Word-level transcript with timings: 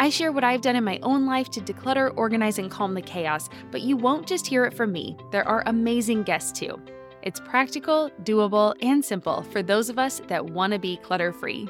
I 0.00 0.10
share 0.10 0.30
what 0.30 0.44
I've 0.44 0.60
done 0.60 0.76
in 0.76 0.84
my 0.84 1.00
own 1.02 1.26
life 1.26 1.50
to 1.50 1.60
declutter, 1.60 2.12
organize, 2.16 2.60
and 2.60 2.70
calm 2.70 2.94
the 2.94 3.02
chaos, 3.02 3.50
but 3.72 3.80
you 3.80 3.96
won't 3.96 4.28
just 4.28 4.46
hear 4.46 4.64
it 4.64 4.72
from 4.72 4.92
me. 4.92 5.16
There 5.32 5.46
are 5.46 5.64
amazing 5.66 6.22
guests 6.22 6.56
too. 6.56 6.80
It's 7.22 7.40
practical, 7.40 8.08
doable, 8.22 8.76
and 8.80 9.04
simple 9.04 9.42
for 9.42 9.60
those 9.60 9.88
of 9.88 9.98
us 9.98 10.22
that 10.28 10.50
want 10.50 10.72
to 10.72 10.78
be 10.78 10.98
clutter 10.98 11.32
free. 11.32 11.68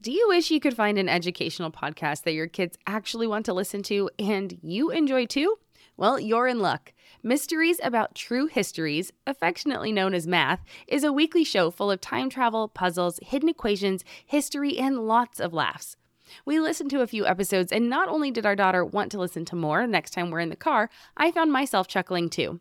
Do 0.00 0.10
you 0.10 0.28
wish 0.30 0.50
you 0.50 0.60
could 0.60 0.74
find 0.74 0.96
an 0.96 1.10
educational 1.10 1.70
podcast 1.70 2.22
that 2.22 2.32
your 2.32 2.46
kids 2.46 2.78
actually 2.86 3.26
want 3.26 3.44
to 3.44 3.52
listen 3.52 3.82
to 3.82 4.08
and 4.18 4.58
you 4.62 4.90
enjoy 4.90 5.26
too? 5.26 5.58
Well, 5.98 6.18
you're 6.18 6.48
in 6.48 6.60
luck. 6.60 6.94
Mysteries 7.22 7.78
About 7.82 8.14
True 8.14 8.46
Histories, 8.46 9.12
affectionately 9.26 9.92
known 9.92 10.14
as 10.14 10.26
Math, 10.26 10.64
is 10.88 11.04
a 11.04 11.12
weekly 11.12 11.44
show 11.44 11.70
full 11.70 11.90
of 11.90 12.00
time 12.00 12.30
travel, 12.30 12.66
puzzles, 12.66 13.20
hidden 13.22 13.50
equations, 13.50 14.02
history, 14.24 14.78
and 14.78 15.06
lots 15.06 15.38
of 15.38 15.52
laughs. 15.52 15.98
We 16.44 16.60
listened 16.60 16.90
to 16.90 17.02
a 17.02 17.06
few 17.06 17.26
episodes, 17.26 17.72
and 17.72 17.88
not 17.88 18.08
only 18.08 18.30
did 18.30 18.46
our 18.46 18.56
daughter 18.56 18.84
want 18.84 19.10
to 19.12 19.18
listen 19.18 19.44
to 19.46 19.56
more 19.56 19.86
next 19.86 20.10
time 20.12 20.30
we're 20.30 20.40
in 20.40 20.48
the 20.48 20.56
car, 20.56 20.90
I 21.16 21.30
found 21.30 21.52
myself 21.52 21.88
chuckling 21.88 22.30
too. 22.30 22.60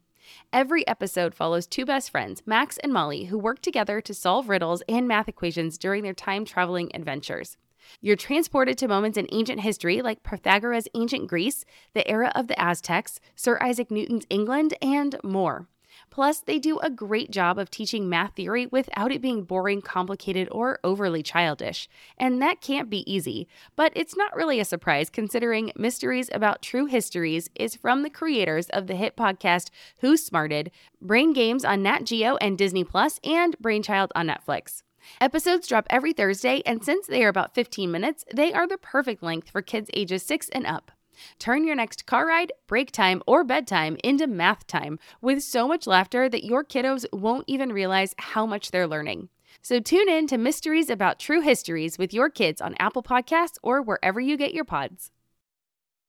Every 0.53 0.87
episode 0.87 1.33
follows 1.33 1.67
two 1.67 1.85
best 1.85 2.11
friends, 2.11 2.43
Max 2.45 2.77
and 2.79 2.93
Molly, 2.93 3.25
who 3.25 3.37
work 3.37 3.61
together 3.61 4.01
to 4.01 4.13
solve 4.13 4.49
riddles 4.49 4.83
and 4.87 5.07
math 5.07 5.27
equations 5.27 5.77
during 5.77 6.03
their 6.03 6.13
time 6.13 6.45
traveling 6.45 6.91
adventures. 6.93 7.57
You're 8.01 8.15
transported 8.15 8.77
to 8.77 8.87
moments 8.87 9.17
in 9.17 9.27
ancient 9.31 9.61
history 9.61 10.01
like 10.01 10.23
Pythagoras' 10.23 10.87
ancient 10.93 11.27
Greece, 11.27 11.65
the 11.93 12.07
era 12.07 12.31
of 12.35 12.47
the 12.47 12.59
Aztecs, 12.59 13.19
Sir 13.35 13.57
Isaac 13.61 13.89
Newton's 13.89 14.25
England, 14.29 14.75
and 14.81 15.15
more. 15.23 15.67
Plus, 16.09 16.39
they 16.39 16.59
do 16.59 16.79
a 16.79 16.89
great 16.89 17.31
job 17.31 17.57
of 17.57 17.69
teaching 17.69 18.09
math 18.09 18.35
theory 18.35 18.67
without 18.67 19.11
it 19.11 19.21
being 19.21 19.43
boring, 19.43 19.81
complicated, 19.81 20.47
or 20.51 20.79
overly 20.83 21.23
childish. 21.23 21.89
And 22.17 22.41
that 22.41 22.61
can't 22.61 22.89
be 22.89 23.09
easy, 23.11 23.47
but 23.75 23.91
it's 23.95 24.15
not 24.15 24.35
really 24.35 24.59
a 24.59 24.65
surprise 24.65 25.09
considering 25.09 25.71
Mysteries 25.75 26.29
About 26.33 26.61
True 26.61 26.85
Histories 26.85 27.49
is 27.55 27.75
from 27.75 28.03
the 28.03 28.09
creators 28.09 28.69
of 28.69 28.87
the 28.87 28.95
hit 28.95 29.15
podcast 29.15 29.69
Who 29.99 30.17
Smarted, 30.17 30.71
Brain 31.01 31.33
Games 31.33 31.65
on 31.65 31.83
Nat 31.83 32.03
Geo 32.03 32.37
and 32.37 32.57
Disney 32.57 32.83
Plus, 32.83 33.19
and 33.23 33.57
Brainchild 33.59 34.11
on 34.15 34.27
Netflix. 34.27 34.83
Episodes 35.21 35.67
drop 35.67 35.87
every 35.89 36.13
Thursday, 36.13 36.61
and 36.65 36.83
since 36.83 37.07
they 37.07 37.23
are 37.23 37.29
about 37.29 37.55
15 37.55 37.89
minutes, 37.89 38.25
they 38.33 38.53
are 38.53 38.67
the 38.67 38.77
perfect 38.77 39.23
length 39.23 39.49
for 39.49 39.61
kids 39.61 39.89
ages 39.93 40.23
6 40.23 40.49
and 40.49 40.65
up. 40.65 40.91
Turn 41.39 41.63
your 41.63 41.75
next 41.75 42.05
car 42.05 42.27
ride, 42.27 42.51
break 42.67 42.91
time, 42.91 43.21
or 43.27 43.43
bedtime 43.43 43.97
into 44.03 44.27
math 44.27 44.67
time 44.67 44.99
with 45.21 45.43
so 45.43 45.67
much 45.67 45.87
laughter 45.87 46.29
that 46.29 46.45
your 46.45 46.63
kiddos 46.63 47.05
won't 47.11 47.45
even 47.47 47.73
realize 47.73 48.15
how 48.17 48.45
much 48.45 48.71
they're 48.71 48.87
learning. 48.87 49.29
So 49.61 49.79
tune 49.79 50.09
in 50.09 50.27
to 50.27 50.37
Mysteries 50.37 50.89
About 50.89 51.19
True 51.19 51.41
Histories 51.41 51.97
with 51.97 52.13
your 52.13 52.29
kids 52.29 52.61
on 52.61 52.75
Apple 52.79 53.03
Podcasts 53.03 53.57
or 53.61 53.81
wherever 53.81 54.19
you 54.19 54.37
get 54.37 54.53
your 54.53 54.65
pods. 54.65 55.11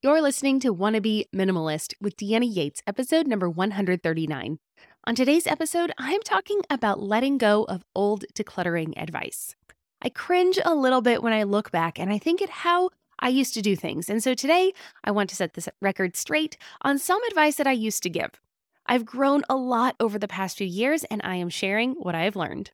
You're 0.02 0.22
listening 0.22 0.60
to 0.60 0.72
Wanna 0.72 1.00
Be 1.00 1.26
Minimalist 1.34 1.92
with 2.00 2.16
Deanna 2.16 2.48
Yates, 2.50 2.80
episode 2.86 3.26
number 3.26 3.50
139. 3.50 4.58
On 5.04 5.14
today's 5.14 5.46
episode, 5.46 5.92
I'm 5.98 6.22
talking 6.22 6.62
about 6.70 7.02
letting 7.02 7.38
go 7.38 7.64
of 7.64 7.84
old 7.94 8.24
decluttering 8.34 8.92
advice. 8.96 9.56
I 10.00 10.08
cringe 10.08 10.58
a 10.64 10.74
little 10.74 11.02
bit 11.02 11.22
when 11.22 11.32
I 11.32 11.42
look 11.42 11.70
back 11.70 11.98
and 11.98 12.10
I 12.10 12.18
think 12.18 12.40
at 12.40 12.48
how 12.48 12.90
I 13.20 13.28
used 13.28 13.54
to 13.54 13.62
do 13.62 13.76
things. 13.76 14.08
And 14.08 14.22
so 14.22 14.34
today, 14.34 14.72
I 15.04 15.10
want 15.10 15.30
to 15.30 15.36
set 15.36 15.54
this 15.54 15.68
record 15.80 16.16
straight 16.16 16.56
on 16.82 16.98
some 16.98 17.22
advice 17.24 17.56
that 17.56 17.66
I 17.66 17.72
used 17.72 18.02
to 18.02 18.10
give. 18.10 18.40
I've 18.86 19.04
grown 19.04 19.42
a 19.48 19.56
lot 19.56 19.94
over 20.00 20.18
the 20.18 20.26
past 20.26 20.58
few 20.58 20.66
years, 20.66 21.04
and 21.04 21.20
I 21.22 21.36
am 21.36 21.50
sharing 21.50 21.92
what 21.92 22.14
I 22.14 22.22
have 22.22 22.34
learned. 22.34 22.70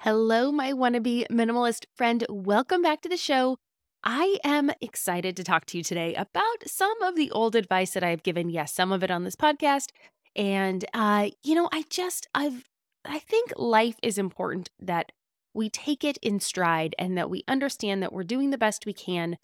Hello, 0.00 0.50
my 0.50 0.72
wannabe 0.72 1.26
minimalist 1.30 1.84
friend. 1.94 2.24
Welcome 2.30 2.80
back 2.80 3.02
to 3.02 3.08
the 3.08 3.18
show. 3.18 3.58
I 4.02 4.38
am 4.42 4.70
excited 4.80 5.36
to 5.36 5.44
talk 5.44 5.66
to 5.66 5.76
you 5.76 5.84
today 5.84 6.14
about 6.14 6.66
some 6.66 7.02
of 7.02 7.16
the 7.16 7.30
old 7.32 7.54
advice 7.54 7.92
that 7.92 8.02
I've 8.02 8.22
given. 8.22 8.48
Yes, 8.48 8.72
some 8.72 8.92
of 8.92 9.04
it 9.04 9.10
on 9.10 9.24
this 9.24 9.36
podcast. 9.36 9.88
And, 10.34 10.86
uh, 10.94 11.28
you 11.44 11.54
know, 11.54 11.68
I 11.70 11.84
just, 11.90 12.26
I've, 12.34 12.64
I 13.04 13.18
think 13.18 13.52
life 13.56 13.96
is 14.02 14.16
important 14.16 14.70
that 14.80 15.12
we 15.54 15.68
take 15.68 16.04
it 16.04 16.18
in 16.18 16.40
stride 16.40 16.94
and 16.98 17.16
that 17.16 17.30
we 17.30 17.44
understand 17.48 18.02
that 18.02 18.12
we're 18.12 18.22
doing 18.24 18.50
the 18.50 18.58
best 18.58 18.86
we 18.86 18.92
can 18.92 19.36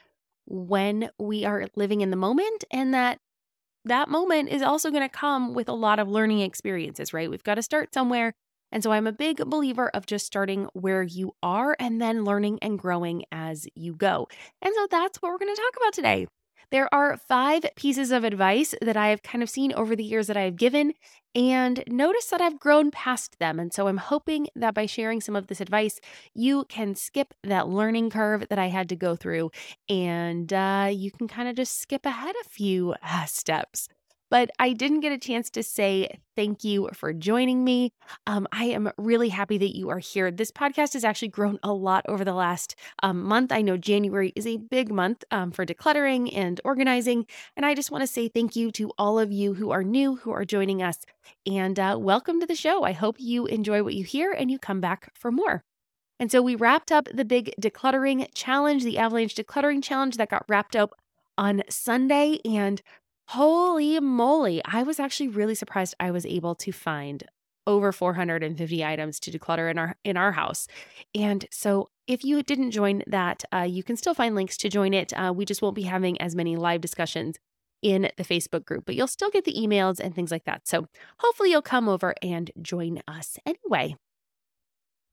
when 0.46 1.10
we 1.18 1.44
are 1.44 1.66
living 1.74 2.00
in 2.00 2.10
the 2.10 2.16
moment 2.16 2.64
and 2.70 2.94
that 2.94 3.18
that 3.84 4.08
moment 4.08 4.48
is 4.48 4.62
also 4.62 4.90
going 4.90 5.02
to 5.02 5.08
come 5.08 5.54
with 5.54 5.68
a 5.68 5.72
lot 5.72 5.98
of 5.98 6.08
learning 6.08 6.40
experiences, 6.40 7.12
right? 7.12 7.30
We've 7.30 7.44
got 7.44 7.54
to 7.54 7.62
start 7.62 7.94
somewhere. 7.94 8.34
And 8.72 8.82
so 8.82 8.90
I'm 8.90 9.06
a 9.06 9.12
big 9.12 9.38
believer 9.48 9.88
of 9.90 10.06
just 10.06 10.26
starting 10.26 10.68
where 10.72 11.04
you 11.04 11.34
are 11.42 11.76
and 11.78 12.02
then 12.02 12.24
learning 12.24 12.58
and 12.62 12.78
growing 12.78 13.24
as 13.30 13.66
you 13.76 13.94
go. 13.94 14.26
And 14.60 14.74
so 14.74 14.88
that's 14.90 15.22
what 15.22 15.30
we're 15.30 15.38
going 15.38 15.54
to 15.54 15.62
talk 15.62 15.76
about 15.76 15.92
today. 15.92 16.26
There 16.70 16.92
are 16.92 17.16
five 17.16 17.64
pieces 17.76 18.10
of 18.10 18.24
advice 18.24 18.74
that 18.82 18.96
I 18.96 19.08
have 19.08 19.22
kind 19.22 19.42
of 19.42 19.50
seen 19.50 19.72
over 19.74 19.94
the 19.94 20.04
years 20.04 20.26
that 20.26 20.36
I 20.36 20.42
have 20.42 20.56
given 20.56 20.94
and 21.34 21.84
notice 21.86 22.26
that 22.26 22.40
I've 22.40 22.58
grown 22.58 22.90
past 22.90 23.38
them. 23.38 23.60
And 23.60 23.72
so 23.72 23.88
I'm 23.88 23.98
hoping 23.98 24.48
that 24.56 24.74
by 24.74 24.86
sharing 24.86 25.20
some 25.20 25.36
of 25.36 25.48
this 25.48 25.60
advice, 25.60 26.00
you 26.34 26.64
can 26.68 26.94
skip 26.94 27.34
that 27.44 27.68
learning 27.68 28.10
curve 28.10 28.46
that 28.48 28.58
I 28.58 28.68
had 28.68 28.88
to 28.88 28.96
go 28.96 29.16
through 29.16 29.50
and 29.88 30.52
uh, 30.52 30.88
you 30.92 31.10
can 31.10 31.28
kind 31.28 31.48
of 31.48 31.56
just 31.56 31.80
skip 31.80 32.06
ahead 32.06 32.34
a 32.40 32.48
few 32.48 32.94
uh, 33.02 33.26
steps 33.26 33.88
but 34.30 34.50
I 34.58 34.72
didn't 34.72 35.00
get 35.00 35.12
a 35.12 35.18
chance 35.18 35.50
to 35.50 35.62
say 35.62 36.18
thank 36.34 36.64
you 36.64 36.88
for 36.92 37.12
joining 37.12 37.64
me. 37.64 37.92
Um, 38.26 38.46
I 38.52 38.66
am 38.66 38.90
really 38.98 39.28
happy 39.28 39.58
that 39.58 39.76
you 39.76 39.88
are 39.88 39.98
here. 39.98 40.30
This 40.30 40.50
podcast 40.50 40.94
has 40.94 41.04
actually 41.04 41.28
grown 41.28 41.58
a 41.62 41.72
lot 41.72 42.04
over 42.08 42.24
the 42.24 42.34
last 42.34 42.74
um, 43.02 43.22
month. 43.22 43.52
I 43.52 43.62
know 43.62 43.76
January 43.76 44.32
is 44.34 44.46
a 44.46 44.56
big 44.56 44.92
month 44.92 45.24
um, 45.30 45.50
for 45.52 45.64
decluttering 45.64 46.36
and 46.36 46.60
organizing. 46.64 47.26
And 47.56 47.64
I 47.64 47.74
just 47.74 47.90
want 47.90 48.02
to 48.02 48.06
say 48.06 48.28
thank 48.28 48.56
you 48.56 48.70
to 48.72 48.92
all 48.98 49.18
of 49.18 49.32
you 49.32 49.54
who 49.54 49.70
are 49.70 49.84
new, 49.84 50.16
who 50.16 50.32
are 50.32 50.44
joining 50.44 50.82
us, 50.82 50.98
and 51.46 51.78
uh, 51.78 51.96
welcome 51.98 52.40
to 52.40 52.46
the 52.46 52.54
show. 52.54 52.82
I 52.82 52.92
hope 52.92 53.16
you 53.18 53.46
enjoy 53.46 53.82
what 53.82 53.94
you 53.94 54.04
hear 54.04 54.32
and 54.32 54.50
you 54.50 54.58
come 54.58 54.80
back 54.80 55.10
for 55.14 55.30
more. 55.30 55.64
And 56.18 56.32
so 56.32 56.40
we 56.40 56.54
wrapped 56.54 56.90
up 56.90 57.08
the 57.12 57.24
big 57.24 57.52
decluttering 57.60 58.28
challenge, 58.34 58.84
the 58.84 58.98
Avalanche 58.98 59.34
decluttering 59.34 59.82
challenge 59.82 60.16
that 60.16 60.30
got 60.30 60.46
wrapped 60.48 60.74
up 60.74 60.92
on 61.36 61.62
Sunday. 61.68 62.38
And 62.44 62.80
Holy 63.28 63.98
moly. 63.98 64.62
I 64.64 64.82
was 64.82 65.00
actually 65.00 65.28
really 65.28 65.54
surprised 65.54 65.94
I 65.98 66.10
was 66.10 66.24
able 66.26 66.54
to 66.56 66.72
find 66.72 67.24
over 67.66 67.90
450 67.90 68.84
items 68.84 69.18
to 69.20 69.30
declutter 69.30 69.68
in 69.68 69.78
our 69.78 69.96
in 70.04 70.16
our 70.16 70.32
house. 70.32 70.68
And 71.14 71.44
so 71.50 71.88
if 72.06 72.24
you 72.24 72.42
didn't 72.44 72.70
join 72.70 73.02
that, 73.08 73.42
uh, 73.52 73.66
you 73.68 73.82
can 73.82 73.96
still 73.96 74.14
find 74.14 74.36
links 74.36 74.56
to 74.58 74.68
join 74.68 74.94
it. 74.94 75.12
Uh, 75.12 75.32
we 75.34 75.44
just 75.44 75.60
won't 75.60 75.74
be 75.74 75.82
having 75.82 76.20
as 76.20 76.36
many 76.36 76.54
live 76.56 76.80
discussions 76.80 77.36
in 77.82 78.10
the 78.16 78.24
Facebook 78.24 78.64
group, 78.64 78.84
but 78.86 78.94
you'll 78.94 79.08
still 79.08 79.30
get 79.30 79.44
the 79.44 79.54
emails 79.54 79.98
and 79.98 80.14
things 80.14 80.30
like 80.30 80.44
that. 80.44 80.66
So 80.68 80.86
hopefully 81.18 81.50
you'll 81.50 81.62
come 81.62 81.88
over 81.88 82.14
and 82.22 82.50
join 82.62 83.00
us 83.08 83.38
anyway. 83.44 83.96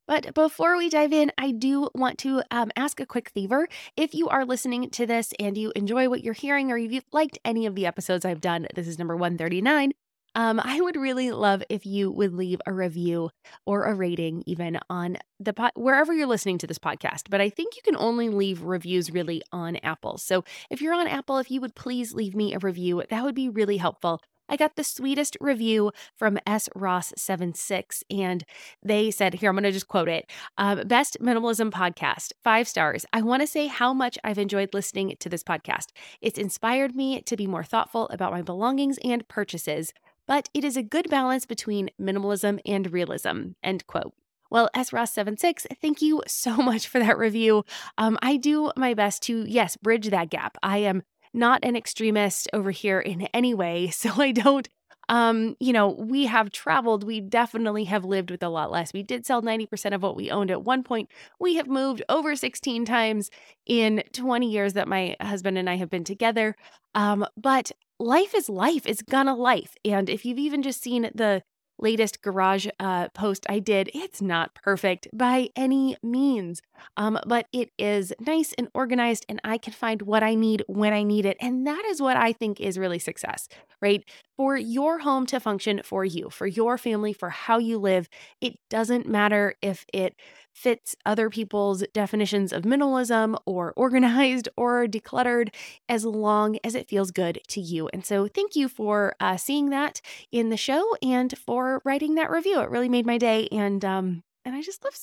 But 0.07 0.33
before 0.33 0.77
we 0.77 0.89
dive 0.89 1.13
in, 1.13 1.31
I 1.37 1.51
do 1.51 1.89
want 1.95 2.17
to 2.19 2.43
um, 2.51 2.71
ask 2.75 2.99
a 2.99 3.05
quick 3.05 3.29
favor. 3.29 3.67
If 3.95 4.13
you 4.13 4.27
are 4.27 4.45
listening 4.45 4.89
to 4.91 5.05
this 5.05 5.33
and 5.39 5.57
you 5.57 5.71
enjoy 5.75 6.09
what 6.09 6.23
you're 6.23 6.33
hearing, 6.33 6.71
or 6.71 6.77
you've 6.77 7.05
liked 7.13 7.39
any 7.45 7.65
of 7.65 7.75
the 7.75 7.85
episodes 7.85 8.25
I've 8.25 8.41
done, 8.41 8.67
this 8.75 8.87
is 8.87 8.99
number 8.99 9.15
139. 9.15 9.93
Um, 10.35 10.59
I 10.63 10.81
would 10.81 10.95
really 10.95 11.31
love 11.31 11.63
if 11.69 11.85
you 11.85 12.11
would 12.11 12.33
leave 12.33 12.59
a 12.65 12.73
review 12.73 13.29
or 13.65 13.83
a 13.85 13.93
rating, 13.93 14.43
even 14.47 14.79
on 14.89 15.17
the 15.39 15.53
wherever 15.75 16.11
you're 16.11 16.27
listening 16.27 16.57
to 16.59 16.67
this 16.67 16.79
podcast. 16.79 17.29
But 17.29 17.39
I 17.39 17.49
think 17.49 17.75
you 17.75 17.83
can 17.83 17.95
only 17.95 18.29
leave 18.29 18.63
reviews 18.63 19.11
really 19.11 19.43
on 19.51 19.75
Apple. 19.77 20.17
So 20.17 20.43
if 20.71 20.81
you're 20.81 20.95
on 20.95 21.07
Apple, 21.07 21.37
if 21.37 21.51
you 21.51 21.61
would 21.61 21.75
please 21.75 22.13
leave 22.13 22.35
me 22.35 22.53
a 22.53 22.59
review, 22.59 23.03
that 23.09 23.23
would 23.23 23.35
be 23.35 23.47
really 23.47 23.77
helpful. 23.77 24.21
I 24.53 24.55
got 24.55 24.75
the 24.75 24.83
sweetest 24.83 25.35
review 25.41 25.91
from 26.15 26.37
S. 26.45 26.69
Ross76, 26.75 28.03
and 28.11 28.45
they 28.83 29.09
said, 29.09 29.33
Here, 29.33 29.49
I'm 29.49 29.55
going 29.55 29.63
to 29.63 29.71
just 29.71 29.87
quote 29.87 30.07
it 30.07 30.29
um, 30.59 30.87
Best 30.87 31.17
Minimalism 31.19 31.71
Podcast, 31.71 32.33
five 32.43 32.67
stars. 32.67 33.03
I 33.11 33.23
want 33.23 33.41
to 33.41 33.47
say 33.47 33.65
how 33.65 33.95
much 33.95 34.19
I've 34.23 34.37
enjoyed 34.37 34.71
listening 34.71 35.15
to 35.19 35.27
this 35.27 35.43
podcast. 35.43 35.87
It's 36.21 36.37
inspired 36.37 36.95
me 36.95 37.23
to 37.23 37.35
be 37.35 37.47
more 37.47 37.63
thoughtful 37.63 38.07
about 38.09 38.31
my 38.31 38.43
belongings 38.43 38.99
and 39.03 39.27
purchases, 39.27 39.91
but 40.27 40.49
it 40.53 40.63
is 40.63 40.77
a 40.77 40.83
good 40.83 41.09
balance 41.09 41.47
between 41.47 41.89
minimalism 41.99 42.59
and 42.63 42.93
realism. 42.93 43.53
End 43.63 43.87
quote. 43.87 44.13
Well, 44.51 44.69
S. 44.75 44.93
Ross 44.93 45.11
76 45.13 45.65
thank 45.81 45.99
you 46.03 46.21
so 46.27 46.57
much 46.57 46.87
for 46.87 46.99
that 46.99 47.17
review. 47.17 47.65
Um, 47.97 48.19
I 48.21 48.37
do 48.37 48.71
my 48.77 48.93
best 48.93 49.23
to, 49.23 49.45
yes, 49.49 49.77
bridge 49.77 50.11
that 50.11 50.29
gap. 50.29 50.59
I 50.61 50.77
am 50.77 51.01
not 51.33 51.59
an 51.63 51.75
extremist 51.75 52.49
over 52.53 52.71
here 52.71 52.99
in 52.99 53.23
any 53.33 53.53
way. 53.53 53.91
So 54.03 54.21
I 54.21 54.31
don't 54.31 54.67
um, 55.09 55.55
you 55.59 55.73
know, 55.73 55.89
we 55.89 56.25
have 56.25 56.51
traveled. 56.51 57.03
We 57.03 57.19
definitely 57.19 57.83
have 57.85 58.05
lived 58.05 58.31
with 58.31 58.41
a 58.41 58.49
lot 58.49 58.71
less. 58.71 58.93
We 58.93 59.03
did 59.03 59.25
sell 59.25 59.41
90% 59.41 59.93
of 59.93 60.01
what 60.01 60.15
we 60.15 60.31
owned 60.31 60.49
at 60.49 60.63
one 60.63 60.83
point. 60.83 61.09
We 61.39 61.55
have 61.55 61.67
moved 61.67 62.01
over 62.09 62.35
16 62.35 62.85
times 62.85 63.29
in 63.65 64.03
20 64.13 64.49
years 64.49 64.73
that 64.73 64.87
my 64.87 65.15
husband 65.21 65.57
and 65.57 65.69
I 65.69 65.75
have 65.75 65.89
been 65.89 66.03
together. 66.05 66.55
Um, 66.95 67.25
but 67.35 67.71
life 67.99 68.33
is 68.33 68.49
life. 68.49 68.85
It's 68.85 69.01
gonna 69.01 69.35
life. 69.35 69.75
And 69.83 70.09
if 70.09 70.25
you've 70.25 70.39
even 70.39 70.61
just 70.61 70.81
seen 70.81 71.09
the 71.13 71.43
latest 71.79 72.21
garage 72.21 72.67
uh, 72.79 73.09
post 73.09 73.45
I 73.49 73.59
did, 73.59 73.89
it's 73.93 74.21
not 74.21 74.55
perfect 74.55 75.07
by 75.13 75.49
any 75.55 75.97
means, 76.01 76.61
um, 76.97 77.19
but 77.27 77.47
it 77.51 77.71
is 77.77 78.13
nice 78.19 78.53
and 78.57 78.69
organized, 78.73 79.25
and 79.27 79.39
I 79.43 79.57
can 79.57 79.73
find 79.73 80.01
what 80.03 80.23
I 80.23 80.35
need 80.35 80.63
when 80.67 80.93
I 80.93 81.03
need 81.03 81.25
it. 81.25 81.37
And 81.39 81.65
that 81.67 81.83
is 81.85 82.01
what 82.01 82.17
I 82.17 82.33
think 82.33 82.59
is 82.59 82.77
really 82.77 82.99
success, 82.99 83.47
right? 83.81 84.03
For 84.37 84.57
your 84.57 84.99
home 84.99 85.25
to 85.27 85.39
function 85.39 85.81
for 85.83 86.03
you, 86.05 86.29
for 86.29 86.47
your 86.47 86.77
family, 86.77 87.13
for 87.13 87.29
how 87.29 87.57
you 87.57 87.77
live, 87.77 88.09
it 88.41 88.57
doesn't 88.69 89.07
matter 89.07 89.55
if 89.61 89.85
it 89.93 90.15
fits 90.53 90.95
other 91.05 91.29
people's 91.29 91.83
definitions 91.93 92.53
of 92.53 92.63
minimalism 92.63 93.35
or 93.45 93.73
organized 93.75 94.47
or 94.57 94.85
decluttered 94.87 95.49
as 95.89 96.05
long 96.05 96.57
as 96.63 96.75
it 96.75 96.87
feels 96.87 97.11
good 97.11 97.39
to 97.47 97.59
you. 97.61 97.89
And 97.91 98.05
so, 98.05 98.27
thank 98.27 98.55
you 98.55 98.67
for 98.69 99.15
uh, 99.19 99.37
seeing 99.37 99.69
that 99.69 100.01
in 100.31 100.49
the 100.49 100.57
show 100.57 100.95
and 101.01 101.35
for 101.37 101.72
writing 101.83 102.15
that 102.15 102.29
review. 102.29 102.61
It 102.61 102.69
really 102.69 102.89
made 102.89 103.05
my 103.05 103.17
day, 103.17 103.47
and 103.51 103.83
um, 103.83 104.23
and 104.45 104.55
I 104.55 104.61
just 104.61 104.83
love 104.83 104.95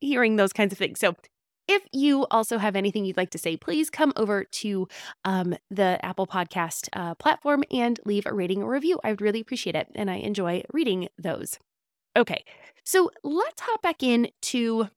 hearing 0.00 0.36
those 0.36 0.52
kinds 0.52 0.72
of 0.72 0.78
things. 0.78 1.00
So. 1.00 1.16
If 1.68 1.86
you 1.92 2.26
also 2.32 2.58
have 2.58 2.74
anything 2.74 3.04
you'd 3.04 3.16
like 3.16 3.30
to 3.30 3.38
say, 3.38 3.56
please 3.56 3.90
come 3.90 4.12
over 4.16 4.42
to 4.42 4.88
um, 5.24 5.54
the 5.70 6.04
Apple 6.04 6.26
Podcast 6.26 6.88
uh, 6.94 7.14
platform 7.14 7.62
and 7.70 8.00
leave 8.04 8.26
a 8.26 8.34
rating 8.34 8.64
or 8.64 8.72
review. 8.72 8.98
I 9.04 9.10
would 9.10 9.20
really 9.20 9.38
appreciate 9.38 9.76
it. 9.76 9.86
And 9.94 10.10
I 10.10 10.16
enjoy 10.16 10.64
reading 10.72 11.06
those. 11.16 11.60
Okay, 12.16 12.44
so 12.84 13.12
let's 13.22 13.60
hop 13.60 13.82
back 13.82 14.02
in 14.02 14.30
to 14.42 14.88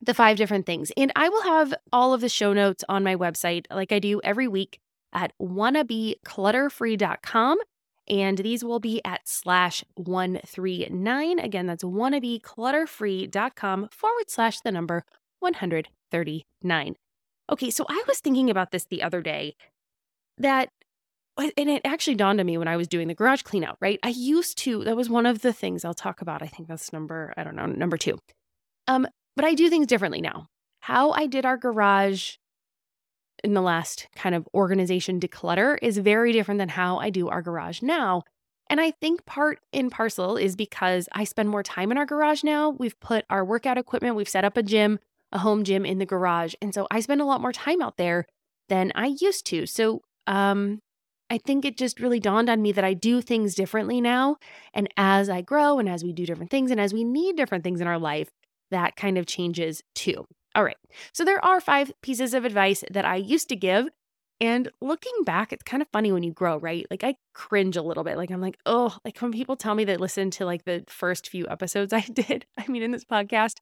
the 0.00 0.14
five 0.14 0.38
different 0.38 0.66
things. 0.66 0.90
And 0.96 1.12
I 1.14 1.28
will 1.28 1.42
have 1.42 1.74
all 1.92 2.12
of 2.14 2.22
the 2.22 2.28
show 2.28 2.52
notes 2.52 2.84
on 2.88 3.02
my 3.04 3.16
website, 3.16 3.66
like 3.70 3.92
I 3.92 3.98
do 3.98 4.20
every 4.24 4.48
week 4.48 4.78
at 5.12 5.32
wannabeclutterfree.com. 5.40 7.58
And 8.10 8.38
these 8.38 8.64
will 8.64 8.80
be 8.80 9.00
at 9.04 9.20
slash 9.24 9.84
139. 9.94 11.38
Again, 11.38 11.66
that's 11.66 11.84
wannabeclutterfree.com 11.84 13.88
forward 13.92 14.28
slash 14.28 14.60
the 14.60 14.72
number 14.72 15.04
139. 15.38 16.96
Okay, 17.50 17.70
so 17.70 17.86
I 17.88 18.04
was 18.08 18.18
thinking 18.18 18.50
about 18.50 18.72
this 18.72 18.84
the 18.84 19.02
other 19.02 19.22
day 19.22 19.54
that 20.38 20.70
and 21.36 21.70
it 21.70 21.82
actually 21.84 22.16
dawned 22.16 22.40
on 22.40 22.46
me 22.46 22.58
when 22.58 22.66
I 22.68 22.76
was 22.76 22.88
doing 22.88 23.08
the 23.08 23.14
garage 23.14 23.42
clean 23.42 23.64
out, 23.64 23.78
right? 23.80 23.98
I 24.02 24.10
used 24.10 24.58
to, 24.58 24.84
that 24.84 24.96
was 24.96 25.08
one 25.08 25.24
of 25.24 25.40
the 25.40 25.54
things 25.54 25.84
I'll 25.84 25.94
talk 25.94 26.20
about. 26.20 26.42
I 26.42 26.46
think 26.46 26.68
that's 26.68 26.92
number, 26.92 27.32
I 27.36 27.44
don't 27.44 27.56
know, 27.56 27.66
number 27.66 27.96
two. 27.96 28.18
Um, 28.88 29.06
but 29.36 29.44
I 29.44 29.54
do 29.54 29.70
things 29.70 29.86
differently 29.86 30.20
now. 30.20 30.48
How 30.80 31.12
I 31.12 31.26
did 31.26 31.46
our 31.46 31.56
garage 31.56 32.34
in 33.44 33.54
the 33.54 33.62
last 33.62 34.08
kind 34.14 34.34
of 34.34 34.48
organization 34.54 35.20
declutter 35.20 35.78
is 35.82 35.98
very 35.98 36.32
different 36.32 36.58
than 36.58 36.68
how 36.68 36.98
I 36.98 37.10
do 37.10 37.28
our 37.28 37.42
garage 37.42 37.82
now. 37.82 38.22
And 38.68 38.80
I 38.80 38.92
think 38.92 39.26
part 39.26 39.58
in 39.72 39.90
parcel 39.90 40.36
is 40.36 40.54
because 40.54 41.08
I 41.12 41.24
spend 41.24 41.48
more 41.48 41.62
time 41.62 41.90
in 41.90 41.98
our 41.98 42.06
garage 42.06 42.44
now. 42.44 42.70
We've 42.70 42.98
put 43.00 43.24
our 43.28 43.44
workout 43.44 43.78
equipment, 43.78 44.16
we've 44.16 44.28
set 44.28 44.44
up 44.44 44.56
a 44.56 44.62
gym, 44.62 45.00
a 45.32 45.38
home 45.38 45.64
gym 45.64 45.84
in 45.84 45.98
the 45.98 46.06
garage. 46.06 46.54
And 46.62 46.72
so 46.72 46.86
I 46.90 47.00
spend 47.00 47.20
a 47.20 47.24
lot 47.24 47.40
more 47.40 47.52
time 47.52 47.82
out 47.82 47.96
there 47.96 48.26
than 48.68 48.92
I 48.94 49.16
used 49.20 49.46
to. 49.46 49.66
So 49.66 50.02
um 50.26 50.80
I 51.30 51.38
think 51.38 51.64
it 51.64 51.78
just 51.78 52.00
really 52.00 52.18
dawned 52.18 52.50
on 52.50 52.60
me 52.60 52.72
that 52.72 52.84
I 52.84 52.92
do 52.92 53.20
things 53.20 53.54
differently 53.54 54.00
now. 54.00 54.36
And 54.74 54.88
as 54.96 55.30
I 55.30 55.42
grow 55.42 55.78
and 55.78 55.88
as 55.88 56.02
we 56.02 56.12
do 56.12 56.26
different 56.26 56.50
things 56.50 56.72
and 56.72 56.80
as 56.80 56.92
we 56.92 57.04
need 57.04 57.36
different 57.36 57.62
things 57.62 57.80
in 57.80 57.86
our 57.86 58.00
life, 58.00 58.30
that 58.72 58.96
kind 58.96 59.16
of 59.16 59.26
changes 59.26 59.82
too. 59.94 60.26
All 60.54 60.64
right. 60.64 60.76
So 61.12 61.24
there 61.24 61.44
are 61.44 61.60
five 61.60 61.92
pieces 62.02 62.34
of 62.34 62.44
advice 62.44 62.82
that 62.90 63.04
I 63.04 63.16
used 63.16 63.48
to 63.50 63.56
give. 63.56 63.88
And 64.42 64.70
looking 64.80 65.12
back, 65.24 65.52
it's 65.52 65.62
kind 65.62 65.82
of 65.82 65.88
funny 65.92 66.12
when 66.12 66.22
you 66.22 66.32
grow, 66.32 66.56
right? 66.56 66.86
Like 66.90 67.04
I 67.04 67.16
cringe 67.34 67.76
a 67.76 67.82
little 67.82 68.04
bit. 68.04 68.16
Like 68.16 68.30
I'm 68.30 68.40
like, 68.40 68.58
oh, 68.64 68.96
like 69.04 69.18
when 69.18 69.32
people 69.32 69.54
tell 69.54 69.74
me 69.74 69.84
they 69.84 69.98
listen 69.98 70.30
to 70.32 70.46
like 70.46 70.64
the 70.64 70.82
first 70.88 71.28
few 71.28 71.46
episodes 71.48 71.92
I 71.92 72.00
did, 72.00 72.46
I 72.58 72.66
mean, 72.66 72.82
in 72.82 72.90
this 72.90 73.04
podcast, 73.04 73.56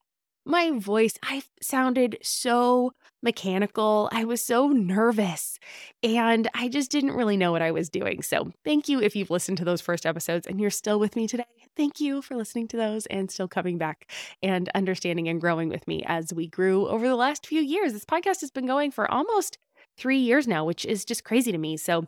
my 0.45 0.71
voice, 0.71 1.13
I 1.23 1.43
sounded 1.61 2.17
so 2.21 2.93
mechanical. 3.21 4.09
I 4.11 4.23
was 4.25 4.41
so 4.41 4.69
nervous 4.69 5.59
and 6.01 6.49
I 6.53 6.69
just 6.69 6.91
didn't 6.91 7.11
really 7.11 7.37
know 7.37 7.51
what 7.51 7.61
I 7.61 7.71
was 7.71 7.89
doing. 7.89 8.21
So, 8.21 8.51
thank 8.63 8.87
you 8.87 9.01
if 9.01 9.15
you've 9.15 9.29
listened 9.29 9.57
to 9.59 9.65
those 9.65 9.81
first 9.81 10.05
episodes 10.05 10.47
and 10.47 10.59
you're 10.59 10.69
still 10.69 10.99
with 10.99 11.15
me 11.15 11.27
today. 11.27 11.43
Thank 11.75 11.99
you 11.99 12.21
for 12.21 12.35
listening 12.35 12.67
to 12.69 12.77
those 12.77 13.05
and 13.07 13.29
still 13.29 13.47
coming 13.47 13.77
back 13.77 14.09
and 14.41 14.69
understanding 14.73 15.27
and 15.27 15.41
growing 15.41 15.69
with 15.69 15.87
me 15.87 16.03
as 16.05 16.33
we 16.33 16.47
grew 16.47 16.87
over 16.87 17.07
the 17.07 17.15
last 17.15 17.45
few 17.45 17.61
years. 17.61 17.93
This 17.93 18.05
podcast 18.05 18.41
has 18.41 18.51
been 18.51 18.67
going 18.67 18.91
for 18.91 19.09
almost 19.11 19.57
three 19.97 20.19
years 20.19 20.47
now, 20.47 20.65
which 20.65 20.85
is 20.85 21.05
just 21.05 21.23
crazy 21.23 21.51
to 21.51 21.57
me. 21.57 21.77
So, 21.77 22.05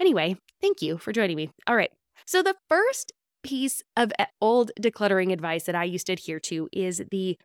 anyway, 0.00 0.36
thank 0.60 0.82
you 0.82 0.98
for 0.98 1.12
joining 1.12 1.36
me. 1.36 1.50
All 1.66 1.76
right. 1.76 1.90
So, 2.26 2.42
the 2.42 2.56
first 2.68 3.12
piece 3.42 3.82
of 3.96 4.12
eh, 4.18 4.26
old 4.40 4.72
decluttering 4.80 5.32
advice 5.32 5.64
that 5.64 5.74
I 5.74 5.84
used 5.84 6.06
to 6.06 6.12
adhere 6.12 6.40
to 6.40 6.68
is 6.72 7.02
the 7.10 7.38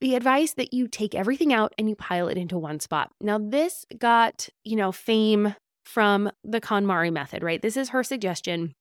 the 0.00 0.14
advice 0.14 0.54
that 0.54 0.72
you 0.72 0.88
take 0.88 1.14
everything 1.14 1.52
out 1.52 1.74
and 1.78 1.88
you 1.88 1.94
pile 1.94 2.28
it 2.28 2.38
into 2.38 2.58
one 2.58 2.80
spot. 2.80 3.10
Now, 3.20 3.38
this 3.38 3.84
got, 3.98 4.48
you 4.64 4.76
know, 4.76 4.92
fame 4.92 5.54
from 5.84 6.30
the 6.44 6.60
KonMari 6.60 7.12
method, 7.12 7.42
right? 7.42 7.60
This 7.60 7.76
is 7.76 7.90
her 7.90 8.02
suggestion. 8.02 8.74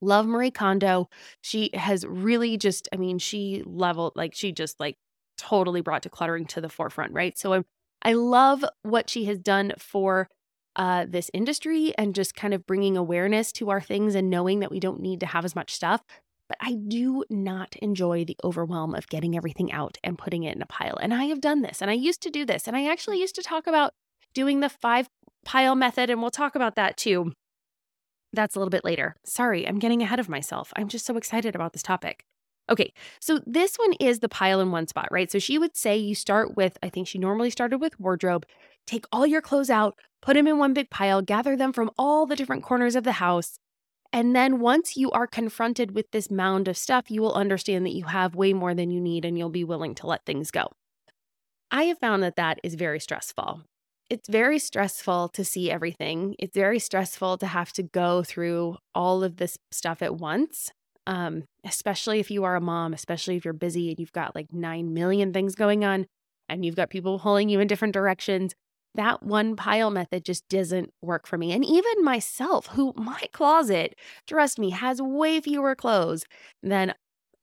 Love 0.00 0.26
Marie 0.26 0.50
Kondo. 0.50 1.08
She 1.42 1.70
has 1.74 2.06
really 2.06 2.56
just, 2.56 2.88
I 2.92 2.96
mean, 2.96 3.18
she 3.18 3.62
leveled, 3.66 4.12
like, 4.14 4.34
she 4.34 4.52
just 4.52 4.78
like 4.78 4.96
totally 5.36 5.80
brought 5.80 6.02
decluttering 6.02 6.46
to 6.48 6.60
the 6.60 6.68
forefront, 6.68 7.12
right? 7.12 7.36
So 7.36 7.54
I, 7.54 7.62
I 8.02 8.12
love 8.12 8.64
what 8.82 9.10
she 9.10 9.24
has 9.26 9.38
done 9.38 9.72
for 9.78 10.28
uh, 10.76 11.06
this 11.08 11.30
industry 11.34 11.92
and 11.98 12.14
just 12.14 12.34
kind 12.34 12.54
of 12.54 12.66
bringing 12.66 12.96
awareness 12.96 13.52
to 13.52 13.70
our 13.70 13.80
things 13.80 14.14
and 14.14 14.30
knowing 14.30 14.60
that 14.60 14.70
we 14.70 14.80
don't 14.80 15.00
need 15.00 15.20
to 15.20 15.26
have 15.26 15.44
as 15.44 15.56
much 15.56 15.74
stuff 15.74 16.02
but 16.50 16.58
I 16.60 16.74
do 16.74 17.24
not 17.30 17.76
enjoy 17.76 18.24
the 18.24 18.36
overwhelm 18.42 18.92
of 18.92 19.06
getting 19.06 19.36
everything 19.36 19.70
out 19.70 19.98
and 20.02 20.18
putting 20.18 20.42
it 20.42 20.56
in 20.56 20.62
a 20.62 20.66
pile. 20.66 20.98
And 21.00 21.14
I 21.14 21.26
have 21.26 21.40
done 21.40 21.62
this 21.62 21.80
and 21.80 21.88
I 21.88 21.94
used 21.94 22.20
to 22.22 22.30
do 22.30 22.44
this. 22.44 22.66
And 22.66 22.76
I 22.76 22.90
actually 22.90 23.20
used 23.20 23.36
to 23.36 23.42
talk 23.42 23.68
about 23.68 23.92
doing 24.34 24.58
the 24.58 24.68
five 24.68 25.08
pile 25.44 25.76
method, 25.76 26.10
and 26.10 26.20
we'll 26.20 26.32
talk 26.32 26.56
about 26.56 26.74
that 26.74 26.96
too. 26.96 27.32
That's 28.32 28.56
a 28.56 28.58
little 28.58 28.70
bit 28.70 28.84
later. 28.84 29.14
Sorry, 29.24 29.66
I'm 29.66 29.78
getting 29.78 30.02
ahead 30.02 30.18
of 30.18 30.28
myself. 30.28 30.72
I'm 30.74 30.88
just 30.88 31.06
so 31.06 31.16
excited 31.16 31.54
about 31.54 31.72
this 31.72 31.82
topic. 31.82 32.24
Okay, 32.68 32.92
so 33.20 33.40
this 33.46 33.76
one 33.76 33.92
is 34.00 34.18
the 34.18 34.28
pile 34.28 34.60
in 34.60 34.72
one 34.72 34.88
spot, 34.88 35.08
right? 35.12 35.30
So 35.30 35.38
she 35.38 35.56
would 35.56 35.76
say 35.76 35.96
you 35.96 36.16
start 36.16 36.56
with, 36.56 36.78
I 36.82 36.88
think 36.88 37.06
she 37.06 37.18
normally 37.18 37.50
started 37.50 37.78
with 37.78 37.98
wardrobe, 37.98 38.44
take 38.86 39.06
all 39.12 39.26
your 39.26 39.40
clothes 39.40 39.70
out, 39.70 39.96
put 40.20 40.34
them 40.34 40.46
in 40.46 40.58
one 40.58 40.74
big 40.74 40.90
pile, 40.90 41.22
gather 41.22 41.56
them 41.56 41.72
from 41.72 41.90
all 41.96 42.26
the 42.26 42.36
different 42.36 42.64
corners 42.64 42.96
of 42.96 43.04
the 43.04 43.12
house, 43.12 43.58
and 44.12 44.34
then 44.34 44.58
once 44.58 44.96
you 44.96 45.10
are 45.12 45.26
confronted 45.26 45.94
with 45.94 46.10
this 46.10 46.30
mound 46.30 46.66
of 46.66 46.76
stuff, 46.76 47.10
you 47.10 47.22
will 47.22 47.34
understand 47.34 47.86
that 47.86 47.94
you 47.94 48.04
have 48.04 48.34
way 48.34 48.52
more 48.52 48.74
than 48.74 48.90
you 48.90 49.00
need 49.00 49.24
and 49.24 49.38
you'll 49.38 49.50
be 49.50 49.64
willing 49.64 49.94
to 49.96 50.06
let 50.06 50.24
things 50.24 50.50
go. 50.50 50.68
I 51.70 51.84
have 51.84 51.98
found 51.98 52.22
that 52.24 52.36
that 52.36 52.58
is 52.64 52.74
very 52.74 52.98
stressful. 52.98 53.62
It's 54.08 54.28
very 54.28 54.58
stressful 54.58 55.28
to 55.28 55.44
see 55.44 55.70
everything. 55.70 56.34
It's 56.40 56.56
very 56.56 56.80
stressful 56.80 57.38
to 57.38 57.46
have 57.46 57.72
to 57.74 57.84
go 57.84 58.24
through 58.24 58.78
all 58.92 59.22
of 59.22 59.36
this 59.36 59.56
stuff 59.70 60.02
at 60.02 60.16
once, 60.16 60.72
um, 61.06 61.44
especially 61.64 62.18
if 62.18 62.28
you 62.28 62.42
are 62.42 62.56
a 62.56 62.60
mom, 62.60 62.92
especially 62.92 63.36
if 63.36 63.44
you're 63.44 63.54
busy 63.54 63.90
and 63.90 64.00
you've 64.00 64.12
got 64.12 64.34
like 64.34 64.52
9 64.52 64.92
million 64.92 65.32
things 65.32 65.54
going 65.54 65.84
on 65.84 66.06
and 66.48 66.64
you've 66.64 66.74
got 66.74 66.90
people 66.90 67.20
pulling 67.20 67.48
you 67.48 67.60
in 67.60 67.68
different 67.68 67.94
directions 67.94 68.52
that 68.94 69.22
one 69.22 69.56
pile 69.56 69.90
method 69.90 70.24
just 70.24 70.48
doesn't 70.48 70.92
work 71.02 71.26
for 71.26 71.38
me. 71.38 71.52
And 71.52 71.64
even 71.64 72.04
myself, 72.04 72.66
who 72.68 72.92
my 72.96 73.28
closet, 73.32 73.96
trust 74.26 74.58
me, 74.58 74.70
has 74.70 75.00
way 75.00 75.40
fewer 75.40 75.74
clothes 75.74 76.24
than 76.62 76.94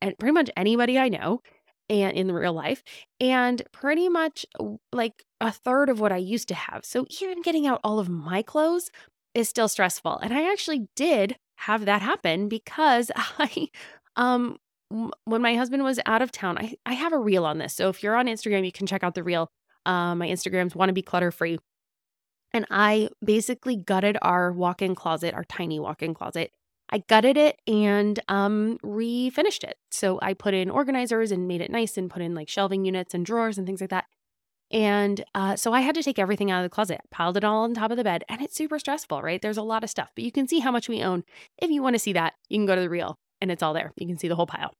and 0.01 0.17
pretty 0.19 0.33
much 0.33 0.49
anybody 0.55 0.99
I 0.99 1.09
know 1.09 1.41
and 1.89 2.15
in 2.15 2.31
real 2.31 2.53
life 2.53 2.83
and 3.19 3.61
pretty 3.71 4.09
much 4.09 4.45
like 4.91 5.23
a 5.39 5.51
third 5.51 5.89
of 5.89 5.99
what 5.99 6.11
I 6.11 6.17
used 6.17 6.49
to 6.49 6.55
have. 6.55 6.85
So 6.85 7.05
even 7.21 7.41
getting 7.41 7.65
out 7.65 7.79
all 7.83 7.99
of 7.99 8.09
my 8.09 8.41
clothes 8.41 8.91
is 9.33 9.49
still 9.49 9.67
stressful. 9.67 10.17
And 10.19 10.33
I 10.33 10.51
actually 10.51 10.87
did 10.95 11.37
have 11.57 11.85
that 11.85 12.01
happen 12.01 12.49
because 12.49 13.11
I 13.15 13.69
um 14.15 14.57
when 15.25 15.41
my 15.41 15.55
husband 15.55 15.83
was 15.83 15.99
out 16.05 16.21
of 16.21 16.31
town, 16.31 16.57
I, 16.57 16.75
I 16.85 16.93
have 16.93 17.11
a 17.11 17.19
reel 17.19 17.45
on 17.45 17.57
this. 17.57 17.73
So 17.73 17.89
if 17.89 18.01
you're 18.01 18.15
on 18.15 18.27
Instagram, 18.27 18.65
you 18.65 18.71
can 18.71 18.87
check 18.87 19.03
out 19.03 19.15
the 19.15 19.23
reel. 19.23 19.49
Um, 19.87 20.19
my 20.19 20.27
Instagrams 20.27 20.75
want 20.75 20.89
to 20.89 20.93
be 20.93 21.01
clutter 21.01 21.31
free. 21.31 21.57
And 22.53 22.65
I 22.69 23.09
basically 23.23 23.75
gutted 23.75 24.17
our 24.21 24.51
walk 24.51 24.81
in 24.81 24.95
closet, 24.95 25.33
our 25.33 25.43
tiny 25.43 25.79
walk 25.79 26.01
in 26.01 26.13
closet. 26.13 26.51
I 26.89 26.99
gutted 26.99 27.35
it 27.35 27.59
and 27.67 28.19
um, 28.29 28.77
refinished 28.83 29.63
it. 29.63 29.77
So 29.91 30.19
I 30.21 30.33
put 30.33 30.53
in 30.53 30.69
organizers 30.69 31.31
and 31.31 31.47
made 31.47 31.61
it 31.61 31.71
nice 31.71 31.97
and 31.97 32.09
put 32.09 32.21
in 32.21 32.33
like 32.33 32.47
shelving 32.47 32.85
units 32.85 33.13
and 33.13 33.25
drawers 33.25 33.57
and 33.57 33.67
things 33.67 33.81
like 33.81 33.89
that. 33.89 34.05
And 34.71 35.23
uh, 35.33 35.55
so 35.55 35.73
I 35.73 35.81
had 35.81 35.95
to 35.95 36.03
take 36.03 36.19
everything 36.19 36.51
out 36.51 36.63
of 36.63 36.69
the 36.69 36.73
closet, 36.73 37.01
piled 37.09 37.37
it 37.37 37.43
all 37.43 37.63
on 37.63 37.73
top 37.73 37.91
of 37.91 37.97
the 37.97 38.03
bed, 38.03 38.23
and 38.27 38.41
it's 38.41 38.55
super 38.55 38.79
stressful, 38.79 39.21
right? 39.21 39.41
There's 39.41 39.57
a 39.57 39.61
lot 39.63 39.83
of 39.83 39.89
stuff, 39.89 40.11
but 40.13 40.25
you 40.25 40.31
can 40.31 40.47
see 40.47 40.59
how 40.59 40.71
much 40.71 40.89
we 40.89 41.01
own. 41.01 41.23
If 41.57 41.69
you 41.69 41.81
want 41.81 41.95
to 41.95 41.99
see 41.99 42.13
that, 42.13 42.33
you 42.49 42.57
can 42.57 42.65
go 42.65 42.75
to 42.75 42.81
the 42.81 42.89
reel 42.89 43.17
and 43.39 43.51
it's 43.51 43.63
all 43.63 43.73
there. 43.73 43.93
You 43.95 44.07
can 44.07 44.17
see 44.17 44.27
the 44.27 44.35
whole 44.35 44.47
pile. 44.47 44.73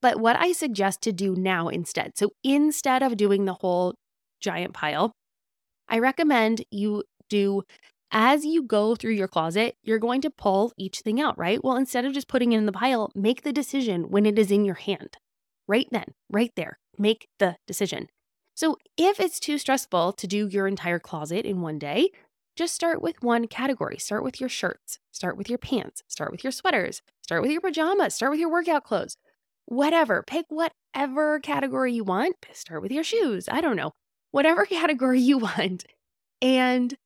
But 0.00 0.20
what 0.20 0.36
I 0.36 0.52
suggest 0.52 1.02
to 1.02 1.12
do 1.12 1.34
now 1.34 1.68
instead, 1.68 2.16
so 2.16 2.30
instead 2.44 3.02
of 3.02 3.16
doing 3.16 3.44
the 3.44 3.54
whole 3.54 3.94
giant 4.40 4.74
pile, 4.74 5.12
I 5.88 5.98
recommend 5.98 6.64
you 6.70 7.04
do 7.28 7.62
as 8.10 8.44
you 8.44 8.62
go 8.62 8.94
through 8.94 9.12
your 9.12 9.28
closet, 9.28 9.76
you're 9.82 9.98
going 9.98 10.22
to 10.22 10.30
pull 10.30 10.72
each 10.78 11.00
thing 11.00 11.20
out, 11.20 11.36
right? 11.38 11.62
Well, 11.62 11.76
instead 11.76 12.04
of 12.04 12.14
just 12.14 12.28
putting 12.28 12.52
it 12.52 12.58
in 12.58 12.66
the 12.66 12.72
pile, 12.72 13.10
make 13.14 13.42
the 13.42 13.52
decision 13.52 14.04
when 14.10 14.24
it 14.24 14.38
is 14.38 14.50
in 14.50 14.64
your 14.64 14.76
hand. 14.76 15.16
Right 15.66 15.86
then, 15.90 16.14
right 16.30 16.52
there, 16.56 16.78
make 16.96 17.28
the 17.38 17.56
decision. 17.66 18.08
So 18.54 18.76
if 18.96 19.20
it's 19.20 19.38
too 19.38 19.58
stressful 19.58 20.14
to 20.14 20.26
do 20.26 20.48
your 20.48 20.66
entire 20.66 20.98
closet 20.98 21.44
in 21.44 21.60
one 21.60 21.78
day, 21.78 22.10
just 22.56 22.74
start 22.74 23.02
with 23.02 23.22
one 23.22 23.46
category. 23.46 23.98
Start 23.98 24.24
with 24.24 24.40
your 24.40 24.48
shirts, 24.48 24.98
start 25.12 25.36
with 25.36 25.48
your 25.48 25.58
pants, 25.58 26.02
start 26.08 26.32
with 26.32 26.42
your 26.42 26.50
sweaters, 26.50 27.02
start 27.22 27.42
with 27.42 27.50
your 27.50 27.60
pajamas, 27.60 28.14
start 28.14 28.32
with 28.32 28.40
your 28.40 28.50
workout 28.50 28.84
clothes. 28.84 29.16
Whatever, 29.68 30.22
pick 30.26 30.46
whatever 30.48 31.40
category 31.40 31.92
you 31.92 32.02
want. 32.02 32.36
Start 32.54 32.80
with 32.80 32.90
your 32.90 33.04
shoes. 33.04 33.50
I 33.50 33.60
don't 33.60 33.76
know, 33.76 33.92
whatever 34.30 34.64
category 34.66 35.20
you 35.20 35.36
want. 35.36 35.84
And 36.40 36.96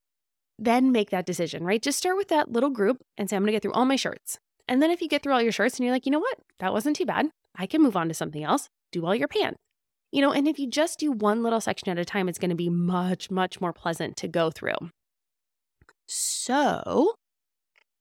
then 0.61 0.93
make 0.93 1.11
that 1.11 1.27
decision, 1.27 1.65
right? 1.65 1.83
Just 1.83 1.99
start 1.99 2.17
with 2.17 2.29
that 2.29 2.53
little 2.53 2.71
group 2.71 2.99
and 3.19 3.29
say, 3.29 3.35
I'm 3.35 3.43
gonna 3.43 3.51
get 3.51 3.63
through 3.63 3.73
all 3.73 3.85
my 3.85 3.97
shirts. 3.97 4.39
And 4.69 4.81
then 4.81 4.93
if 4.93 5.03
you 5.03 5.09
get 5.09 5.25
through 5.25 5.33
all 5.33 5.43
your 5.43 5.51
shirts 5.51 5.77
and 5.77 5.85
you're 5.85 5.93
like, 5.93 6.07
you 6.07 6.13
know 6.13 6.21
what, 6.21 6.39
that 6.61 6.73
wasn't 6.73 6.95
too 6.95 7.05
bad, 7.05 7.31
I 7.57 7.67
can 7.67 7.83
move 7.83 7.97
on 7.97 8.07
to 8.07 8.15
something 8.15 8.45
else, 8.45 8.69
do 8.93 9.05
all 9.05 9.15
your 9.15 9.27
pants. 9.27 9.59
You 10.13 10.21
know, 10.21 10.31
and 10.31 10.47
if 10.47 10.61
you 10.61 10.71
just 10.71 11.01
do 11.01 11.11
one 11.11 11.43
little 11.43 11.61
section 11.61 11.89
at 11.89 11.99
a 11.99 12.05
time, 12.05 12.29
it's 12.29 12.39
going 12.39 12.51
to 12.51 12.55
be 12.55 12.71
much, 12.71 13.29
much 13.29 13.61
more 13.61 13.73
pleasant 13.73 14.17
to 14.19 14.29
go 14.29 14.51
through. 14.51 14.77
So, 16.07 17.15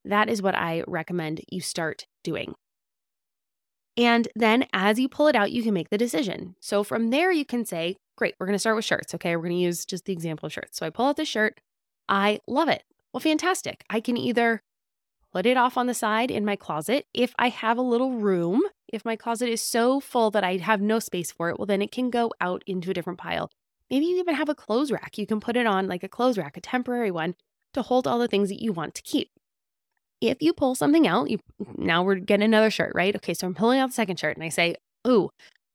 that 0.04 0.28
is 0.28 0.40
what 0.40 0.54
I 0.54 0.84
recommend 0.86 1.40
you 1.50 1.60
start 1.60 2.06
doing. 2.22 2.54
And 3.96 4.28
then 4.34 4.66
as 4.72 4.98
you 4.98 5.08
pull 5.08 5.26
it 5.26 5.36
out, 5.36 5.52
you 5.52 5.62
can 5.62 5.74
make 5.74 5.90
the 5.90 5.98
decision. 5.98 6.56
So 6.60 6.82
from 6.82 7.10
there, 7.10 7.30
you 7.30 7.44
can 7.44 7.64
say, 7.64 7.96
Great, 8.16 8.34
we're 8.38 8.46
going 8.46 8.54
to 8.54 8.60
start 8.60 8.76
with 8.76 8.84
shirts. 8.84 9.14
Okay, 9.14 9.34
we're 9.36 9.42
going 9.42 9.56
to 9.56 9.64
use 9.64 9.84
just 9.84 10.04
the 10.04 10.12
example 10.12 10.46
of 10.46 10.52
shirts. 10.52 10.78
So 10.78 10.86
I 10.86 10.90
pull 10.90 11.06
out 11.06 11.16
the 11.16 11.24
shirt. 11.24 11.60
I 12.08 12.40
love 12.46 12.68
it. 12.68 12.84
Well, 13.12 13.20
fantastic. 13.20 13.84
I 13.90 14.00
can 14.00 14.16
either 14.16 14.62
put 15.32 15.46
it 15.46 15.56
off 15.56 15.76
on 15.76 15.86
the 15.86 15.94
side 15.94 16.30
in 16.30 16.44
my 16.44 16.56
closet. 16.56 17.06
If 17.14 17.34
I 17.38 17.48
have 17.48 17.78
a 17.78 17.82
little 17.82 18.12
room, 18.12 18.62
if 18.88 19.04
my 19.04 19.16
closet 19.16 19.48
is 19.48 19.62
so 19.62 19.98
full 19.98 20.30
that 20.30 20.44
I 20.44 20.58
have 20.58 20.80
no 20.80 20.98
space 20.98 21.32
for 21.32 21.48
it, 21.48 21.58
well, 21.58 21.66
then 21.66 21.82
it 21.82 21.90
can 21.90 22.10
go 22.10 22.32
out 22.40 22.62
into 22.66 22.90
a 22.90 22.94
different 22.94 23.18
pile. 23.18 23.50
Maybe 23.90 24.06
you 24.06 24.18
even 24.18 24.34
have 24.34 24.48
a 24.48 24.54
clothes 24.54 24.92
rack. 24.92 25.18
You 25.18 25.26
can 25.26 25.40
put 25.40 25.56
it 25.56 25.66
on 25.66 25.88
like 25.88 26.02
a 26.02 26.08
clothes 26.08 26.38
rack, 26.38 26.56
a 26.56 26.60
temporary 26.60 27.10
one, 27.10 27.34
to 27.74 27.82
hold 27.82 28.06
all 28.06 28.18
the 28.18 28.28
things 28.28 28.50
that 28.50 28.62
you 28.62 28.72
want 28.72 28.94
to 28.94 29.02
keep. 29.02 29.30
If 30.22 30.38
you 30.40 30.52
pull 30.52 30.74
something 30.74 31.06
out, 31.06 31.30
you 31.30 31.38
now 31.76 32.02
we're 32.02 32.14
getting 32.14 32.44
another 32.44 32.70
shirt, 32.70 32.92
right? 32.94 33.14
Okay, 33.16 33.34
so 33.34 33.46
I'm 33.46 33.54
pulling 33.54 33.80
out 33.80 33.88
the 33.88 33.94
second 33.94 34.18
shirt 34.18 34.36
and 34.36 34.44
I 34.44 34.48
say, 34.48 34.76
Ooh, 35.06 35.30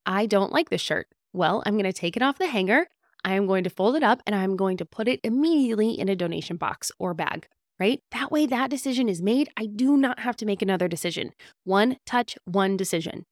I 0.05 0.25
don't 0.25 0.53
like 0.53 0.69
this 0.69 0.81
shirt. 0.81 1.07
Well, 1.33 1.61
I'm 1.65 1.73
going 1.73 1.83
to 1.83 1.93
take 1.93 2.15
it 2.15 2.23
off 2.23 2.37
the 2.37 2.47
hanger. 2.47 2.87
I 3.25 3.33
am 3.33 3.45
going 3.45 3.65
to 3.65 3.69
fold 3.69 3.95
it 3.95 4.03
up 4.03 4.21
and 4.25 4.33
I'm 4.33 4.55
going 4.55 4.77
to 4.77 4.85
put 4.85 5.07
it 5.07 5.19
immediately 5.23 5.99
in 5.99 6.07
a 6.07 6.15
donation 6.15 6.55
box 6.55 6.91
or 6.97 7.13
bag 7.13 7.47
right? 7.79 8.01
That 8.11 8.31
way, 8.31 8.45
that 8.47 8.69
decision 8.69 9.09
is 9.09 9.21
made. 9.21 9.49
I 9.57 9.65
do 9.67 9.97
not 9.97 10.19
have 10.19 10.35
to 10.37 10.45
make 10.45 10.61
another 10.61 10.87
decision. 10.87 11.31
One 11.63 11.97
touch, 12.05 12.37
one 12.45 12.77
decision. 12.77 13.25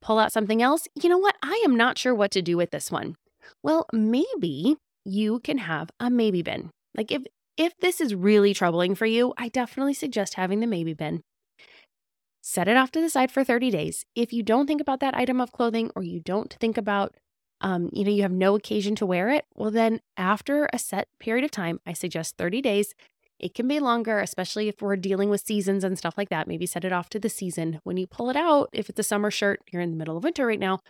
Pull 0.00 0.18
out 0.18 0.32
something 0.32 0.62
else. 0.62 0.88
You 0.94 1.08
know 1.08 1.18
what? 1.18 1.36
I 1.42 1.62
am 1.64 1.76
not 1.76 1.98
sure 1.98 2.14
what 2.14 2.30
to 2.32 2.42
do 2.42 2.56
with 2.56 2.70
this 2.70 2.90
one. 2.90 3.16
Well, 3.62 3.86
maybe 3.92 4.76
you 5.04 5.40
can 5.40 5.58
have 5.58 5.90
a 6.00 6.10
maybe 6.10 6.42
bin. 6.42 6.70
Like 6.96 7.10
if 7.10 7.22
if 7.62 7.76
this 7.78 8.00
is 8.00 8.14
really 8.14 8.52
troubling 8.54 8.94
for 8.94 9.06
you, 9.06 9.32
I 9.38 9.48
definitely 9.48 9.94
suggest 9.94 10.34
having 10.34 10.60
the 10.60 10.66
maybe 10.66 10.94
bin. 10.94 11.22
Set 12.40 12.66
it 12.66 12.76
off 12.76 12.90
to 12.92 13.00
the 13.00 13.08
side 13.08 13.30
for 13.30 13.44
30 13.44 13.70
days. 13.70 14.04
If 14.16 14.32
you 14.32 14.42
don't 14.42 14.66
think 14.66 14.80
about 14.80 15.00
that 15.00 15.16
item 15.16 15.40
of 15.40 15.52
clothing 15.52 15.90
or 15.94 16.02
you 16.02 16.20
don't 16.20 16.52
think 16.60 16.76
about 16.76 17.14
um, 17.62 17.90
you 17.92 18.04
know, 18.04 18.10
you 18.10 18.22
have 18.22 18.32
no 18.32 18.56
occasion 18.56 18.96
to 18.96 19.06
wear 19.06 19.30
it, 19.30 19.44
well, 19.54 19.70
then 19.70 20.00
after 20.16 20.68
a 20.72 20.80
set 20.80 21.06
period 21.20 21.44
of 21.44 21.52
time, 21.52 21.78
I 21.86 21.92
suggest 21.92 22.36
30 22.36 22.60
days, 22.60 22.92
it 23.38 23.54
can 23.54 23.68
be 23.68 23.78
longer, 23.78 24.18
especially 24.18 24.68
if 24.68 24.82
we're 24.82 24.96
dealing 24.96 25.30
with 25.30 25.42
seasons 25.42 25.84
and 25.84 25.96
stuff 25.96 26.14
like 26.18 26.28
that. 26.30 26.48
Maybe 26.48 26.66
set 26.66 26.84
it 26.84 26.92
off 26.92 27.08
to 27.10 27.20
the 27.20 27.28
season. 27.28 27.80
When 27.84 27.96
you 27.96 28.08
pull 28.08 28.30
it 28.30 28.36
out, 28.36 28.68
if 28.72 28.90
it's 28.90 28.98
a 28.98 29.04
summer 29.04 29.30
shirt, 29.30 29.60
you're 29.70 29.80
in 29.82 29.92
the 29.92 29.96
middle 29.96 30.16
of 30.16 30.24
winter 30.24 30.44
right 30.44 30.58
now, 30.58 30.80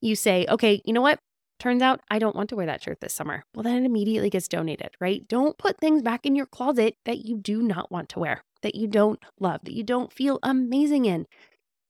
you 0.00 0.16
say, 0.16 0.46
okay, 0.48 0.80
you 0.84 0.94
know 0.94 1.02
what? 1.02 1.18
Turns 1.58 1.82
out 1.82 2.00
I 2.08 2.18
don't 2.18 2.36
want 2.36 2.48
to 2.50 2.56
wear 2.56 2.66
that 2.66 2.82
shirt 2.82 3.00
this 3.00 3.14
summer. 3.14 3.44
Well, 3.54 3.64
then 3.64 3.82
it 3.82 3.86
immediately 3.86 4.30
gets 4.30 4.46
donated, 4.46 4.90
right? 5.00 5.26
Don't 5.26 5.58
put 5.58 5.78
things 5.78 6.02
back 6.02 6.24
in 6.24 6.36
your 6.36 6.46
closet 6.46 6.96
that 7.04 7.24
you 7.24 7.36
do 7.36 7.62
not 7.62 7.90
want 7.90 8.08
to 8.10 8.20
wear, 8.20 8.44
that 8.62 8.76
you 8.76 8.86
don't 8.86 9.20
love, 9.40 9.62
that 9.64 9.74
you 9.74 9.82
don't 9.82 10.12
feel 10.12 10.38
amazing 10.42 11.04
in. 11.04 11.26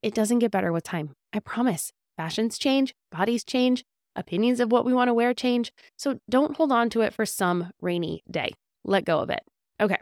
It 0.03 0.15
doesn't 0.15 0.39
get 0.39 0.51
better 0.51 0.73
with 0.73 0.85
time. 0.85 1.15
I 1.33 1.41
promise. 1.41 1.93
Fashions 2.17 2.59
change, 2.59 2.95
bodies 3.13 3.45
change, 3.45 3.85
opinions 4.17 4.59
of 4.59 4.73
what 4.73 4.85
we 4.85 4.93
want 4.93 5.09
to 5.09 5.15
wear 5.15 5.35
change. 5.35 5.73
So 5.97 6.19
don't 6.29 6.57
hold 6.57 6.73
on 6.73 6.89
to 6.91 7.03
it 7.03 7.13
for 7.13 7.27
some 7.27 7.71
rainy 7.81 8.23
day. 8.31 8.55
Let 8.85 9.05
go 9.05 9.21
of 9.21 9.31
it. 9.31 9.43
Okay. 9.81 9.99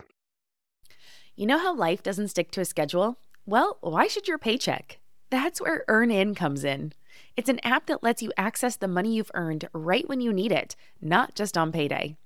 You 1.35 1.47
know 1.47 1.59
how 1.59 1.75
life 1.75 2.03
doesn't 2.03 2.29
stick 2.29 2.51
to 2.53 2.61
a 2.61 2.65
schedule? 2.65 3.19
Well, 3.45 3.79
why 3.81 4.07
should 4.07 4.29
your 4.29 4.39
paycheck? 4.39 5.01
That's 5.29 5.61
where 5.61 5.85
EarnIn 5.89 6.37
comes 6.37 6.65
in. 6.65 6.93
It's 7.37 7.51
an 7.51 7.61
app 7.63 7.85
that 7.87 8.03
lets 8.03 8.23
you 8.23 8.33
access 8.39 8.77
the 8.77 8.89
money 8.89 9.15
you've 9.15 9.31
earned 9.35 9.69
right 9.75 10.09
when 10.09 10.23
you 10.23 10.33
need 10.33 10.53
it, 10.53 10.75
not 11.03 11.35
just 11.35 11.59
on 11.59 11.71
payday. 11.71 12.17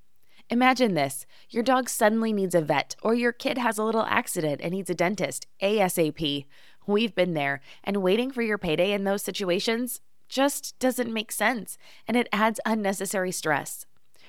Imagine 0.48 0.94
this 0.94 1.26
your 1.48 1.64
dog 1.64 1.88
suddenly 1.88 2.32
needs 2.32 2.54
a 2.54 2.60
vet, 2.60 2.94
or 3.02 3.12
your 3.12 3.32
kid 3.32 3.58
has 3.58 3.76
a 3.76 3.82
little 3.82 4.04
accident 4.04 4.60
and 4.62 4.70
needs 4.70 4.88
a 4.88 4.94
dentist 4.94 5.48
ASAP. 5.60 6.46
We've 6.86 7.14
been 7.14 7.34
there, 7.34 7.60
and 7.82 7.96
waiting 7.96 8.30
for 8.30 8.42
your 8.42 8.56
payday 8.56 8.92
in 8.92 9.02
those 9.02 9.24
situations 9.24 10.00
just 10.28 10.78
doesn't 10.78 11.12
make 11.12 11.32
sense, 11.32 11.76
and 12.06 12.16
it 12.16 12.28
adds 12.32 12.60
unnecessary 12.64 13.32
stress. 13.32 13.86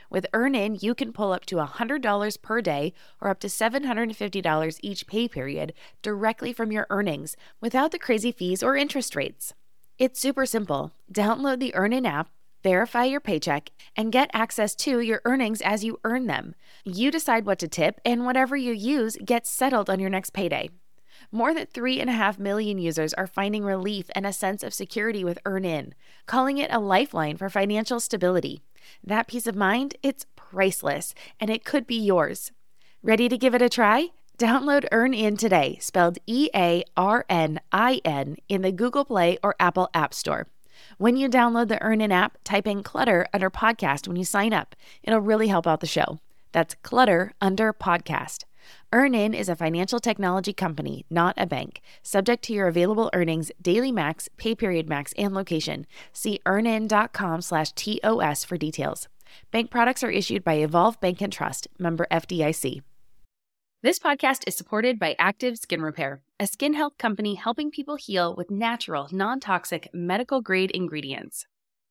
With 0.10 0.26
EarnIn, 0.34 0.82
you 0.82 0.96
can 0.96 1.14
pull 1.14 1.32
up 1.32 1.46
to 1.46 1.58
$100 1.58 2.42
per 2.42 2.60
day 2.60 2.94
or 3.22 3.30
up 3.30 3.40
to 3.42 3.48
$750 3.48 4.80
each 4.82 5.06
pay 5.06 5.28
period 5.28 5.74
directly 6.02 6.54
from 6.54 6.72
your 6.72 6.88
earnings 6.90 7.38
without 7.62 7.92
the 7.92 8.00
crazy 8.00 8.32
fees 8.32 8.64
or 8.64 8.76
interest 8.76 9.16
rates. 9.16 9.54
It's 9.98 10.20
super 10.20 10.46
simple. 10.46 10.94
Download 11.14 11.60
the 11.60 11.74
EarnIn 11.76 12.08
app, 12.08 12.30
verify 12.64 13.06
your 13.06 13.20
paycheck, 13.20 13.72
and 13.96 14.12
get 14.12 14.32
access 14.34 14.76
to 14.76 15.00
your 15.00 15.22
earnings 15.26 15.62
as 15.62 15.84
you 15.84 16.00
earn 16.04 16.28
them. 16.28 16.56
You 16.84 17.12
decide 17.12 17.46
what 17.46 17.60
to 17.60 17.68
tip, 17.68 18.00
and 18.04 18.26
whatever 18.26 18.56
you 18.56 18.74
use 18.74 19.18
gets 19.24 19.50
settled 19.50 19.90
on 19.90 20.00
your 20.00 20.10
next 20.10 20.32
payday. 20.32 20.70
More 21.32 21.54
than 21.54 21.68
3.5 21.68 22.40
million 22.40 22.78
users 22.78 23.14
are 23.14 23.28
finding 23.28 23.64
relief 23.64 24.10
and 24.16 24.26
a 24.26 24.34
sense 24.34 24.64
of 24.64 24.74
security 24.74 25.24
with 25.24 25.44
EarnIn, 25.46 25.94
calling 26.26 26.58
it 26.58 26.72
a 26.74 26.80
lifeline 26.80 27.38
for 27.38 27.50
financial 27.50 28.00
stability. 28.00 28.62
That 29.04 29.28
peace 29.28 29.48
of 29.48 29.56
mind, 29.56 29.96
it's 30.02 30.26
priceless, 30.36 31.14
and 31.40 31.50
it 31.50 31.64
could 31.64 31.86
be 31.86 32.00
yours. 32.00 32.52
Ready 33.04 33.30
to 33.30 33.38
give 33.38 33.54
it 33.54 33.62
a 33.62 33.70
try? 33.70 34.10
Download 34.42 34.90
EarnIn 34.92 35.38
today, 35.38 35.78
spelled 35.80 36.18
E 36.26 36.50
A 36.56 36.84
R 36.98 37.26
N 37.30 37.60
I 37.72 38.02
N, 38.04 38.38
in 38.50 38.64
the 38.64 38.72
Google 38.72 39.06
Play 39.06 39.38
or 39.44 39.54
Apple 39.60 39.88
App 39.94 40.16
Store. 40.16 40.48
When 40.98 41.16
you 41.16 41.30
download 41.30 41.68
the 41.68 41.76
EarnIn 41.76 42.12
app, 42.12 42.40
type 42.44 42.66
in 42.66 42.82
Clutter 42.82 43.28
under 43.36 43.52
podcast 43.52 44.08
when 44.08 44.18
you 44.18 44.26
sign 44.26 44.52
up. 44.52 44.76
It'll 45.04 45.20
really 45.20 45.50
help 45.50 45.68
out 45.68 45.80
the 45.80 45.86
show. 45.86 46.18
That's 46.54 46.74
Clutter 46.82 47.34
under 47.40 47.72
podcast. 47.72 48.46
EarnIn 48.92 49.36
is 49.36 49.48
a 49.48 49.56
financial 49.56 50.00
technology 50.00 50.54
company, 50.54 51.06
not 51.08 51.36
a 51.38 51.46
bank. 51.46 51.80
Subject 52.02 52.44
to 52.46 52.54
your 52.54 52.68
available 52.68 53.12
earnings, 53.14 53.52
daily 53.62 53.92
max, 53.92 54.28
pay 54.38 54.56
period 54.56 54.90
max, 54.90 55.14
and 55.20 55.36
location. 55.36 55.86
See 56.14 56.40
earnin.com 56.48 57.44
slash 57.44 57.74
TOS 57.74 58.44
for 58.44 58.58
details. 58.58 59.08
Bank 59.52 59.70
products 59.70 60.04
are 60.04 60.10
issued 60.10 60.44
by 60.44 60.56
Evolve 60.56 61.00
Bank 61.00 61.22
and 61.22 61.32
Trust, 61.32 61.68
member 61.78 62.08
FDIC. 62.10 62.82
This 63.84 63.98
podcast 63.98 64.44
is 64.46 64.54
supported 64.54 65.00
by 65.00 65.16
Active 65.18 65.58
Skin 65.58 65.82
Repair, 65.82 66.22
a 66.40 66.46
skin 66.46 66.76
health 66.76 67.00
company 67.00 67.34
helping 67.34 67.72
people 67.72 67.96
heal 67.96 68.36
with 68.36 68.52
natural, 68.52 69.10
non 69.12 69.40
toxic, 69.40 69.90
medical 69.92 70.40
grade 70.40 70.70
ingredients. 70.70 71.48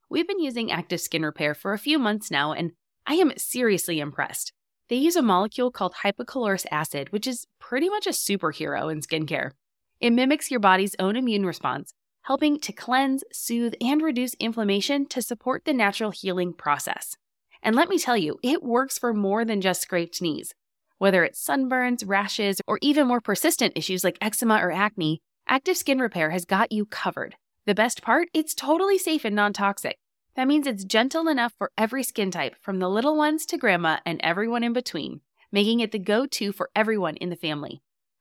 We've 0.09 0.29
been 0.29 0.39
using 0.39 0.71
Active 0.71 1.01
Skin 1.01 1.25
Repair 1.25 1.53
for 1.53 1.73
a 1.73 1.81
few 1.81 1.99
months 1.99 2.31
now, 2.31 2.53
and 2.53 2.75
I 3.09 3.15
am 3.15 3.37
seriously 3.37 3.99
impressed. 3.99 4.53
They 4.89 4.95
use 4.95 5.17
a 5.17 5.21
molecule 5.21 5.73
called 5.73 5.95
hypochlorous 6.05 6.65
acid, 6.71 7.11
which 7.11 7.27
is 7.27 7.49
pretty 7.59 7.89
much 7.89 8.07
a 8.07 8.11
superhero 8.11 8.89
in 8.93 9.01
skincare. 9.01 9.51
It 9.99 10.13
mimics 10.13 10.49
your 10.49 10.61
body's 10.61 10.95
own 11.01 11.17
immune 11.17 11.45
response, 11.45 11.93
helping 12.23 12.61
to 12.61 12.73
cleanse, 12.73 13.25
soothe, 13.33 13.75
and 13.81 14.01
reduce 14.01 14.35
inflammation 14.35 15.07
to 15.07 15.21
support 15.21 15.65
the 15.65 15.73
natural 15.73 16.13
healing 16.13 16.53
process. 16.53 17.17
And 17.65 17.75
let 17.75 17.89
me 17.89 17.99
tell 17.99 18.17
you, 18.17 18.39
it 18.45 18.63
works 18.63 18.97
for 18.97 19.13
more 19.13 19.45
than 19.45 19.61
just 19.61 19.83
scraped 19.83 20.23
knees. 20.23 20.55
Whether 21.01 21.25
it's 21.25 21.43
sunburns, 21.43 22.05
rashes, 22.07 22.61
or 22.67 22.79
even 22.83 23.07
more 23.07 23.23
persistent 23.23 23.73
issues 23.75 24.05
like 24.05 24.19
eczema 24.21 24.57
or 24.57 24.71
acne, 24.71 25.23
Active 25.49 25.79
Skin 25.79 25.99
Repair 25.99 26.29
has 26.29 26.45
got 26.45 26.73
you 26.73 26.85
covered. 26.85 27.37
The 27.65 27.75
best 27.75 28.03
part? 28.03 28.29
It's 28.35 28.55
totally 28.55 28.99
safe 28.99 29.25
and 29.25 29.35
non 29.35 29.55
toxic. 29.55 29.97
That 30.37 30.47
means 30.47 30.67
it's 30.67 30.85
gentle 30.85 31.27
enough 31.27 31.55
for 31.57 31.73
every 31.79 32.03
skin 32.03 32.31
type, 32.31 32.55
from 32.61 32.81
the 32.81 32.91
little 32.91 33.17
ones 33.17 33.47
to 33.47 33.57
grandma 33.57 34.01
and 34.05 34.21
everyone 34.23 34.63
in 34.63 34.75
between, 34.75 35.23
making 35.51 35.81
it 35.81 35.91
the 35.91 35.99
go 35.99 36.27
to 36.27 36.53
for 36.53 36.69
everyone 36.77 37.17
in 37.17 37.31
the 37.31 37.35
family. 37.35 37.81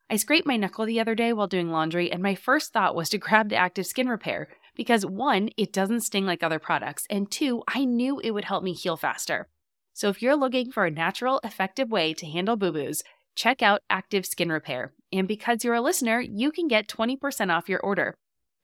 I 0.09 0.15
scraped 0.15 0.47
my 0.47 0.55
knuckle 0.55 0.85
the 0.85 1.01
other 1.01 1.15
day 1.15 1.33
while 1.33 1.47
doing 1.47 1.71
laundry, 1.71 2.09
and 2.09 2.23
my 2.23 2.33
first 2.33 2.71
thought 2.71 2.95
was 2.95 3.09
to 3.09 3.17
grab 3.17 3.49
the 3.49 3.57
Active 3.57 3.87
Skin 3.87 4.07
Repair 4.07 4.47
because 4.77 5.05
one, 5.05 5.49
it 5.57 5.73
doesn't 5.73 5.99
sting 5.99 6.25
like 6.25 6.43
other 6.43 6.59
products, 6.59 7.05
and 7.09 7.29
two, 7.29 7.61
I 7.67 7.83
knew 7.83 8.21
it 8.21 8.31
would 8.31 8.45
help 8.45 8.63
me 8.63 8.71
heal 8.71 8.95
faster. 8.95 9.49
So 9.99 10.07
if 10.07 10.21
you're 10.21 10.37
looking 10.37 10.71
for 10.71 10.85
a 10.85 10.91
natural, 10.91 11.41
effective 11.43 11.91
way 11.91 12.13
to 12.13 12.25
handle 12.25 12.55
boo 12.55 12.71
boos, 12.71 13.03
check 13.35 13.61
out 13.61 13.81
Active 13.89 14.25
Skin 14.25 14.49
Repair. 14.49 14.93
And 15.11 15.27
because 15.27 15.65
you're 15.65 15.75
a 15.75 15.81
listener, 15.81 16.21
you 16.21 16.51
can 16.51 16.69
get 16.69 16.87
20% 16.87 17.53
off 17.53 17.67
your 17.67 17.81
order. 17.81 18.15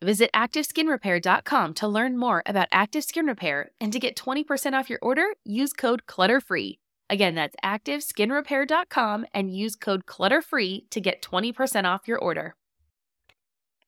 Visit 0.02 0.30
ActiveSkinRepair.com 0.34 1.74
to 1.74 1.88
learn 1.90 2.18
more 2.18 2.42
about 2.46 2.70
Active 2.72 3.04
Skin 3.04 3.26
Repair 3.26 3.72
and 3.82 3.92
to 3.92 4.00
get 4.00 4.16
20% 4.16 4.80
off 4.80 4.90
your 4.90 5.00
order, 5.02 5.26
use 5.44 5.74
code 5.74 6.04
CLUTTERFREE. 6.08 6.78
Again, 7.10 7.36
that's 7.36 7.58
ActiveSkinRepair.com 7.66 9.26
and 9.34 9.54
use 9.54 9.76
code 9.76 10.06
CLUTTERFREE 10.06 10.90
to 10.90 11.02
get 11.02 11.22
20% 11.22 11.84
off 11.84 12.08
your 12.08 12.18
order. 12.18 12.56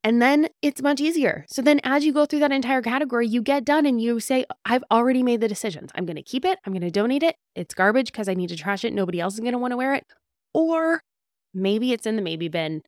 And 0.08 0.22
then 0.22 0.48
it's 0.62 0.82
much 0.82 1.02
easier. 1.02 1.44
So 1.50 1.62
then, 1.62 1.82
as 1.84 2.06
you 2.06 2.14
go 2.14 2.26
through 2.26 2.40
that 2.40 2.54
entire 2.54 2.82
category, 2.82 3.28
you 3.28 3.42
get 3.42 3.66
done 3.66 3.86
and 3.86 4.00
you 4.00 4.22
say, 4.22 4.46
I've 4.64 4.86
already 4.90 5.22
made 5.22 5.42
the 5.42 5.50
decisions. 5.50 5.92
I'm 5.96 6.06
going 6.06 6.16
to 6.16 6.22
keep 6.22 6.46
it. 6.46 6.58
I'm 6.64 6.72
going 6.72 6.82
to 6.82 6.90
donate 6.90 7.24
it. 7.24 7.36
It's 7.56 7.74
garbage 7.74 8.14
because 8.14 8.30
I 8.30 8.34
need 8.34 8.48
to 8.48 8.56
trash 8.56 8.86
it. 8.86 8.94
Nobody 8.94 9.20
else 9.20 9.34
is 9.34 9.42
going 9.42 9.52
to 9.52 9.58
want 9.58 9.74
to 9.74 9.78
wear 9.78 9.94
it. 9.96 10.06
Or 10.54 11.04
maybe 11.54 11.92
it's 11.92 12.06
in 12.06 12.16
the 12.16 12.22
maybe 12.22 12.48
bin 12.48 12.84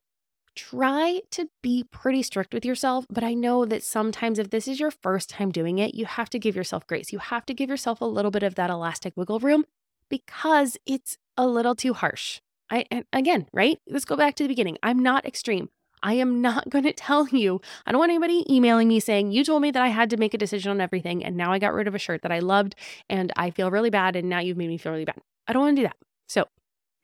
try 0.56 1.20
to 1.32 1.50
be 1.62 1.84
pretty 1.90 2.22
strict 2.22 2.54
with 2.54 2.64
yourself. 2.64 3.04
But 3.10 3.22
I 3.22 3.34
know 3.34 3.66
that 3.66 3.82
sometimes, 3.82 4.38
if 4.38 4.48
this 4.48 4.66
is 4.66 4.80
your 4.80 4.90
first 4.90 5.28
time 5.28 5.52
doing 5.52 5.78
it, 5.78 5.94
you 5.94 6.06
have 6.06 6.30
to 6.30 6.38
give 6.38 6.56
yourself 6.56 6.86
grace. 6.86 7.12
You 7.12 7.18
have 7.18 7.44
to 7.44 7.52
give 7.52 7.68
yourself 7.68 8.00
a 8.00 8.06
little 8.06 8.30
bit 8.30 8.44
of 8.44 8.54
that 8.54 8.70
elastic 8.70 9.12
wiggle 9.14 9.40
room 9.40 9.66
because 10.08 10.78
it's 10.86 11.18
a 11.36 11.46
little 11.46 11.74
too 11.74 11.92
harsh. 11.92 12.40
I, 12.70 12.86
again, 13.12 13.46
right? 13.52 13.78
Let's 13.86 14.06
go 14.06 14.16
back 14.16 14.36
to 14.36 14.44
the 14.44 14.48
beginning. 14.48 14.78
I'm 14.82 15.00
not 15.00 15.26
extreme. 15.26 15.68
I 16.02 16.14
am 16.14 16.40
not 16.40 16.68
going 16.70 16.84
to 16.90 16.92
tell 16.92 17.28
you. 17.28 17.60
I 17.86 17.92
don't 17.92 17.98
want 17.98 18.10
anybody 18.10 18.44
emailing 18.52 18.88
me 18.88 19.00
saying, 19.00 19.32
You 19.32 19.44
told 19.44 19.62
me 19.62 19.70
that 19.70 19.82
I 19.82 19.88
had 19.88 20.10
to 20.10 20.16
make 20.16 20.34
a 20.34 20.38
decision 20.38 20.70
on 20.70 20.80
everything, 20.80 21.24
and 21.24 21.36
now 21.36 21.52
I 21.52 21.58
got 21.58 21.74
rid 21.74 21.88
of 21.88 21.94
a 21.94 21.98
shirt 21.98 22.22
that 22.22 22.32
I 22.32 22.40
loved, 22.40 22.74
and 23.08 23.32
I 23.36 23.50
feel 23.50 23.70
really 23.70 23.90
bad, 23.90 24.16
and 24.16 24.28
now 24.28 24.40
you've 24.40 24.56
made 24.56 24.68
me 24.68 24.78
feel 24.78 24.92
really 24.92 25.04
bad. 25.04 25.20
I 25.46 25.52
don't 25.52 25.62
want 25.62 25.76
to 25.76 25.82
do 25.82 25.88
that. 25.88 25.96
So 26.28 26.46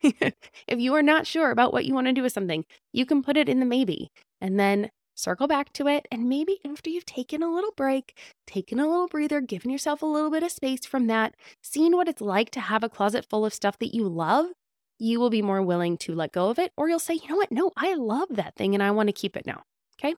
if 0.67 0.79
you 0.79 0.93
are 0.95 1.03
not 1.03 1.27
sure 1.27 1.51
about 1.51 1.73
what 1.73 1.85
you 1.85 1.93
want 1.93 2.07
to 2.07 2.13
do 2.13 2.23
with 2.23 2.33
something, 2.33 2.65
you 2.93 3.05
can 3.05 3.23
put 3.23 3.37
it 3.37 3.49
in 3.49 3.59
the 3.59 3.65
maybe 3.65 4.11
and 4.39 4.59
then 4.59 4.89
circle 5.15 5.47
back 5.47 5.73
to 5.73 5.87
it. 5.87 6.07
And 6.11 6.29
maybe 6.29 6.59
after 6.65 6.89
you've 6.89 7.05
taken 7.05 7.41
a 7.41 7.53
little 7.53 7.73
break, 7.75 8.15
taken 8.45 8.79
a 8.79 8.87
little 8.87 9.07
breather, 9.07 9.41
given 9.41 9.71
yourself 9.71 10.01
a 10.01 10.05
little 10.05 10.29
bit 10.29 10.43
of 10.43 10.51
space 10.51 10.85
from 10.85 11.07
that, 11.07 11.35
seeing 11.63 11.95
what 11.95 12.07
it's 12.07 12.21
like 12.21 12.51
to 12.51 12.59
have 12.59 12.83
a 12.83 12.89
closet 12.89 13.25
full 13.27 13.45
of 13.45 13.53
stuff 13.53 13.79
that 13.79 13.95
you 13.95 14.07
love, 14.07 14.47
you 14.99 15.19
will 15.19 15.29
be 15.29 15.41
more 15.41 15.61
willing 15.61 15.97
to 15.97 16.15
let 16.15 16.31
go 16.31 16.49
of 16.49 16.59
it. 16.59 16.71
Or 16.77 16.89
you'll 16.89 16.99
say, 16.99 17.15
you 17.15 17.27
know 17.29 17.35
what? 17.35 17.51
No, 17.51 17.71
I 17.77 17.93
love 17.95 18.29
that 18.31 18.55
thing 18.55 18.73
and 18.73 18.83
I 18.83 18.91
want 18.91 19.07
to 19.07 19.13
keep 19.13 19.37
it 19.37 19.45
now. 19.45 19.63
Okay. 19.99 20.15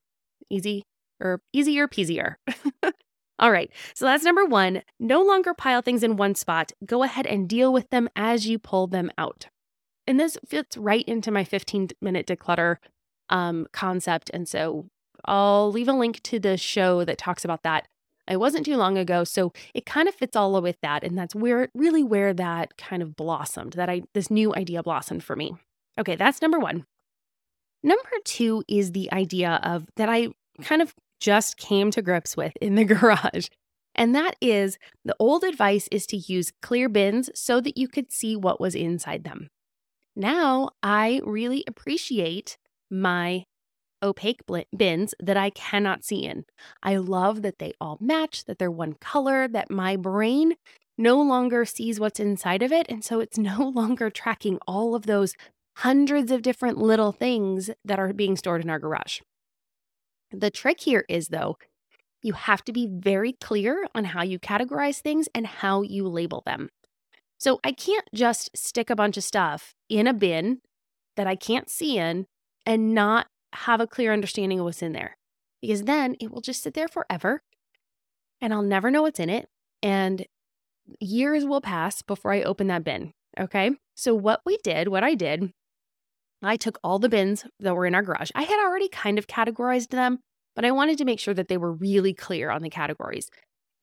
Easy 0.50 0.83
or 1.19 1.41
easier 1.53 1.88
peasier. 1.88 2.36
All 3.39 3.51
right, 3.51 3.71
so 3.93 4.05
that's 4.05 4.25
number 4.25 4.43
one. 4.43 4.81
No 5.00 5.21
longer 5.21 5.53
pile 5.53 5.81
things 5.81 6.03
in 6.03 6.17
one 6.17 6.36
spot. 6.36 6.74
Go 6.86 7.03
ahead 7.03 7.25
and 7.25 7.48
deal 7.48 7.71
with 7.71 7.89
them 7.89 8.09
as 8.13 8.48
you 8.48 8.59
pull 8.59 8.88
them 8.88 9.09
out. 9.17 9.48
And 10.05 10.19
this 10.19 10.38
fits 10.45 10.75
right 10.75 11.05
into 11.07 11.31
my 11.31 11.45
15 11.45 11.89
minute 12.01 12.27
declutter 12.27 12.77
um, 13.29 13.67
concept. 13.71 14.29
And 14.33 14.48
so 14.48 14.88
I'll 15.24 15.71
leave 15.71 15.88
a 15.88 15.93
link 15.93 16.21
to 16.24 16.39
the 16.39 16.57
show 16.57 17.05
that 17.05 17.17
talks 17.17 17.45
about 17.45 17.63
that. 17.63 17.88
It 18.29 18.39
wasn't 18.39 18.65
too 18.65 18.77
long 18.77 18.98
ago, 18.98 19.24
so 19.24 19.51
it 19.74 19.86
kind 19.86 20.07
of 20.07 20.15
fits 20.15 20.36
all 20.36 20.62
with 20.62 20.77
that, 20.81 21.03
and 21.03 21.17
that's 21.17 21.36
where 21.36 21.63
it 21.63 21.71
really 21.74 22.03
where 22.03 22.33
that 22.33 22.77
kind 22.77 23.01
of 23.01 23.15
blossomed. 23.15 23.74
That 23.74 23.89
I 23.89 24.03
this 24.13 24.29
new 24.29 24.53
idea 24.55 24.83
blossomed 24.83 25.24
for 25.24 25.36
me. 25.36 25.55
Okay, 26.00 26.15
that's 26.15 26.41
number 26.41 26.59
one. 26.59 26.86
Number 27.83 28.09
two 28.25 28.63
is 28.67 28.91
the 28.91 29.12
idea 29.12 29.59
of 29.63 29.88
that 29.95 30.09
I 30.09 30.29
kind 30.61 30.81
of 30.81 30.94
just 31.20 31.57
came 31.57 31.92
to 31.92 32.01
grips 32.01 32.37
with 32.37 32.53
in 32.61 32.75
the 32.75 32.85
garage. 32.85 33.48
And 33.96 34.15
that 34.15 34.35
is 34.39 34.77
the 35.03 35.15
old 35.20 35.44
advice 35.44 35.89
is 35.92 36.05
to 36.07 36.18
use 36.18 36.53
clear 36.61 36.87
bins 36.87 37.29
so 37.35 37.59
that 37.59 37.77
you 37.77 37.87
could 37.87 38.11
see 38.11 38.35
what 38.35 38.61
was 38.61 38.75
inside 38.75 39.24
them. 39.24 39.48
Now 40.15 40.70
I 40.83 41.22
really 41.25 41.63
appreciate 41.68 42.57
my 42.89 43.44
opaque 44.01 44.42
bins 44.75 45.14
that 45.20 45.38
I 45.38 45.50
cannot 45.50 46.03
see 46.03 46.25
in. 46.25 46.46
I 46.83 46.98
love 46.98 47.42
that 47.42 47.59
they 47.59 47.74
all 47.79 47.98
match, 48.00 48.46
that 48.46 48.59
they're 48.59 48.72
one 48.72 48.94
color, 48.94 49.48
that 49.48 49.70
my 49.70 49.96
brain 49.96 50.55
no 50.98 51.22
longer 51.22 51.66
sees 51.66 52.00
what's 52.00 52.20
inside 52.20 52.62
of 52.62 52.72
it. 52.72 52.85
And 52.90 53.03
so 53.03 53.20
it's 53.20 53.38
no 53.40 53.70
longer 53.70 54.09
tracking 54.09 54.59
all 54.68 54.96
of 54.96 55.05
those 55.05 55.35
hundreds 55.77 56.31
of 56.31 56.42
different 56.42 56.77
little 56.77 57.12
things 57.12 57.70
that 57.85 58.00
are 58.00 58.14
being 58.14 58.35
stored 58.35 58.64
in 58.64 58.70
our 58.70 58.79
garage. 58.79 59.20
The 60.31 60.51
trick 60.51 60.81
here 60.81 61.05
is, 61.09 61.29
though, 61.29 61.57
you 62.22 62.33
have 62.33 62.64
to 62.66 62.74
be 62.74 62.88
very 62.88 63.33
clear 63.33 63.88
on 63.96 64.05
how 64.05 64.24
you 64.24 64.40
categorize 64.40 65.00
things 65.00 65.29
and 65.33 65.48
how 65.48 65.81
you 65.81 66.07
label 66.07 66.44
them. 66.46 66.70
So 67.40 67.59
I 67.64 67.72
can't 67.72 68.07
just 68.14 68.50
stick 68.55 68.90
a 68.90 68.96
bunch 68.96 69.16
of 69.16 69.24
stuff 69.24 69.74
in 69.88 70.05
a 70.05 70.14
bin 70.14 70.59
that 71.16 71.27
I 71.27 71.35
can't 71.35 71.70
see 71.70 71.98
in 71.98 72.25
and 72.66 72.94
not 72.94 73.27
have 73.53 73.81
a 73.81 73.88
clear 73.88 74.14
understanding 74.14 74.59
of 74.59 74.66
what's 74.66 74.81
in 74.81 74.94
there 74.94 75.18
because 75.62 75.83
then 75.83 76.16
it 76.20 76.31
will 76.31 76.42
just 76.42 76.64
sit 76.64 76.74
there 76.74 76.88
forever 76.88 77.42
and 78.42 78.53
I'll 78.53 78.62
never 78.62 78.90
know 78.92 79.01
what's 79.01 79.20
in 79.20 79.29
it. 79.29 79.48
And 79.81 80.25
years 81.00 81.46
will 81.46 81.62
pass 81.62 82.01
before 82.01 82.33
I 82.33 82.42
open 82.42 82.68
that 82.68 82.83
bin. 82.83 83.14
Okay. 83.40 83.72
So, 83.96 84.16
what 84.16 84.42
we 84.46 84.57
did, 84.64 84.88
what 84.88 85.03
I 85.03 85.14
did, 85.14 85.51
I 86.42 86.57
took 86.57 86.79
all 86.83 87.00
the 87.00 87.09
bins 87.09 87.46
that 87.59 87.75
were 87.75 87.85
in 87.85 87.96
our 87.96 88.01
garage. 88.01 88.31
I 88.33 88.44
had 88.44 88.59
already 88.64 88.88
kind 88.88 89.20
of 89.20 89.27
categorized 89.27 89.90
them, 89.90 90.20
but 90.55 90.66
I 90.66 90.72
wanted 90.72 90.98
to 91.00 91.05
make 91.05 91.20
sure 91.20 91.33
that 91.33 91.48
they 91.48 91.57
were 91.57 91.72
really 91.72 92.14
clear 92.14 92.50
on 92.50 92.62
the 92.62 92.70
categories. 92.70 93.29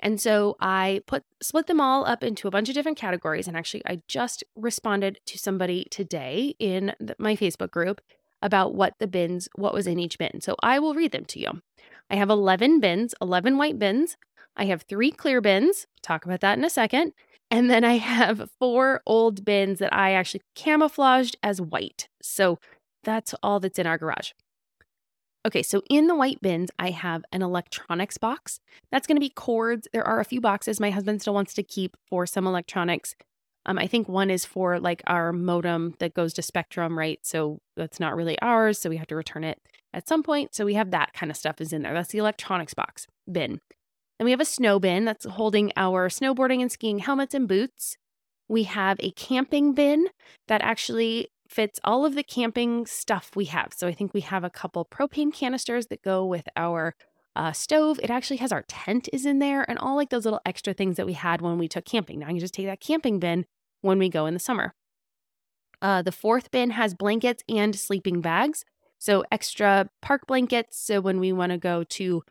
And 0.00 0.20
so 0.20 0.56
I 0.60 1.00
put 1.06 1.22
split 1.42 1.66
them 1.66 1.80
all 1.80 2.04
up 2.06 2.22
into 2.22 2.48
a 2.48 2.50
bunch 2.50 2.68
of 2.68 2.74
different 2.74 2.98
categories. 2.98 3.48
And 3.48 3.56
actually, 3.56 3.82
I 3.86 4.00
just 4.08 4.44
responded 4.54 5.20
to 5.26 5.38
somebody 5.38 5.86
today 5.90 6.54
in 6.58 6.94
the, 7.00 7.14
my 7.18 7.36
Facebook 7.36 7.70
group 7.70 8.00
about 8.46 8.74
what 8.74 8.94
the 9.00 9.08
bins, 9.08 9.48
what 9.56 9.74
was 9.74 9.88
in 9.88 9.98
each 9.98 10.16
bin. 10.18 10.40
So 10.40 10.54
I 10.62 10.78
will 10.78 10.94
read 10.94 11.10
them 11.10 11.24
to 11.26 11.40
you. 11.40 11.60
I 12.08 12.14
have 12.14 12.30
11 12.30 12.78
bins, 12.78 13.12
11 13.20 13.58
white 13.58 13.78
bins. 13.78 14.16
I 14.56 14.66
have 14.66 14.82
three 14.82 15.10
clear 15.10 15.40
bins. 15.40 15.86
Talk 16.00 16.24
about 16.24 16.40
that 16.40 16.56
in 16.56 16.64
a 16.64 16.70
second. 16.70 17.12
And 17.50 17.68
then 17.68 17.84
I 17.84 17.94
have 17.98 18.48
four 18.60 19.02
old 19.04 19.44
bins 19.44 19.80
that 19.80 19.92
I 19.92 20.12
actually 20.12 20.42
camouflaged 20.54 21.36
as 21.42 21.60
white. 21.60 22.08
So 22.22 22.58
that's 23.02 23.34
all 23.42 23.58
that's 23.58 23.80
in 23.80 23.86
our 23.86 23.98
garage. 23.98 24.30
Okay, 25.44 25.62
so 25.62 25.82
in 25.90 26.06
the 26.06 26.14
white 26.14 26.40
bins, 26.40 26.70
I 26.78 26.90
have 26.90 27.24
an 27.32 27.42
electronics 27.42 28.18
box. 28.18 28.60
That's 28.90 29.06
going 29.06 29.16
to 29.16 29.20
be 29.20 29.30
cords. 29.30 29.88
There 29.92 30.06
are 30.06 30.20
a 30.20 30.24
few 30.24 30.40
boxes 30.40 30.80
my 30.80 30.90
husband 30.90 31.20
still 31.20 31.34
wants 31.34 31.54
to 31.54 31.62
keep 31.64 31.96
for 32.08 32.26
some 32.26 32.46
electronics. 32.46 33.16
Um, 33.66 33.78
I 33.78 33.88
think 33.88 34.08
one 34.08 34.30
is 34.30 34.44
for 34.44 34.78
like 34.78 35.02
our 35.06 35.32
modem 35.32 35.94
that 35.98 36.14
goes 36.14 36.32
to 36.34 36.42
Spectrum, 36.42 36.96
right? 36.96 37.18
So 37.22 37.58
that's 37.76 38.00
not 38.00 38.16
really 38.16 38.38
ours. 38.40 38.78
So 38.78 38.88
we 38.88 38.96
have 38.96 39.08
to 39.08 39.16
return 39.16 39.44
it 39.44 39.60
at 39.92 40.08
some 40.08 40.22
point. 40.22 40.54
So 40.54 40.64
we 40.64 40.74
have 40.74 40.92
that 40.92 41.12
kind 41.12 41.30
of 41.30 41.36
stuff 41.36 41.60
is 41.60 41.72
in 41.72 41.82
there. 41.82 41.92
That's 41.92 42.12
the 42.12 42.18
electronics 42.18 42.74
box 42.74 43.06
bin. 43.30 43.60
Then 44.18 44.24
we 44.24 44.30
have 44.30 44.40
a 44.40 44.46
snow 44.46 44.78
bin 44.78 45.04
that's 45.04 45.26
holding 45.26 45.72
our 45.76 46.08
snowboarding 46.08 46.62
and 46.62 46.70
skiing 46.70 47.00
helmets 47.00 47.34
and 47.34 47.48
boots. 47.48 47.96
We 48.48 48.62
have 48.62 48.98
a 49.00 49.10
camping 49.10 49.74
bin 49.74 50.06
that 50.46 50.62
actually 50.62 51.28
fits 51.48 51.80
all 51.84 52.06
of 52.06 52.14
the 52.14 52.22
camping 52.22 52.86
stuff 52.86 53.32
we 53.34 53.46
have. 53.46 53.72
So 53.74 53.88
I 53.88 53.92
think 53.92 54.14
we 54.14 54.20
have 54.20 54.44
a 54.44 54.50
couple 54.50 54.84
propane 54.84 55.32
canisters 55.32 55.88
that 55.88 56.02
go 56.02 56.24
with 56.24 56.48
our 56.56 56.94
uh, 57.34 57.52
stove. 57.52 57.98
It 58.02 58.10
actually 58.10 58.38
has 58.38 58.52
our 58.52 58.64
tent 58.68 59.08
is 59.12 59.26
in 59.26 59.40
there 59.40 59.68
and 59.68 59.78
all 59.78 59.96
like 59.96 60.10
those 60.10 60.24
little 60.24 60.40
extra 60.46 60.72
things 60.72 60.96
that 60.96 61.06
we 61.06 61.12
had 61.12 61.40
when 61.40 61.58
we 61.58 61.68
took 61.68 61.84
camping. 61.84 62.20
Now 62.20 62.30
you 62.30 62.40
just 62.40 62.54
take 62.54 62.66
that 62.66 62.80
camping 62.80 63.18
bin 63.18 63.44
when 63.86 63.98
we 63.98 64.08
go 64.08 64.26
in 64.26 64.34
the 64.34 64.40
summer. 64.40 64.74
Uh, 65.80 66.02
the 66.02 66.12
fourth 66.12 66.50
bin 66.50 66.70
has 66.70 66.94
blankets 66.94 67.42
and 67.48 67.74
sleeping 67.74 68.20
bags. 68.20 68.64
So 68.98 69.24
extra 69.30 69.88
park 70.02 70.26
blankets. 70.26 70.78
So 70.78 71.00
when 71.00 71.20
we 71.20 71.32
want 71.32 71.52
to 71.52 71.58
go 71.58 71.84
to, 71.84 72.22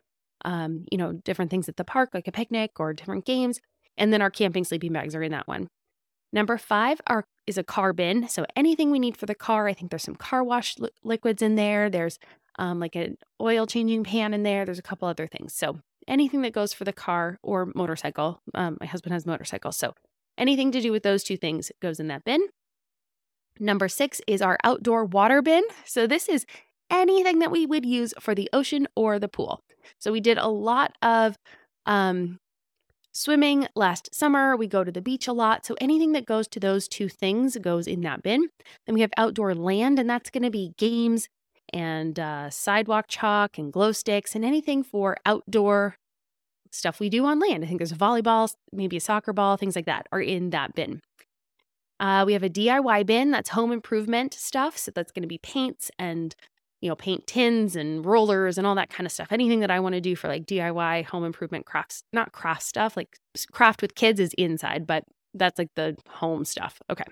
um, 0.44 0.84
you 0.90 0.98
know, 0.98 1.12
different 1.12 1.50
things 1.50 1.68
at 1.68 1.76
the 1.76 1.84
park, 1.84 2.10
like 2.12 2.28
a 2.28 2.32
picnic 2.32 2.78
or 2.78 2.92
different 2.92 3.24
games. 3.24 3.60
And 3.96 4.12
then 4.12 4.20
our 4.20 4.30
camping 4.30 4.64
sleeping 4.64 4.92
bags 4.92 5.14
are 5.14 5.22
in 5.22 5.32
that 5.32 5.48
one. 5.48 5.68
Number 6.32 6.58
five 6.58 7.00
are, 7.06 7.24
is 7.46 7.56
a 7.56 7.62
car 7.62 7.92
bin. 7.92 8.28
So 8.28 8.44
anything 8.56 8.90
we 8.90 8.98
need 8.98 9.16
for 9.16 9.26
the 9.26 9.34
car. 9.34 9.68
I 9.68 9.72
think 9.74 9.90
there's 9.90 10.02
some 10.02 10.16
car 10.16 10.42
wash 10.42 10.78
li- 10.78 10.90
liquids 11.04 11.40
in 11.40 11.54
there. 11.54 11.88
There's 11.88 12.18
um, 12.58 12.80
like 12.80 12.96
an 12.96 13.16
oil 13.40 13.66
changing 13.66 14.04
pan 14.04 14.34
in 14.34 14.42
there. 14.42 14.64
There's 14.64 14.78
a 14.78 14.82
couple 14.82 15.08
other 15.08 15.26
things. 15.26 15.54
So 15.54 15.80
anything 16.08 16.42
that 16.42 16.52
goes 16.52 16.72
for 16.72 16.84
the 16.84 16.92
car 16.92 17.38
or 17.42 17.72
motorcycle. 17.74 18.40
Um, 18.54 18.76
my 18.80 18.86
husband 18.86 19.12
has 19.12 19.24
motorcycle. 19.24 19.72
So 19.72 19.94
anything 20.38 20.72
to 20.72 20.80
do 20.80 20.92
with 20.92 21.02
those 21.02 21.22
two 21.22 21.36
things 21.36 21.70
goes 21.80 22.00
in 22.00 22.08
that 22.08 22.24
bin. 22.24 22.40
Number 23.58 23.88
six 23.88 24.20
is 24.26 24.42
our 24.42 24.58
outdoor 24.64 25.04
water 25.04 25.42
bin. 25.42 25.64
So 25.84 26.06
this 26.06 26.28
is 26.28 26.44
anything 26.90 27.38
that 27.40 27.50
we 27.50 27.66
would 27.66 27.86
use 27.86 28.12
for 28.20 28.34
the 28.34 28.48
ocean 28.52 28.86
or 28.94 29.18
the 29.18 29.28
pool. 29.28 29.62
So 29.98 30.12
we 30.12 30.20
did 30.20 30.38
a 30.38 30.48
lot 30.48 30.92
of 31.00 31.36
um, 31.86 32.38
swimming 33.12 33.66
last 33.74 34.14
summer. 34.14 34.56
We 34.56 34.66
go 34.66 34.84
to 34.84 34.92
the 34.92 35.00
beach 35.00 35.26
a 35.26 35.32
lot. 35.32 35.64
So 35.64 35.74
anything 35.80 36.12
that 36.12 36.26
goes 36.26 36.46
to 36.48 36.60
those 36.60 36.86
two 36.86 37.08
things 37.08 37.56
goes 37.56 37.86
in 37.86 38.02
that 38.02 38.22
bin. 38.22 38.48
Then 38.86 38.94
we 38.94 39.00
have 39.00 39.12
outdoor 39.16 39.54
land, 39.54 39.98
and 39.98 40.08
that's 40.08 40.30
going 40.30 40.42
to 40.42 40.50
be 40.50 40.74
games 40.76 41.28
and 41.72 42.18
uh, 42.18 42.50
sidewalk 42.50 43.06
chalk 43.08 43.58
and 43.58 43.72
glow 43.72 43.92
sticks 43.92 44.34
and 44.34 44.44
anything 44.44 44.82
for 44.82 45.16
outdoor 45.24 45.96
stuff 46.72 47.00
we 47.00 47.08
do 47.08 47.24
on 47.24 47.38
land. 47.38 47.64
I 47.64 47.66
think 47.66 47.78
there's 47.78 47.92
a 47.92 47.96
volleyball, 47.96 48.52
maybe 48.72 48.96
a 48.96 49.00
soccer 49.00 49.32
ball, 49.32 49.56
things 49.56 49.76
like 49.76 49.86
that 49.86 50.06
are 50.12 50.20
in 50.20 50.50
that 50.50 50.74
bin. 50.74 51.00
Uh, 51.98 52.24
we 52.26 52.34
have 52.34 52.42
a 52.42 52.50
DIY 52.50 53.06
bin 53.06 53.30
that's 53.30 53.50
home 53.50 53.72
improvement 53.72 54.34
stuff. 54.34 54.76
So 54.76 54.90
that's 54.94 55.12
going 55.12 55.22
to 55.22 55.28
be 55.28 55.38
paints 55.38 55.90
and 55.98 56.34
you 56.80 56.88
know, 56.88 56.96
paint 56.96 57.26
tins 57.26 57.74
and 57.74 58.04
rollers 58.04 58.58
and 58.58 58.66
all 58.66 58.74
that 58.74 58.90
kind 58.90 59.06
of 59.06 59.12
stuff. 59.12 59.28
Anything 59.32 59.60
that 59.60 59.70
I 59.70 59.80
want 59.80 59.94
to 59.94 60.00
do 60.00 60.14
for 60.14 60.28
like 60.28 60.46
DIY 60.46 61.06
home 61.06 61.24
improvement 61.24 61.64
crafts, 61.66 62.02
not 62.12 62.32
craft 62.32 62.62
stuff, 62.62 62.96
like 62.96 63.16
craft 63.50 63.82
with 63.82 63.94
kids 63.94 64.20
is 64.20 64.34
inside, 64.34 64.86
but 64.86 65.04
that's 65.34 65.58
like 65.58 65.70
the 65.74 65.96
home 66.08 66.44
stuff. 66.44 66.78
Okay. 66.90 67.04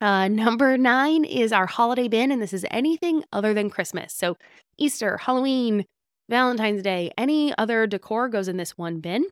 Uh, 0.00 0.28
number 0.28 0.76
nine 0.76 1.24
is 1.24 1.52
our 1.52 1.66
holiday 1.66 2.08
bin, 2.08 2.30
and 2.30 2.42
this 2.42 2.52
is 2.52 2.66
anything 2.70 3.24
other 3.32 3.54
than 3.54 3.70
Christmas. 3.70 4.12
So 4.14 4.36
Easter, 4.78 5.16
Halloween, 5.18 5.84
Valentine's 6.28 6.82
Day, 6.82 7.10
any 7.16 7.56
other 7.56 7.86
decor 7.86 8.28
goes 8.28 8.48
in 8.48 8.56
this 8.56 8.76
one 8.76 9.00
bin. 9.00 9.26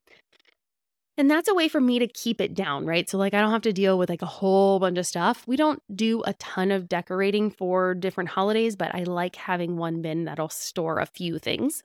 And 1.17 1.31
that's 1.31 1.49
a 1.49 1.55
way 1.55 1.69
for 1.69 1.81
me 1.81 2.01
to 2.01 2.09
keep 2.09 2.41
it 2.41 2.55
down, 2.55 2.87
right? 2.87 3.09
So, 3.09 3.19
like, 3.19 3.35
I 3.35 3.41
don't 3.41 3.53
have 3.53 3.63
to 3.63 3.73
deal 3.73 3.99
with 3.99 4.09
like 4.09 4.23
a 4.23 4.27
whole 4.27 4.81
bunch 4.81 4.99
of 4.99 5.07
stuff. 5.07 5.45
We 5.47 5.57
don't 5.57 5.81
do 5.95 6.23
a 6.27 6.33
ton 6.35 6.73
of 6.73 6.89
decorating 6.89 7.51
for 7.51 7.95
different 7.95 8.31
holidays, 8.31 8.75
but 8.75 8.93
I 8.95 9.05
like 9.05 9.37
having 9.37 9.77
one 9.77 10.03
bin 10.03 10.25
that'll 10.25 10.49
store 10.49 10.99
a 10.99 11.07
few 11.07 11.39
things. 11.39 11.85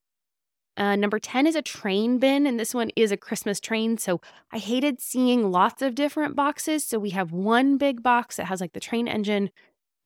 Uh, 0.78 0.96
number 0.96 1.20
10 1.20 1.46
is 1.46 1.56
a 1.56 1.62
train 1.62 2.18
bin, 2.18 2.48
and 2.48 2.60
this 2.60 2.74
one 2.74 2.90
is 2.96 3.12
a 3.12 3.18
Christmas 3.18 3.60
train. 3.60 3.98
So 3.98 4.20
I 4.52 4.58
hated 4.58 5.00
seeing 5.00 5.52
lots 5.52 5.82
of 5.84 5.94
different 5.94 6.36
boxes. 6.36 6.86
So 6.86 6.98
we 6.98 7.12
have 7.12 7.32
one 7.32 7.78
big 7.78 8.02
box 8.02 8.38
that 8.38 8.46
has 8.46 8.62
like 8.62 8.74
the 8.74 8.80
train 8.80 9.08
engine, 9.08 9.52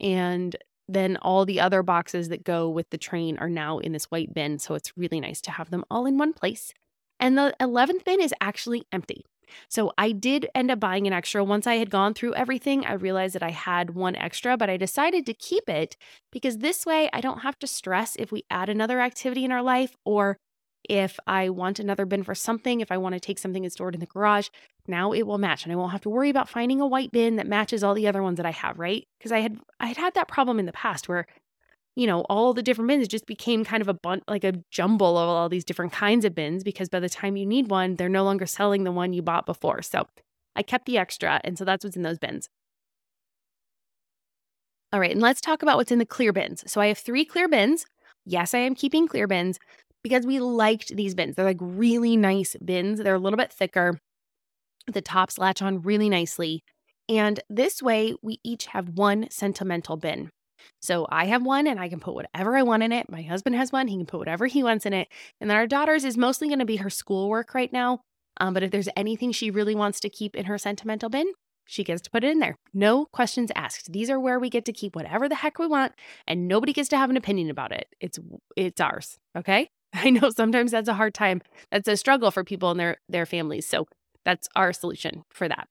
and 0.01 0.55
then 0.93 1.17
all 1.21 1.45
the 1.45 1.59
other 1.59 1.83
boxes 1.83 2.29
that 2.29 2.43
go 2.43 2.69
with 2.69 2.89
the 2.89 2.97
train 2.97 3.37
are 3.37 3.49
now 3.49 3.79
in 3.79 3.91
this 3.91 4.05
white 4.05 4.33
bin. 4.33 4.59
So 4.59 4.75
it's 4.75 4.97
really 4.97 5.19
nice 5.19 5.41
to 5.41 5.51
have 5.51 5.69
them 5.69 5.83
all 5.89 6.05
in 6.05 6.17
one 6.17 6.33
place. 6.33 6.73
And 7.19 7.37
the 7.37 7.53
11th 7.59 8.03
bin 8.05 8.21
is 8.21 8.33
actually 8.41 8.85
empty. 8.91 9.23
So 9.69 9.91
I 9.97 10.11
did 10.11 10.47
end 10.55 10.71
up 10.71 10.79
buying 10.79 11.07
an 11.07 11.13
extra. 11.13 11.43
Once 11.43 11.67
I 11.67 11.75
had 11.75 11.89
gone 11.89 12.13
through 12.13 12.33
everything, 12.33 12.85
I 12.85 12.93
realized 12.93 13.35
that 13.35 13.43
I 13.43 13.51
had 13.51 13.91
one 13.91 14.15
extra, 14.15 14.57
but 14.57 14.69
I 14.69 14.77
decided 14.77 15.25
to 15.25 15.33
keep 15.33 15.69
it 15.69 15.95
because 16.31 16.57
this 16.57 16.85
way 16.85 17.09
I 17.13 17.21
don't 17.21 17.39
have 17.39 17.59
to 17.59 17.67
stress 17.67 18.15
if 18.15 18.31
we 18.31 18.45
add 18.49 18.69
another 18.69 18.99
activity 18.99 19.45
in 19.45 19.51
our 19.51 19.61
life 19.61 19.95
or 20.05 20.37
if 20.89 21.19
I 21.27 21.49
want 21.49 21.79
another 21.79 22.05
bin 22.05 22.23
for 22.23 22.35
something, 22.35 22.81
if 22.81 22.91
I 22.91 22.97
want 22.97 23.13
to 23.13 23.19
take 23.19 23.39
something 23.39 23.63
and 23.63 23.71
store 23.71 23.89
it 23.89 23.95
in 23.95 24.01
the 24.01 24.05
garage, 24.05 24.49
now 24.87 25.13
it 25.13 25.23
will 25.23 25.37
match 25.37 25.63
and 25.63 25.71
I 25.71 25.75
won't 25.75 25.91
have 25.91 26.01
to 26.01 26.09
worry 26.09 26.29
about 26.29 26.49
finding 26.49 26.81
a 26.81 26.87
white 26.87 27.11
bin 27.11 27.37
that 27.37 27.47
matches 27.47 27.83
all 27.83 27.93
the 27.93 28.07
other 28.07 28.21
ones 28.21 28.37
that 28.37 28.45
I 28.45 28.51
have, 28.51 28.79
right? 28.79 29.07
Because 29.17 29.31
I 29.31 29.39
had 29.39 29.57
I 29.79 29.87
had 29.87 29.97
had 29.97 30.13
that 30.15 30.27
problem 30.27 30.59
in 30.59 30.65
the 30.65 30.73
past 30.73 31.07
where 31.07 31.25
you 31.95 32.07
know, 32.07 32.21
all 32.21 32.53
the 32.53 32.63
different 32.63 32.87
bins 32.87 33.07
just 33.07 33.27
became 33.27 33.63
kind 33.63 33.81
of 33.81 33.87
a 33.87 33.93
bun- 33.93 34.23
like 34.27 34.43
a 34.43 34.53
jumble 34.71 35.17
of 35.17 35.29
all 35.29 35.49
these 35.49 35.63
different 35.63 35.91
kinds 35.91 36.25
of 36.25 36.33
bins 36.33 36.63
because 36.63 36.89
by 36.89 36.99
the 36.99 37.09
time 37.09 37.37
you 37.37 37.45
need 37.45 37.69
one, 37.69 37.95
they're 37.95 38.09
no 38.09 38.23
longer 38.23 38.45
selling 38.45 38.83
the 38.83 38.91
one 38.91 39.13
you 39.13 39.21
bought 39.21 39.45
before. 39.45 39.81
So 39.81 40.07
I 40.55 40.63
kept 40.63 40.85
the 40.85 40.97
extra. 40.97 41.39
And 41.43 41.57
so 41.57 41.65
that's 41.65 41.83
what's 41.83 41.95
in 41.95 42.01
those 42.03 42.17
bins. 42.17 42.49
All 44.91 44.99
right. 44.99 45.11
And 45.11 45.21
let's 45.21 45.41
talk 45.41 45.61
about 45.61 45.77
what's 45.77 45.91
in 45.91 45.99
the 45.99 46.05
clear 46.05 46.33
bins. 46.33 46.63
So 46.71 46.81
I 46.81 46.87
have 46.87 46.97
three 46.97 47.25
clear 47.25 47.47
bins. 47.47 47.85
Yes, 48.25 48.53
I 48.53 48.59
am 48.59 48.75
keeping 48.75 49.07
clear 49.07 49.27
bins 49.27 49.59
because 50.03 50.25
we 50.25 50.39
liked 50.39 50.95
these 50.95 51.15
bins. 51.15 51.35
They're 51.35 51.45
like 51.45 51.57
really 51.59 52.17
nice 52.17 52.55
bins, 52.63 52.99
they're 52.99 53.15
a 53.15 53.19
little 53.19 53.37
bit 53.37 53.51
thicker. 53.51 53.99
The 54.87 55.01
tops 55.01 55.37
latch 55.37 55.61
on 55.61 55.81
really 55.81 56.09
nicely. 56.09 56.63
And 57.09 57.39
this 57.49 57.81
way, 57.81 58.13
we 58.21 58.39
each 58.43 58.67
have 58.67 58.89
one 58.89 59.27
sentimental 59.29 59.97
bin. 59.97 60.29
So 60.81 61.07
I 61.09 61.25
have 61.25 61.43
one 61.43 61.67
and 61.67 61.79
I 61.79 61.89
can 61.89 61.99
put 61.99 62.13
whatever 62.13 62.55
I 62.55 62.63
want 62.63 62.83
in 62.83 62.91
it. 62.91 63.09
My 63.09 63.21
husband 63.21 63.55
has 63.55 63.71
one, 63.71 63.87
he 63.87 63.97
can 63.97 64.05
put 64.05 64.19
whatever 64.19 64.45
he 64.47 64.63
wants 64.63 64.85
in 64.85 64.93
it. 64.93 65.07
And 65.41 65.49
then 65.49 65.57
our 65.57 65.67
daughter's 65.67 66.05
is 66.05 66.17
mostly 66.17 66.47
going 66.47 66.59
to 66.59 66.65
be 66.65 66.77
her 66.77 66.89
schoolwork 66.89 67.53
right 67.53 67.71
now. 67.71 68.01
Um, 68.37 68.53
but 68.53 68.63
if 68.63 68.71
there's 68.71 68.89
anything 68.95 69.31
she 69.31 69.51
really 69.51 69.75
wants 69.75 69.99
to 70.01 70.09
keep 70.09 70.35
in 70.35 70.45
her 70.45 70.57
sentimental 70.57 71.09
bin, 71.09 71.31
she 71.65 71.83
gets 71.83 72.01
to 72.01 72.09
put 72.09 72.23
it 72.23 72.31
in 72.31 72.39
there. 72.39 72.55
No 72.73 73.05
questions 73.05 73.51
asked. 73.55 73.91
These 73.91 74.09
are 74.09 74.19
where 74.19 74.39
we 74.39 74.49
get 74.49 74.65
to 74.65 74.73
keep 74.73 74.95
whatever 74.95 75.29
the 75.29 75.35
heck 75.35 75.59
we 75.59 75.67
want 75.67 75.93
and 76.27 76.47
nobody 76.47 76.73
gets 76.73 76.89
to 76.89 76.97
have 76.97 77.09
an 77.09 77.17
opinion 77.17 77.49
about 77.49 77.71
it. 77.71 77.87
It's 78.01 78.19
it's 78.57 78.81
ours, 78.81 79.17
okay? 79.37 79.69
I 79.93 80.09
know 80.09 80.29
sometimes 80.29 80.71
that's 80.71 80.89
a 80.89 80.93
hard 80.93 81.13
time. 81.13 81.41
That's 81.71 81.87
a 81.87 81.97
struggle 81.97 82.31
for 82.31 82.43
people 82.43 82.71
and 82.71 82.79
their 82.79 82.97
their 83.07 83.25
families. 83.25 83.67
So 83.67 83.87
that's 84.25 84.47
our 84.55 84.73
solution 84.73 85.23
for 85.29 85.47
that. 85.47 85.67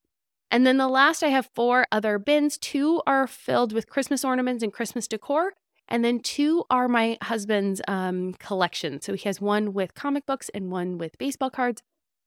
And 0.50 0.66
then 0.66 0.76
the 0.76 0.88
last, 0.88 1.22
I 1.22 1.28
have 1.28 1.48
four 1.54 1.86
other 1.90 2.18
bins. 2.18 2.58
Two 2.58 3.00
are 3.06 3.26
filled 3.26 3.72
with 3.72 3.88
Christmas 3.88 4.22
ornaments 4.22 4.62
and 4.62 4.72
Christmas 4.72 5.08
decor. 5.08 5.54
And 5.88 6.04
then 6.04 6.20
two 6.20 6.64
are 6.70 6.88
my 6.88 7.16
husband's 7.22 7.80
um, 7.88 8.34
collection. 8.34 9.00
So 9.00 9.14
he 9.14 9.26
has 9.28 9.40
one 9.40 9.72
with 9.72 9.94
comic 9.94 10.26
books 10.26 10.50
and 10.54 10.70
one 10.70 10.98
with 10.98 11.16
baseball 11.18 11.50
cards. 11.50 11.82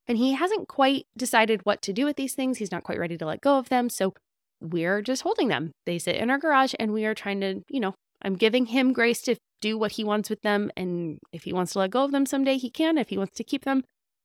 And 0.07 0.17
he 0.17 0.33
hasn't 0.33 0.67
quite 0.67 1.05
decided 1.15 1.61
what 1.65 1.81
to 1.83 1.93
do 1.93 2.05
with 2.05 2.15
these 2.15 2.33
things. 2.33 2.57
He's 2.57 2.71
not 2.71 2.83
quite 2.83 2.99
ready 2.99 3.17
to 3.17 3.25
let 3.25 3.41
go 3.41 3.57
of 3.57 3.69
them. 3.69 3.89
So 3.89 4.13
we're 4.59 5.01
just 5.01 5.21
holding 5.21 5.47
them. 5.47 5.71
They 5.85 5.99
sit 5.99 6.15
in 6.15 6.29
our 6.29 6.37
garage 6.39 6.73
and 6.79 6.93
we 6.93 7.05
are 7.05 7.13
trying 7.13 7.41
to, 7.41 7.61
you 7.69 7.79
know, 7.79 7.93
I'm 8.25 8.35
giving 8.35 8.65
him 8.65 8.91
grace 8.91 9.21
to 9.23 9.35
do 9.61 9.77
what 9.77 9.93
he 9.93 10.03
wants 10.03 10.29
with 10.31 10.41
them. 10.41 10.71
And 10.75 11.19
if 11.31 11.43
he 11.43 11.53
wants 11.53 11.73
to 11.73 11.79
let 11.79 11.91
go 11.91 12.03
of 12.03 12.11
them 12.11 12.25
someday, 12.25 12.57
he 12.57 12.71
can. 12.71 12.97
If 12.97 13.09
he 13.09 13.17
wants 13.17 13.35
to 13.35 13.43
keep 13.43 13.65
them 13.65 13.83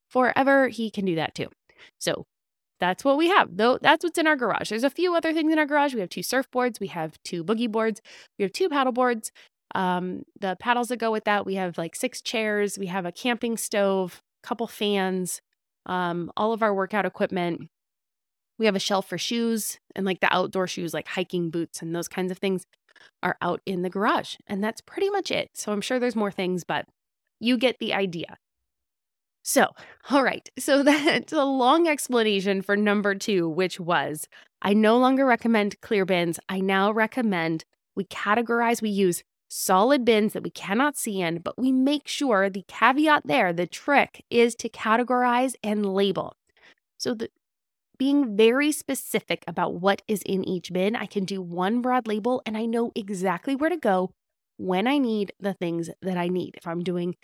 forever, 0.08 0.68
he 0.68 0.90
can 0.90 1.04
do 1.04 1.14
that 1.16 1.34
too. 1.34 1.48
So 1.98 2.24
that's 2.80 3.04
what 3.04 3.18
we 3.18 3.28
have. 3.28 3.58
Though 3.58 3.78
that's 3.80 4.02
what's 4.02 4.18
in 4.18 4.26
our 4.26 4.36
garage. 4.36 4.70
There's 4.70 4.84
a 4.84 4.90
few 4.90 5.14
other 5.14 5.34
things 5.34 5.52
in 5.52 5.58
our 5.58 5.66
garage. 5.66 5.92
We 5.92 6.00
have 6.00 6.08
two 6.08 6.22
surfboards, 6.22 6.80
we 6.80 6.86
have 6.88 7.22
two 7.24 7.44
boogie 7.44 7.70
boards, 7.70 8.00
we 8.38 8.42
have 8.42 8.52
two 8.52 8.70
paddle 8.70 8.92
boards. 8.92 9.30
Um, 9.74 10.24
the 10.40 10.56
paddles 10.58 10.88
that 10.88 10.96
go 10.96 11.12
with 11.12 11.24
that, 11.24 11.44
we 11.46 11.54
have 11.54 11.78
like 11.78 11.94
six 11.94 12.22
chairs, 12.22 12.78
we 12.78 12.86
have 12.86 13.04
a 13.04 13.12
camping 13.12 13.56
stove, 13.56 14.22
a 14.42 14.46
couple 14.48 14.66
fans, 14.66 15.40
um, 15.86 16.32
all 16.36 16.52
of 16.52 16.62
our 16.62 16.74
workout 16.74 17.06
equipment. 17.06 17.68
We 18.58 18.66
have 18.66 18.76
a 18.76 18.80
shelf 18.80 19.08
for 19.08 19.18
shoes 19.18 19.78
and 19.94 20.04
like 20.04 20.20
the 20.20 20.34
outdoor 20.34 20.66
shoes, 20.66 20.92
like 20.92 21.06
hiking 21.06 21.50
boots 21.50 21.82
and 21.82 21.94
those 21.94 22.08
kinds 22.08 22.32
of 22.32 22.38
things 22.38 22.64
are 23.22 23.36
out 23.40 23.60
in 23.66 23.82
the 23.82 23.90
garage. 23.90 24.36
And 24.46 24.62
that's 24.62 24.80
pretty 24.80 25.10
much 25.10 25.30
it. 25.30 25.50
So 25.54 25.72
I'm 25.72 25.80
sure 25.80 25.98
there's 25.98 26.16
more 26.16 26.30
things, 26.30 26.64
but 26.64 26.86
you 27.38 27.56
get 27.56 27.78
the 27.78 27.94
idea. 27.94 28.38
So, 29.42 29.68
all 30.10 30.22
right. 30.22 30.48
So 30.58 30.82
that's 30.82 31.32
a 31.32 31.44
long 31.44 31.88
explanation 31.88 32.62
for 32.62 32.76
number 32.76 33.14
two, 33.14 33.48
which 33.48 33.80
was 33.80 34.28
I 34.62 34.74
no 34.74 34.98
longer 34.98 35.24
recommend 35.24 35.80
clear 35.80 36.04
bins. 36.04 36.38
I 36.48 36.60
now 36.60 36.92
recommend 36.92 37.64
we 37.96 38.04
categorize, 38.04 38.82
we 38.82 38.90
use 38.90 39.22
solid 39.48 40.04
bins 40.04 40.32
that 40.32 40.42
we 40.42 40.50
cannot 40.50 40.96
see 40.96 41.20
in, 41.20 41.38
but 41.38 41.58
we 41.58 41.72
make 41.72 42.06
sure 42.06 42.48
the 42.48 42.64
caveat 42.68 43.26
there, 43.26 43.52
the 43.52 43.66
trick 43.66 44.24
is 44.30 44.54
to 44.56 44.68
categorize 44.68 45.54
and 45.62 45.84
label. 45.84 46.36
So 46.98 47.14
the 47.14 47.30
being 48.00 48.34
very 48.34 48.72
specific 48.72 49.44
about 49.46 49.74
what 49.74 50.00
is 50.08 50.22
in 50.22 50.42
each 50.48 50.72
bin, 50.72 50.96
I 50.96 51.04
can 51.04 51.26
do 51.26 51.42
one 51.42 51.82
broad 51.82 52.06
label 52.06 52.40
and 52.46 52.56
I 52.56 52.64
know 52.64 52.92
exactly 52.94 53.54
where 53.54 53.68
to 53.68 53.76
go 53.76 54.10
when 54.56 54.86
I 54.86 54.96
need 54.96 55.34
the 55.38 55.52
things 55.52 55.90
that 56.00 56.16
I 56.16 56.28
need. 56.28 56.54
If 56.56 56.66
I'm 56.66 56.82
doing 56.82 57.14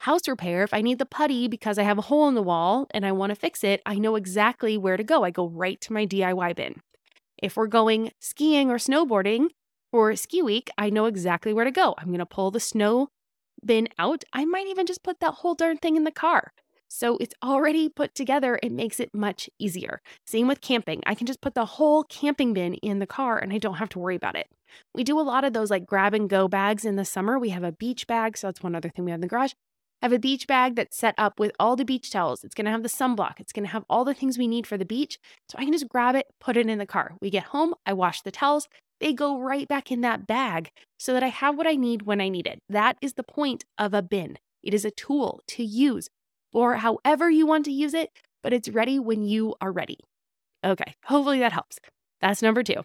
house 0.00 0.26
repair, 0.26 0.64
if 0.64 0.74
I 0.74 0.80
need 0.80 0.98
the 0.98 1.06
putty 1.06 1.46
because 1.46 1.78
I 1.78 1.84
have 1.84 1.96
a 1.96 2.02
hole 2.02 2.26
in 2.26 2.34
the 2.34 2.42
wall 2.42 2.88
and 2.90 3.06
I 3.06 3.12
want 3.12 3.30
to 3.30 3.36
fix 3.36 3.62
it, 3.62 3.80
I 3.86 4.00
know 4.00 4.16
exactly 4.16 4.76
where 4.76 4.96
to 4.96 5.04
go. 5.04 5.22
I 5.22 5.30
go 5.30 5.46
right 5.46 5.80
to 5.82 5.92
my 5.92 6.04
DIY 6.04 6.56
bin. 6.56 6.80
If 7.40 7.56
we're 7.56 7.68
going 7.68 8.10
skiing 8.20 8.68
or 8.68 8.78
snowboarding 8.78 9.50
for 9.92 10.16
ski 10.16 10.42
week, 10.42 10.70
I 10.76 10.90
know 10.90 11.04
exactly 11.04 11.52
where 11.52 11.64
to 11.64 11.70
go. 11.70 11.94
I'm 11.98 12.08
going 12.08 12.18
to 12.18 12.26
pull 12.26 12.50
the 12.50 12.58
snow 12.58 13.10
bin 13.64 13.86
out. 13.96 14.24
I 14.32 14.44
might 14.44 14.66
even 14.66 14.86
just 14.86 15.04
put 15.04 15.20
that 15.20 15.34
whole 15.34 15.54
darn 15.54 15.76
thing 15.76 15.94
in 15.94 16.02
the 16.02 16.10
car. 16.10 16.52
So 16.88 17.16
it's 17.18 17.34
already 17.42 17.88
put 17.88 18.14
together. 18.14 18.58
It 18.62 18.72
makes 18.72 19.00
it 19.00 19.14
much 19.14 19.50
easier. 19.58 20.00
Same 20.26 20.48
with 20.48 20.60
camping. 20.60 21.02
I 21.06 21.14
can 21.14 21.26
just 21.26 21.40
put 21.40 21.54
the 21.54 21.64
whole 21.64 22.04
camping 22.04 22.52
bin 22.52 22.74
in 22.74 22.98
the 22.98 23.06
car 23.06 23.38
and 23.38 23.52
I 23.52 23.58
don't 23.58 23.76
have 23.76 23.88
to 23.90 23.98
worry 23.98 24.16
about 24.16 24.36
it. 24.36 24.48
We 24.94 25.04
do 25.04 25.18
a 25.18 25.22
lot 25.22 25.44
of 25.44 25.52
those 25.52 25.70
like 25.70 25.86
grab 25.86 26.14
and 26.14 26.28
go 26.28 26.48
bags 26.48 26.84
in 26.84 26.96
the 26.96 27.04
summer. 27.04 27.38
We 27.38 27.50
have 27.50 27.64
a 27.64 27.72
beach 27.72 28.06
bag. 28.06 28.36
So 28.36 28.46
that's 28.48 28.62
one 28.62 28.74
other 28.74 28.88
thing 28.88 29.04
we 29.04 29.10
have 29.10 29.18
in 29.18 29.22
the 29.22 29.28
garage. 29.28 29.52
I 30.02 30.06
have 30.06 30.12
a 30.12 30.18
beach 30.18 30.46
bag 30.46 30.76
that's 30.76 30.96
set 30.96 31.14
up 31.16 31.40
with 31.40 31.52
all 31.58 31.74
the 31.74 31.84
beach 31.84 32.10
towels. 32.10 32.44
It's 32.44 32.54
going 32.54 32.66
to 32.66 32.70
have 32.70 32.82
the 32.82 32.88
sunblock. 32.88 33.40
It's 33.40 33.52
going 33.52 33.64
to 33.64 33.72
have 33.72 33.84
all 33.88 34.04
the 34.04 34.14
things 34.14 34.36
we 34.36 34.46
need 34.46 34.66
for 34.66 34.76
the 34.76 34.84
beach. 34.84 35.18
So 35.48 35.56
I 35.58 35.64
can 35.64 35.72
just 35.72 35.88
grab 35.88 36.14
it, 36.14 36.26
put 36.38 36.56
it 36.56 36.68
in 36.68 36.78
the 36.78 36.86
car. 36.86 37.16
We 37.20 37.30
get 37.30 37.44
home, 37.44 37.74
I 37.86 37.94
wash 37.94 38.20
the 38.20 38.30
towels. 38.30 38.68
They 39.00 39.12
go 39.12 39.38
right 39.40 39.66
back 39.66 39.90
in 39.90 40.02
that 40.02 40.26
bag 40.26 40.70
so 40.98 41.12
that 41.12 41.22
I 41.22 41.28
have 41.28 41.56
what 41.56 41.66
I 41.66 41.76
need 41.76 42.02
when 42.02 42.20
I 42.20 42.28
need 42.28 42.46
it. 42.46 42.60
That 42.68 42.96
is 43.00 43.14
the 43.14 43.22
point 43.22 43.64
of 43.78 43.94
a 43.94 44.02
bin. 44.02 44.38
It 44.62 44.74
is 44.74 44.84
a 44.84 44.90
tool 44.90 45.40
to 45.48 45.64
use 45.64 46.08
for 46.56 46.76
however 46.76 47.28
you 47.28 47.46
want 47.46 47.66
to 47.66 47.70
use 47.70 47.92
it, 47.92 48.08
but 48.42 48.50
it's 48.50 48.70
ready 48.70 48.98
when 48.98 49.22
you 49.22 49.54
are 49.60 49.70
ready. 49.70 49.98
Okay, 50.64 50.94
hopefully 51.04 51.40
that 51.40 51.52
helps. 51.52 51.78
That's 52.22 52.40
number 52.40 52.62
two. 52.62 52.82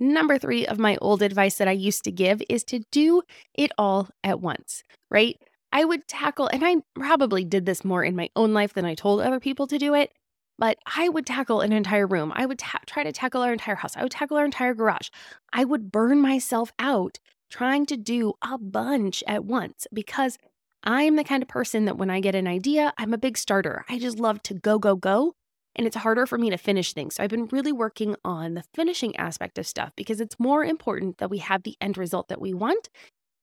Number 0.00 0.38
three 0.38 0.66
of 0.66 0.78
my 0.78 0.96
old 1.02 1.20
advice 1.20 1.58
that 1.58 1.68
I 1.68 1.72
used 1.72 2.04
to 2.04 2.10
give 2.10 2.40
is 2.48 2.64
to 2.64 2.80
do 2.90 3.20
it 3.52 3.70
all 3.76 4.08
at 4.24 4.40
once, 4.40 4.82
right? 5.10 5.36
I 5.72 5.84
would 5.84 6.08
tackle, 6.08 6.48
and 6.48 6.64
I 6.64 6.76
probably 6.94 7.44
did 7.44 7.66
this 7.66 7.84
more 7.84 8.02
in 8.02 8.16
my 8.16 8.30
own 8.34 8.54
life 8.54 8.72
than 8.72 8.86
I 8.86 8.94
told 8.94 9.20
other 9.20 9.40
people 9.40 9.66
to 9.66 9.76
do 9.76 9.92
it, 9.92 10.10
but 10.58 10.78
I 10.96 11.10
would 11.10 11.26
tackle 11.26 11.60
an 11.60 11.74
entire 11.74 12.06
room. 12.06 12.32
I 12.34 12.46
would 12.46 12.58
ta- 12.58 12.80
try 12.86 13.04
to 13.04 13.12
tackle 13.12 13.42
our 13.42 13.52
entire 13.52 13.74
house. 13.74 13.94
I 13.94 14.04
would 14.04 14.12
tackle 14.12 14.38
our 14.38 14.46
entire 14.46 14.72
garage. 14.72 15.10
I 15.52 15.66
would 15.66 15.92
burn 15.92 16.22
myself 16.22 16.72
out 16.78 17.18
trying 17.50 17.84
to 17.86 17.98
do 17.98 18.32
a 18.40 18.56
bunch 18.56 19.22
at 19.26 19.44
once 19.44 19.86
because 19.92 20.38
I'm 20.86 21.16
the 21.16 21.24
kind 21.24 21.42
of 21.42 21.48
person 21.48 21.84
that 21.86 21.98
when 21.98 22.10
I 22.10 22.20
get 22.20 22.34
an 22.34 22.46
idea, 22.46 22.92
I'm 22.96 23.12
a 23.12 23.18
big 23.18 23.36
starter. 23.36 23.84
I 23.88 23.98
just 23.98 24.18
love 24.18 24.42
to 24.44 24.54
go, 24.54 24.78
go, 24.78 24.96
go. 24.96 25.34
And 25.74 25.86
it's 25.86 25.96
harder 25.96 26.26
for 26.26 26.38
me 26.38 26.48
to 26.50 26.56
finish 26.56 26.94
things. 26.94 27.16
So 27.16 27.24
I've 27.24 27.30
been 27.30 27.46
really 27.46 27.72
working 27.72 28.16
on 28.24 28.54
the 28.54 28.64
finishing 28.74 29.14
aspect 29.16 29.58
of 29.58 29.66
stuff 29.66 29.92
because 29.96 30.20
it's 30.20 30.38
more 30.40 30.64
important 30.64 31.18
that 31.18 31.28
we 31.28 31.38
have 31.38 31.64
the 31.64 31.76
end 31.80 31.98
result 31.98 32.28
that 32.28 32.40
we 32.40 32.54
want 32.54 32.88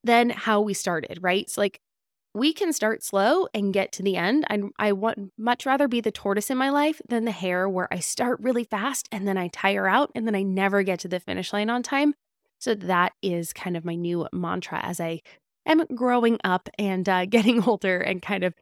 than 0.03 0.32
how 0.32 0.62
we 0.62 0.73
started, 0.73 1.19
right? 1.21 1.49
So, 1.49 1.62
like, 1.62 1.79
we 2.34 2.53
can 2.53 2.73
start 2.73 3.03
slow 3.03 3.47
and 3.53 3.73
get 3.73 3.91
to 3.93 4.03
the 4.03 4.17
end. 4.17 4.45
I, 4.49 4.62
I 4.79 4.91
want 4.93 5.32
much 5.38 5.65
rather 5.65 5.88
be 5.88 6.01
the 6.01 6.12
tortoise 6.12 6.49
in 6.49 6.58
my 6.58 6.69
life 6.69 7.01
than 7.10 7.25
the 7.25 7.32
hare 7.32 7.69
where 7.69 7.88
I 7.93 7.99
start 7.99 8.39
really 8.41 8.63
fast 8.63 9.10
and 9.12 9.27
then 9.27 9.38
I 9.38 9.49
tire 9.49 9.88
out 9.88 10.12
and 10.15 10.27
then 10.27 10.36
I 10.36 10.43
never 10.43 10.84
get 10.84 10.99
to 11.01 11.08
the 11.08 11.19
finish 11.19 11.53
line 11.53 11.69
on 11.69 11.84
time. 11.84 12.15
So 12.60 12.75
that 12.75 13.13
is 13.21 13.53
kind 13.53 13.77
of 13.77 13.86
my 13.86 13.95
new 13.95 14.27
mantra 14.34 14.79
as 14.84 14.99
I 14.99 15.21
am 15.65 15.86
growing 15.95 16.39
up 16.43 16.69
and 16.78 17.08
uh, 17.08 17.26
getting 17.36 17.63
older 17.63 17.97
and 17.99 18.21
kind 18.21 18.43
of 18.43 18.54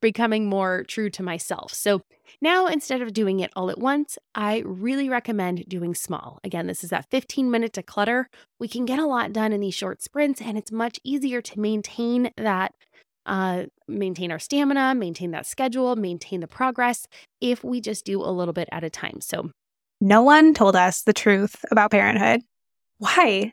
becoming 0.00 0.48
more 0.48 0.84
true 0.84 1.10
to 1.10 1.22
myself. 1.22 1.72
So 1.72 2.02
now 2.40 2.66
instead 2.66 3.02
of 3.02 3.12
doing 3.12 3.40
it 3.40 3.50
all 3.56 3.70
at 3.70 3.78
once, 3.78 4.18
I 4.34 4.62
really 4.64 5.08
recommend 5.08 5.68
doing 5.68 5.94
small. 5.94 6.38
Again, 6.44 6.66
this 6.66 6.84
is 6.84 6.90
that 6.90 7.10
15 7.10 7.50
minute 7.50 7.72
declutter. 7.72 8.26
We 8.58 8.68
can 8.68 8.84
get 8.84 8.98
a 8.98 9.06
lot 9.06 9.32
done 9.32 9.52
in 9.52 9.60
these 9.60 9.74
short 9.74 10.02
sprints, 10.02 10.40
and 10.40 10.56
it's 10.56 10.70
much 10.70 11.00
easier 11.02 11.40
to 11.42 11.60
maintain 11.60 12.30
that 12.36 12.74
uh, 13.26 13.64
maintain 13.86 14.32
our 14.32 14.38
stamina, 14.38 14.94
maintain 14.94 15.32
that 15.32 15.44
schedule, 15.44 15.96
maintain 15.96 16.40
the 16.40 16.46
progress 16.46 17.06
if 17.42 17.62
we 17.62 17.78
just 17.78 18.06
do 18.06 18.22
a 18.22 18.32
little 18.32 18.54
bit 18.54 18.68
at 18.72 18.84
a 18.84 18.90
time. 18.90 19.20
So, 19.20 19.50
no 20.00 20.22
one 20.22 20.54
told 20.54 20.76
us 20.76 21.02
the 21.02 21.12
truth 21.12 21.64
about 21.70 21.90
parenthood. 21.90 22.40
Why? 22.98 23.52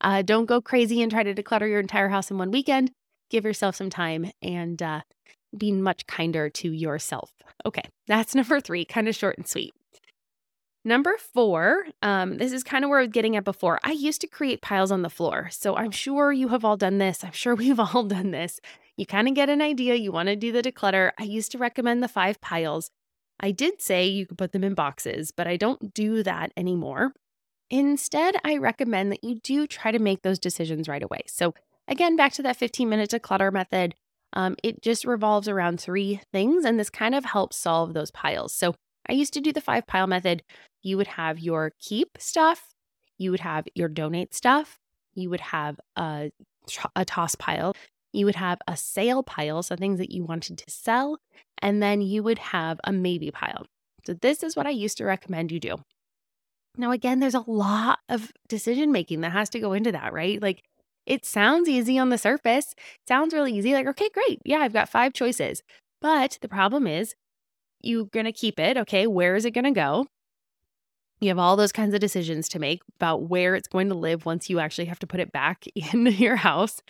Uh, 0.00 0.22
don't 0.22 0.46
go 0.46 0.60
crazy 0.60 1.02
and 1.02 1.10
try 1.10 1.22
to 1.22 1.34
declutter 1.34 1.68
your 1.68 1.80
entire 1.80 2.08
house 2.08 2.30
in 2.30 2.38
one 2.38 2.50
weekend. 2.50 2.90
Give 3.30 3.44
yourself 3.44 3.76
some 3.76 3.90
time 3.90 4.30
and 4.42 4.82
uh, 4.82 5.00
be 5.56 5.72
much 5.72 6.06
kinder 6.06 6.48
to 6.50 6.70
yourself. 6.70 7.32
Okay, 7.66 7.84
that's 8.06 8.34
number 8.36 8.60
three, 8.60 8.84
kind 8.84 9.08
of 9.08 9.14
short 9.14 9.36
and 9.38 9.46
sweet. 9.46 9.74
Number 10.82 11.16
four, 11.18 11.84
um, 12.00 12.38
this 12.38 12.52
is 12.52 12.64
kind 12.64 12.84
of 12.84 12.90
where 12.90 13.00
I 13.00 13.02
was 13.02 13.12
getting 13.12 13.36
at 13.36 13.44
before. 13.44 13.78
I 13.84 13.92
used 13.92 14.22
to 14.22 14.26
create 14.26 14.62
piles 14.62 14.90
on 14.90 15.02
the 15.02 15.10
floor. 15.10 15.48
So 15.52 15.76
I'm 15.76 15.90
sure 15.90 16.32
you 16.32 16.48
have 16.48 16.64
all 16.64 16.78
done 16.78 16.96
this. 16.96 17.22
I'm 17.22 17.32
sure 17.32 17.54
we've 17.56 17.78
all 17.78 18.04
done 18.04 18.30
this. 18.30 18.60
You 18.96 19.06
kind 19.06 19.28
of 19.28 19.34
get 19.34 19.50
an 19.50 19.60
idea. 19.60 19.94
You 19.94 20.12
want 20.12 20.28
to 20.28 20.36
do 20.36 20.52
the 20.52 20.62
declutter. 20.62 21.12
I 21.18 21.24
used 21.24 21.52
to 21.52 21.58
recommend 21.58 22.02
the 22.02 22.08
five 22.08 22.40
piles. 22.40 22.90
I 23.38 23.50
did 23.50 23.80
say 23.80 24.06
you 24.06 24.26
could 24.26 24.38
put 24.38 24.52
them 24.52 24.64
in 24.64 24.74
boxes, 24.74 25.32
but 25.32 25.46
I 25.46 25.56
don't 25.56 25.94
do 25.94 26.22
that 26.22 26.52
anymore. 26.56 27.12
Instead, 27.70 28.34
I 28.44 28.56
recommend 28.56 29.12
that 29.12 29.22
you 29.22 29.36
do 29.36 29.66
try 29.66 29.92
to 29.92 30.00
make 30.00 30.22
those 30.22 30.40
decisions 30.40 30.88
right 30.88 31.02
away. 31.02 31.20
So, 31.28 31.54
again, 31.86 32.16
back 32.16 32.32
to 32.34 32.42
that 32.42 32.56
15 32.56 32.88
minute 32.88 33.10
declutter 33.10 33.52
method, 33.52 33.94
um, 34.32 34.56
it 34.62 34.82
just 34.82 35.04
revolves 35.04 35.48
around 35.48 35.80
three 35.80 36.20
things, 36.32 36.64
and 36.64 36.78
this 36.78 36.90
kind 36.90 37.14
of 37.14 37.24
helps 37.24 37.56
solve 37.56 37.94
those 37.94 38.10
piles. 38.10 38.52
So, 38.52 38.74
I 39.08 39.12
used 39.12 39.32
to 39.34 39.40
do 39.40 39.52
the 39.52 39.60
five 39.60 39.86
pile 39.86 40.08
method. 40.08 40.42
You 40.82 40.96
would 40.96 41.06
have 41.06 41.38
your 41.38 41.72
keep 41.78 42.18
stuff, 42.18 42.74
you 43.18 43.30
would 43.30 43.40
have 43.40 43.66
your 43.74 43.88
donate 43.88 44.34
stuff, 44.34 44.78
you 45.14 45.30
would 45.30 45.40
have 45.40 45.78
a, 45.96 46.30
a 46.96 47.04
toss 47.04 47.34
pile, 47.36 47.74
you 48.12 48.26
would 48.26 48.36
have 48.36 48.58
a 48.66 48.76
sale 48.76 49.22
pile, 49.22 49.62
so 49.62 49.76
things 49.76 49.98
that 49.98 50.10
you 50.10 50.24
wanted 50.24 50.58
to 50.58 50.70
sell, 50.70 51.18
and 51.62 51.80
then 51.80 52.00
you 52.00 52.22
would 52.24 52.38
have 52.38 52.80
a 52.82 52.92
maybe 52.92 53.30
pile. 53.30 53.66
So, 54.06 54.14
this 54.14 54.42
is 54.42 54.56
what 54.56 54.66
I 54.66 54.70
used 54.70 54.98
to 54.98 55.04
recommend 55.04 55.52
you 55.52 55.60
do. 55.60 55.76
Now, 56.76 56.92
again, 56.92 57.20
there's 57.20 57.34
a 57.34 57.44
lot 57.46 57.98
of 58.08 58.32
decision 58.48 58.92
making 58.92 59.20
that 59.22 59.32
has 59.32 59.50
to 59.50 59.60
go 59.60 59.72
into 59.72 59.92
that, 59.92 60.12
right? 60.12 60.40
Like 60.40 60.62
it 61.06 61.24
sounds 61.24 61.68
easy 61.68 61.98
on 61.98 62.10
the 62.10 62.18
surface, 62.18 62.72
it 62.76 63.08
sounds 63.08 63.34
really 63.34 63.52
easy. 63.52 63.72
Like, 63.72 63.86
okay, 63.88 64.08
great. 64.12 64.40
Yeah, 64.44 64.58
I've 64.58 64.72
got 64.72 64.88
five 64.88 65.12
choices. 65.12 65.62
But 66.00 66.38
the 66.40 66.48
problem 66.48 66.86
is, 66.86 67.14
you're 67.82 68.06
going 68.06 68.26
to 68.26 68.32
keep 68.32 68.58
it. 68.58 68.76
Okay, 68.76 69.06
where 69.06 69.36
is 69.36 69.44
it 69.44 69.52
going 69.52 69.64
to 69.64 69.70
go? 69.70 70.06
You 71.20 71.28
have 71.28 71.38
all 71.38 71.56
those 71.56 71.72
kinds 71.72 71.94
of 71.94 72.00
decisions 72.00 72.48
to 72.50 72.58
make 72.58 72.80
about 72.96 73.28
where 73.28 73.54
it's 73.54 73.68
going 73.68 73.88
to 73.88 73.94
live 73.94 74.24
once 74.24 74.48
you 74.48 74.58
actually 74.58 74.86
have 74.86 74.98
to 75.00 75.06
put 75.06 75.20
it 75.20 75.32
back 75.32 75.66
in 75.74 76.06
your 76.06 76.36
house. 76.36 76.80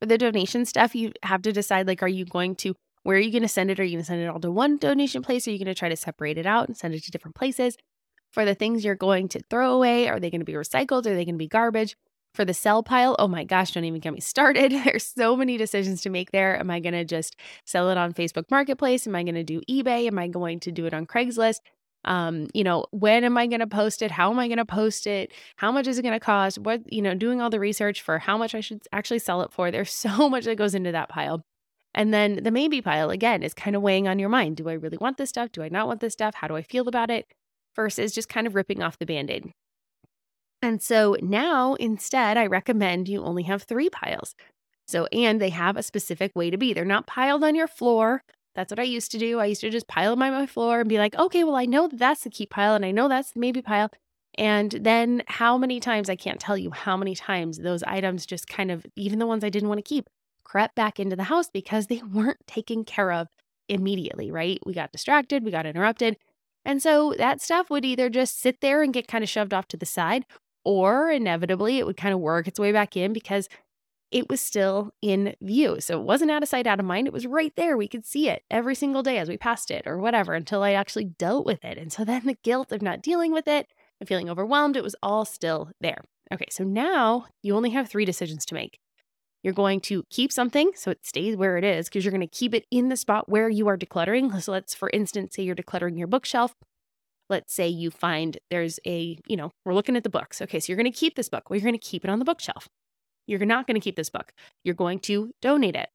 For 0.00 0.06
the 0.06 0.18
donation 0.18 0.64
stuff, 0.66 0.94
you 0.94 1.12
have 1.22 1.42
to 1.42 1.52
decide 1.52 1.86
like, 1.86 2.02
are 2.02 2.08
you 2.08 2.26
going 2.26 2.54
to, 2.56 2.74
where 3.02 3.16
are 3.16 3.20
you 3.20 3.32
going 3.32 3.42
to 3.42 3.48
send 3.48 3.70
it? 3.70 3.80
Are 3.80 3.84
you 3.84 3.92
going 3.92 4.02
to 4.02 4.06
send 4.06 4.20
it 4.20 4.26
all 4.26 4.40
to 4.40 4.50
one 4.50 4.76
donation 4.76 5.22
place? 5.22 5.48
Are 5.48 5.50
you 5.50 5.58
going 5.58 5.66
to 5.66 5.74
try 5.74 5.88
to 5.88 5.96
separate 5.96 6.36
it 6.38 6.46
out 6.46 6.68
and 6.68 6.76
send 6.76 6.94
it 6.94 7.02
to 7.04 7.10
different 7.10 7.34
places? 7.34 7.76
For 8.36 8.44
the 8.44 8.54
things 8.54 8.84
you're 8.84 8.94
going 8.94 9.28
to 9.28 9.40
throw 9.48 9.72
away, 9.72 10.10
are 10.10 10.20
they 10.20 10.28
going 10.28 10.42
to 10.42 10.44
be 10.44 10.52
recycled? 10.52 11.06
Are 11.06 11.14
they 11.14 11.24
going 11.24 11.36
to 11.36 11.38
be 11.38 11.48
garbage? 11.48 11.96
For 12.34 12.44
the 12.44 12.52
sell 12.52 12.82
pile, 12.82 13.16
oh 13.18 13.28
my 13.28 13.44
gosh, 13.44 13.72
don't 13.72 13.86
even 13.86 13.98
get 13.98 14.12
me 14.12 14.20
started. 14.20 14.72
There's 14.84 15.06
so 15.06 15.38
many 15.38 15.56
decisions 15.56 16.02
to 16.02 16.10
make 16.10 16.32
there. 16.32 16.60
Am 16.60 16.70
I 16.70 16.80
going 16.80 16.92
to 16.92 17.06
just 17.06 17.34
sell 17.64 17.88
it 17.88 17.96
on 17.96 18.12
Facebook 18.12 18.50
Marketplace? 18.50 19.06
Am 19.06 19.14
I 19.14 19.22
going 19.22 19.36
to 19.36 19.42
do 19.42 19.62
eBay? 19.70 20.06
Am 20.06 20.18
I 20.18 20.28
going 20.28 20.60
to 20.60 20.70
do 20.70 20.84
it 20.84 20.92
on 20.92 21.06
Craigslist? 21.06 21.60
Um, 22.04 22.48
you 22.52 22.62
know, 22.62 22.84
when 22.90 23.24
am 23.24 23.38
I 23.38 23.46
going 23.46 23.60
to 23.60 23.66
post 23.66 24.02
it? 24.02 24.10
How 24.10 24.30
am 24.30 24.38
I 24.38 24.48
going 24.48 24.58
to 24.58 24.66
post 24.66 25.06
it? 25.06 25.32
How 25.56 25.72
much 25.72 25.86
is 25.86 25.98
it 25.98 26.02
going 26.02 26.12
to 26.12 26.20
cost? 26.20 26.58
What, 26.58 26.92
you 26.92 27.00
know, 27.00 27.14
doing 27.14 27.40
all 27.40 27.48
the 27.48 27.58
research 27.58 28.02
for 28.02 28.18
how 28.18 28.36
much 28.36 28.54
I 28.54 28.60
should 28.60 28.82
actually 28.92 29.20
sell 29.20 29.40
it 29.40 29.50
for. 29.50 29.70
There's 29.70 29.90
so 29.94 30.28
much 30.28 30.44
that 30.44 30.58
goes 30.58 30.74
into 30.74 30.92
that 30.92 31.08
pile. 31.08 31.42
And 31.94 32.12
then 32.12 32.42
the 32.42 32.50
maybe 32.50 32.82
pile, 32.82 33.08
again, 33.08 33.42
is 33.42 33.54
kind 33.54 33.74
of 33.74 33.80
weighing 33.80 34.08
on 34.08 34.18
your 34.18 34.28
mind. 34.28 34.58
Do 34.58 34.68
I 34.68 34.74
really 34.74 34.98
want 34.98 35.16
this 35.16 35.30
stuff? 35.30 35.52
Do 35.52 35.62
I 35.62 35.70
not 35.70 35.86
want 35.86 36.00
this 36.00 36.12
stuff? 36.12 36.34
How 36.34 36.48
do 36.48 36.54
I 36.54 36.60
feel 36.60 36.86
about 36.86 37.10
it? 37.10 37.26
Versus 37.76 38.12
just 38.12 38.28
kind 38.28 38.46
of 38.46 38.54
ripping 38.54 38.82
off 38.82 38.98
the 38.98 39.06
band 39.06 39.30
aid. 39.30 39.52
And 40.62 40.82
so 40.82 41.16
now 41.20 41.74
instead, 41.74 42.36
I 42.36 42.46
recommend 42.46 43.08
you 43.08 43.22
only 43.22 43.44
have 43.44 43.62
three 43.62 43.90
piles. 43.90 44.34
So, 44.88 45.06
and 45.06 45.40
they 45.40 45.50
have 45.50 45.76
a 45.76 45.82
specific 45.82 46.32
way 46.34 46.50
to 46.50 46.56
be. 46.56 46.72
They're 46.72 46.84
not 46.84 47.06
piled 47.06 47.44
on 47.44 47.54
your 47.54 47.66
floor. 47.66 48.22
That's 48.54 48.72
what 48.72 48.78
I 48.78 48.84
used 48.84 49.10
to 49.12 49.18
do. 49.18 49.38
I 49.38 49.46
used 49.46 49.60
to 49.60 49.70
just 49.70 49.88
pile 49.88 50.12
them 50.12 50.22
on 50.22 50.32
my 50.32 50.46
floor 50.46 50.80
and 50.80 50.88
be 50.88 50.98
like, 50.98 51.14
okay, 51.16 51.44
well, 51.44 51.56
I 51.56 51.66
know 51.66 51.88
that 51.88 51.98
that's 51.98 52.24
the 52.24 52.30
keep 52.30 52.50
pile 52.50 52.74
and 52.74 52.84
I 52.84 52.90
know 52.90 53.08
that's 53.08 53.32
the 53.32 53.40
maybe 53.40 53.60
pile. 53.60 53.90
And 54.38 54.70
then 54.72 55.22
how 55.26 55.58
many 55.58 55.80
times, 55.80 56.08
I 56.08 56.16
can't 56.16 56.40
tell 56.40 56.56
you 56.56 56.70
how 56.70 56.96
many 56.96 57.14
times 57.14 57.58
those 57.58 57.82
items 57.82 58.26
just 58.26 58.48
kind 58.48 58.70
of, 58.70 58.86
even 58.94 59.18
the 59.18 59.26
ones 59.26 59.44
I 59.44 59.50
didn't 59.50 59.68
want 59.68 59.78
to 59.78 59.88
keep, 59.88 60.08
crept 60.44 60.74
back 60.74 61.00
into 61.00 61.16
the 61.16 61.24
house 61.24 61.48
because 61.50 61.86
they 61.86 62.02
weren't 62.12 62.46
taken 62.46 62.84
care 62.84 63.12
of 63.12 63.28
immediately, 63.68 64.30
right? 64.30 64.58
We 64.64 64.72
got 64.72 64.92
distracted, 64.92 65.44
we 65.44 65.50
got 65.50 65.66
interrupted. 65.66 66.16
And 66.66 66.82
so 66.82 67.14
that 67.16 67.40
stuff 67.40 67.70
would 67.70 67.84
either 67.84 68.10
just 68.10 68.40
sit 68.40 68.60
there 68.60 68.82
and 68.82 68.92
get 68.92 69.06
kind 69.06 69.22
of 69.22 69.30
shoved 69.30 69.54
off 69.54 69.68
to 69.68 69.76
the 69.76 69.86
side, 69.86 70.26
or 70.64 71.10
inevitably 71.10 71.78
it 71.78 71.86
would 71.86 71.96
kind 71.96 72.12
of 72.12 72.18
work 72.18 72.48
its 72.48 72.58
way 72.58 72.72
back 72.72 72.96
in 72.96 73.12
because 73.12 73.48
it 74.10 74.28
was 74.28 74.40
still 74.40 74.90
in 75.00 75.36
view. 75.40 75.80
So 75.80 76.00
it 76.00 76.04
wasn't 76.04 76.32
out 76.32 76.42
of 76.42 76.48
sight, 76.48 76.66
out 76.66 76.80
of 76.80 76.86
mind. 76.86 77.06
It 77.06 77.12
was 77.12 77.26
right 77.26 77.52
there. 77.56 77.76
We 77.76 77.86
could 77.86 78.04
see 78.04 78.28
it 78.28 78.42
every 78.50 78.74
single 78.74 79.04
day 79.04 79.18
as 79.18 79.28
we 79.28 79.36
passed 79.36 79.70
it 79.70 79.86
or 79.86 79.98
whatever 79.98 80.34
until 80.34 80.64
I 80.64 80.72
actually 80.72 81.04
dealt 81.04 81.46
with 81.46 81.64
it. 81.64 81.78
And 81.78 81.92
so 81.92 82.04
then 82.04 82.26
the 82.26 82.36
guilt 82.42 82.72
of 82.72 82.82
not 82.82 83.00
dealing 83.00 83.32
with 83.32 83.46
it 83.46 83.68
and 84.00 84.08
feeling 84.08 84.28
overwhelmed, 84.28 84.76
it 84.76 84.84
was 84.84 84.96
all 85.02 85.24
still 85.24 85.70
there. 85.80 86.02
Okay, 86.32 86.46
so 86.50 86.64
now 86.64 87.26
you 87.42 87.54
only 87.54 87.70
have 87.70 87.88
three 87.88 88.04
decisions 88.04 88.44
to 88.46 88.54
make. 88.54 88.80
You're 89.46 89.54
going 89.54 89.78
to 89.82 90.02
keep 90.10 90.32
something 90.32 90.72
so 90.74 90.90
it 90.90 91.06
stays 91.06 91.36
where 91.36 91.56
it 91.56 91.62
is 91.62 91.88
because 91.88 92.04
you're 92.04 92.10
going 92.10 92.20
to 92.20 92.26
keep 92.26 92.52
it 92.52 92.66
in 92.72 92.88
the 92.88 92.96
spot 92.96 93.28
where 93.28 93.48
you 93.48 93.68
are 93.68 93.78
decluttering. 93.78 94.42
So 94.42 94.50
let's, 94.50 94.74
for 94.74 94.90
instance, 94.92 95.36
say 95.36 95.44
you're 95.44 95.54
decluttering 95.54 95.96
your 95.96 96.08
bookshelf. 96.08 96.52
Let's 97.30 97.54
say 97.54 97.68
you 97.68 97.92
find 97.92 98.38
there's 98.50 98.80
a, 98.84 99.20
you 99.28 99.36
know, 99.36 99.52
we're 99.64 99.74
looking 99.74 99.94
at 99.94 100.02
the 100.02 100.10
books. 100.10 100.42
Okay, 100.42 100.58
so 100.58 100.72
you're 100.72 100.76
going 100.76 100.92
to 100.92 100.98
keep 100.98 101.14
this 101.14 101.28
book. 101.28 101.48
Well, 101.48 101.56
you're 101.56 101.64
going 101.64 101.78
to 101.78 101.88
keep 101.88 102.02
it 102.02 102.10
on 102.10 102.18
the 102.18 102.24
bookshelf. 102.24 102.66
You're 103.28 103.38
not 103.46 103.68
going 103.68 103.76
to 103.76 103.80
keep 103.80 103.94
this 103.94 104.10
book. 104.10 104.32
You're 104.64 104.74
going 104.74 104.98
to 105.00 105.30
donate 105.40 105.76
it. 105.76 105.90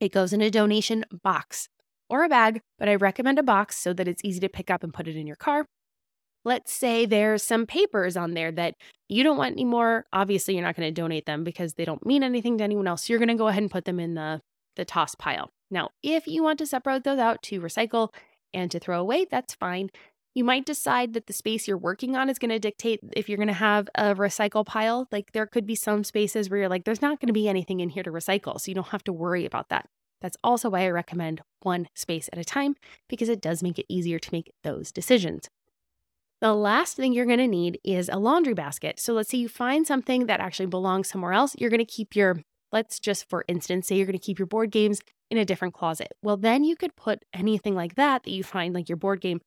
It 0.00 0.10
goes 0.10 0.32
in 0.32 0.40
a 0.40 0.50
donation 0.50 1.04
box 1.22 1.68
or 2.10 2.24
a 2.24 2.28
bag, 2.28 2.60
but 2.80 2.88
I 2.88 2.96
recommend 2.96 3.38
a 3.38 3.44
box 3.44 3.78
so 3.78 3.92
that 3.92 4.08
it's 4.08 4.24
easy 4.24 4.40
to 4.40 4.48
pick 4.48 4.68
up 4.68 4.82
and 4.82 4.92
put 4.92 5.06
it 5.06 5.14
in 5.14 5.28
your 5.28 5.36
car. 5.36 5.64
Let's 6.44 6.72
say 6.72 7.06
there's 7.06 7.42
some 7.42 7.66
papers 7.66 8.16
on 8.16 8.34
there 8.34 8.52
that 8.52 8.74
you 9.08 9.22
don't 9.22 9.38
want 9.38 9.52
anymore. 9.52 10.06
Obviously, 10.12 10.54
you're 10.54 10.64
not 10.64 10.76
going 10.76 10.88
to 10.88 11.00
donate 11.00 11.26
them 11.26 11.44
because 11.44 11.74
they 11.74 11.84
don't 11.84 12.04
mean 12.04 12.22
anything 12.22 12.58
to 12.58 12.64
anyone 12.64 12.86
else. 12.86 13.08
You're 13.08 13.18
going 13.18 13.28
to 13.28 13.34
go 13.34 13.48
ahead 13.48 13.62
and 13.62 13.70
put 13.70 13.84
them 13.84 14.00
in 14.00 14.14
the, 14.14 14.40
the 14.76 14.84
toss 14.84 15.14
pile. 15.14 15.50
Now, 15.70 15.90
if 16.02 16.26
you 16.26 16.42
want 16.42 16.58
to 16.58 16.66
separate 16.66 17.04
those 17.04 17.18
out 17.18 17.42
to 17.44 17.60
recycle 17.60 18.12
and 18.52 18.70
to 18.70 18.78
throw 18.78 19.00
away, 19.00 19.26
that's 19.30 19.54
fine. 19.54 19.90
You 20.34 20.44
might 20.44 20.66
decide 20.66 21.14
that 21.14 21.26
the 21.26 21.32
space 21.32 21.68
you're 21.68 21.78
working 21.78 22.16
on 22.16 22.28
is 22.28 22.38
going 22.38 22.50
to 22.50 22.58
dictate 22.58 23.00
if 23.16 23.28
you're 23.28 23.38
going 23.38 23.48
to 23.48 23.54
have 23.54 23.88
a 23.94 24.14
recycle 24.14 24.66
pile. 24.66 25.08
Like 25.12 25.32
there 25.32 25.46
could 25.46 25.66
be 25.66 25.76
some 25.76 26.04
spaces 26.04 26.50
where 26.50 26.60
you're 26.60 26.68
like, 26.68 26.84
there's 26.84 27.02
not 27.02 27.20
going 27.20 27.28
to 27.28 27.32
be 27.32 27.48
anything 27.48 27.80
in 27.80 27.88
here 27.88 28.02
to 28.02 28.10
recycle. 28.10 28.60
So 28.60 28.70
you 28.70 28.74
don't 28.74 28.88
have 28.88 29.04
to 29.04 29.12
worry 29.12 29.46
about 29.46 29.68
that. 29.68 29.88
That's 30.20 30.36
also 30.42 30.70
why 30.70 30.84
I 30.84 30.90
recommend 30.90 31.42
one 31.62 31.88
space 31.94 32.28
at 32.32 32.38
a 32.38 32.44
time 32.44 32.76
because 33.08 33.28
it 33.28 33.40
does 33.40 33.62
make 33.62 33.78
it 33.78 33.86
easier 33.88 34.18
to 34.18 34.28
make 34.32 34.52
those 34.62 34.90
decisions. 34.90 35.48
The 36.44 36.52
last 36.52 36.94
thing 36.94 37.14
you're 37.14 37.24
going 37.24 37.38
to 37.38 37.48
need 37.48 37.80
is 37.84 38.10
a 38.10 38.18
laundry 38.18 38.52
basket. 38.52 39.00
So 39.00 39.14
let's 39.14 39.30
say 39.30 39.38
you 39.38 39.48
find 39.48 39.86
something 39.86 40.26
that 40.26 40.40
actually 40.40 40.66
belongs 40.66 41.08
somewhere 41.08 41.32
else. 41.32 41.56
You're 41.58 41.70
going 41.70 41.78
to 41.78 41.86
keep 41.86 42.14
your, 42.14 42.36
let's 42.70 43.00
just 43.00 43.30
for 43.30 43.46
instance, 43.48 43.86
say 43.86 43.96
you're 43.96 44.04
going 44.04 44.18
to 44.18 44.22
keep 44.22 44.38
your 44.38 44.44
board 44.44 44.70
games 44.70 45.00
in 45.30 45.38
a 45.38 45.46
different 45.46 45.72
closet. 45.72 46.08
Well, 46.22 46.36
then 46.36 46.62
you 46.62 46.76
could 46.76 46.94
put 46.96 47.24
anything 47.32 47.74
like 47.74 47.94
that 47.94 48.24
that 48.24 48.30
you 48.30 48.44
find, 48.44 48.74
like 48.74 48.90
your 48.90 48.98
board 48.98 49.22
game, 49.22 49.40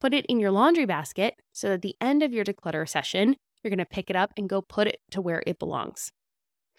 put 0.00 0.12
it 0.12 0.26
in 0.26 0.40
your 0.40 0.50
laundry 0.50 0.86
basket 0.86 1.34
so 1.52 1.68
that 1.68 1.74
at 1.74 1.82
the 1.82 1.94
end 2.00 2.24
of 2.24 2.32
your 2.32 2.44
declutter 2.44 2.88
session, 2.88 3.36
you're 3.62 3.70
going 3.70 3.78
to 3.78 3.84
pick 3.84 4.10
it 4.10 4.16
up 4.16 4.32
and 4.36 4.48
go 4.48 4.60
put 4.60 4.88
it 4.88 4.98
to 5.12 5.20
where 5.20 5.44
it 5.46 5.60
belongs. 5.60 6.10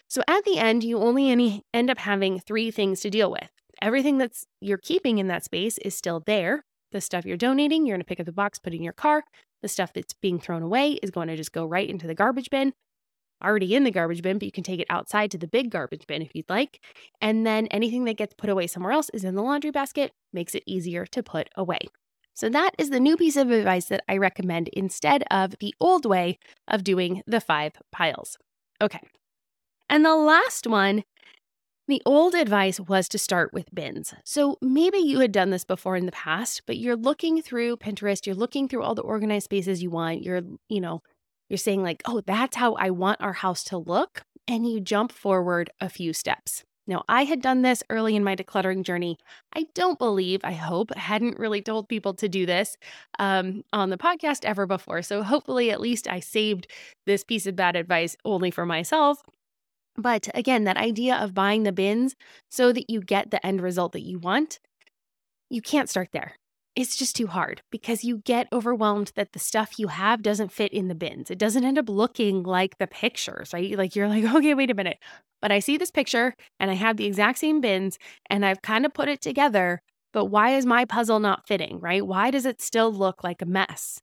So 0.09 0.21
at 0.27 0.43
the 0.43 0.57
end, 0.57 0.83
you 0.83 0.97
only 0.97 1.63
end 1.73 1.89
up 1.89 1.99
having 1.99 2.41
three 2.41 2.71
things 2.71 2.99
to 2.99 3.09
deal 3.09 3.31
with. 3.31 3.47
Everything 3.81 4.17
that's 4.17 4.43
you're 4.59 4.77
keeping 4.77 5.17
in 5.17 5.27
that 5.27 5.45
space 5.45 5.77
is 5.77 5.95
still 5.95 6.21
there. 6.25 6.65
The 6.91 6.99
stuff 6.99 7.25
you're 7.25 7.37
donating, 7.37 7.85
you're 7.85 7.95
going 7.95 8.03
to 8.03 8.05
pick 8.05 8.19
up 8.19 8.25
the 8.25 8.33
box, 8.33 8.59
put 8.59 8.73
it 8.73 8.75
in 8.75 8.83
your 8.83 8.91
car. 8.91 9.23
The 9.61 9.67
stuff 9.67 9.93
that's 9.93 10.13
being 10.13 10.39
thrown 10.39 10.63
away 10.63 10.93
is 11.03 11.11
going 11.11 11.27
to 11.27 11.37
just 11.37 11.51
go 11.51 11.65
right 11.65 11.89
into 11.89 12.07
the 12.07 12.15
garbage 12.15 12.49
bin. 12.49 12.73
Already 13.43 13.73
in 13.73 13.83
the 13.83 13.91
garbage 13.91 14.21
bin, 14.21 14.37
but 14.37 14.45
you 14.45 14.51
can 14.51 14.63
take 14.63 14.79
it 14.79 14.87
outside 14.89 15.31
to 15.31 15.37
the 15.37 15.47
big 15.47 15.71
garbage 15.71 16.05
bin 16.05 16.21
if 16.21 16.31
you'd 16.35 16.49
like. 16.49 16.79
And 17.21 17.45
then 17.45 17.67
anything 17.67 18.05
that 18.05 18.17
gets 18.17 18.35
put 18.35 18.49
away 18.49 18.67
somewhere 18.67 18.91
else 18.91 19.09
is 19.13 19.23
in 19.23 19.35
the 19.35 19.41
laundry 19.41 19.71
basket, 19.71 20.11
makes 20.31 20.53
it 20.53 20.63
easier 20.67 21.05
to 21.07 21.23
put 21.23 21.49
away. 21.55 21.79
So, 22.33 22.49
that 22.49 22.71
is 22.77 22.89
the 22.89 22.99
new 22.99 23.17
piece 23.17 23.35
of 23.35 23.51
advice 23.51 23.85
that 23.85 24.03
I 24.07 24.17
recommend 24.17 24.69
instead 24.69 25.23
of 25.29 25.55
the 25.59 25.75
old 25.79 26.05
way 26.05 26.39
of 26.67 26.83
doing 26.83 27.23
the 27.27 27.41
five 27.41 27.73
piles. 27.91 28.37
Okay. 28.81 29.01
And 29.89 30.05
the 30.05 30.15
last 30.15 30.65
one, 30.65 31.03
the 31.87 32.01
old 32.05 32.35
advice 32.35 32.79
was 32.79 33.09
to 33.09 33.17
start 33.17 33.53
with 33.53 33.73
bins. 33.73 34.13
So, 34.23 34.57
maybe 34.61 34.97
you 34.97 35.19
had 35.19 35.31
done 35.31 35.49
this 35.49 35.65
before 35.65 35.95
in 35.95 36.05
the 36.05 36.11
past, 36.11 36.61
but 36.65 36.77
you're 36.77 36.95
looking 36.95 37.41
through 37.41 37.77
Pinterest, 37.77 38.25
you're 38.25 38.35
looking 38.35 38.67
through 38.67 38.83
all 38.83 38.95
the 38.95 39.01
organized 39.01 39.45
spaces 39.45 39.81
you 39.83 39.89
want, 39.89 40.23
you're, 40.23 40.41
you 40.69 40.81
know, 40.81 41.01
you're 41.49 41.57
saying, 41.57 41.83
like, 41.83 42.01
oh, 42.05 42.21
that's 42.21 42.55
how 42.55 42.73
I 42.75 42.91
want 42.91 43.21
our 43.21 43.33
house 43.33 43.63
to 43.65 43.77
look. 43.77 44.23
And 44.47 44.69
you 44.69 44.79
jump 44.79 45.11
forward 45.11 45.69
a 45.79 45.89
few 45.89 46.13
steps. 46.13 46.63
Now, 46.87 47.03
I 47.07 47.23
had 47.23 47.41
done 47.41 47.61
this 47.61 47.83
early 47.89 48.15
in 48.15 48.23
my 48.23 48.35
decluttering 48.35 48.83
journey. 48.83 49.17
I 49.53 49.67
don't 49.75 49.99
believe, 49.99 50.41
I 50.43 50.53
hope, 50.53 50.93
hadn't 50.95 51.39
really 51.39 51.61
told 51.61 51.87
people 51.87 52.13
to 52.15 52.27
do 52.27 52.45
this 52.45 52.75
um, 53.19 53.63
on 53.71 53.91
the 53.91 53.97
podcast 53.97 54.45
ever 54.45 54.65
before. 54.65 55.01
So 55.01 55.23
hopefully, 55.23 55.71
at 55.71 55.79
least 55.79 56.07
I 56.07 56.19
saved 56.19 56.67
this 57.05 57.23
piece 57.23 57.45
of 57.45 57.55
bad 57.55 57.75
advice 57.75 58.17
only 58.25 58.49
for 58.51 58.65
myself. 58.65 59.21
But 59.95 60.29
again, 60.33 60.63
that 60.63 60.77
idea 60.77 61.15
of 61.15 61.33
buying 61.33 61.63
the 61.63 61.71
bins 61.71 62.15
so 62.49 62.71
that 62.71 62.89
you 62.89 63.01
get 63.01 63.31
the 63.31 63.45
end 63.45 63.61
result 63.61 63.91
that 63.93 64.01
you 64.03 64.19
want, 64.19 64.59
you 65.49 65.61
can't 65.61 65.89
start 65.89 66.09
there 66.11 66.35
it's 66.75 66.95
just 66.95 67.15
too 67.15 67.27
hard 67.27 67.61
because 67.69 68.03
you 68.03 68.19
get 68.19 68.47
overwhelmed 68.53 69.11
that 69.15 69.33
the 69.33 69.39
stuff 69.39 69.77
you 69.77 69.89
have 69.89 70.21
doesn't 70.21 70.51
fit 70.51 70.71
in 70.71 70.87
the 70.87 70.95
bins. 70.95 71.29
It 71.29 71.37
doesn't 71.37 71.65
end 71.65 71.77
up 71.77 71.89
looking 71.89 72.43
like 72.43 72.77
the 72.77 72.87
pictures, 72.87 73.51
right? 73.53 73.77
Like 73.77 73.95
you're 73.95 74.07
like, 74.07 74.23
okay, 74.35 74.53
wait 74.53 74.71
a 74.71 74.75
minute. 74.75 74.97
But 75.41 75.51
I 75.51 75.59
see 75.59 75.77
this 75.77 75.91
picture 75.91 76.35
and 76.59 76.71
I 76.71 76.75
have 76.75 76.97
the 76.97 77.05
exact 77.05 77.39
same 77.39 77.61
bins 77.61 77.97
and 78.29 78.45
I've 78.45 78.61
kind 78.61 78.85
of 78.85 78.93
put 78.93 79.09
it 79.09 79.21
together. 79.21 79.81
But 80.13 80.25
why 80.25 80.51
is 80.55 80.65
my 80.65 80.85
puzzle 80.85 81.19
not 81.19 81.47
fitting, 81.47 81.79
right? 81.79 82.05
Why 82.05 82.31
does 82.31 82.45
it 82.45 82.61
still 82.61 82.91
look 82.91 83.23
like 83.23 83.41
a 83.41 83.45
mess? 83.45 83.99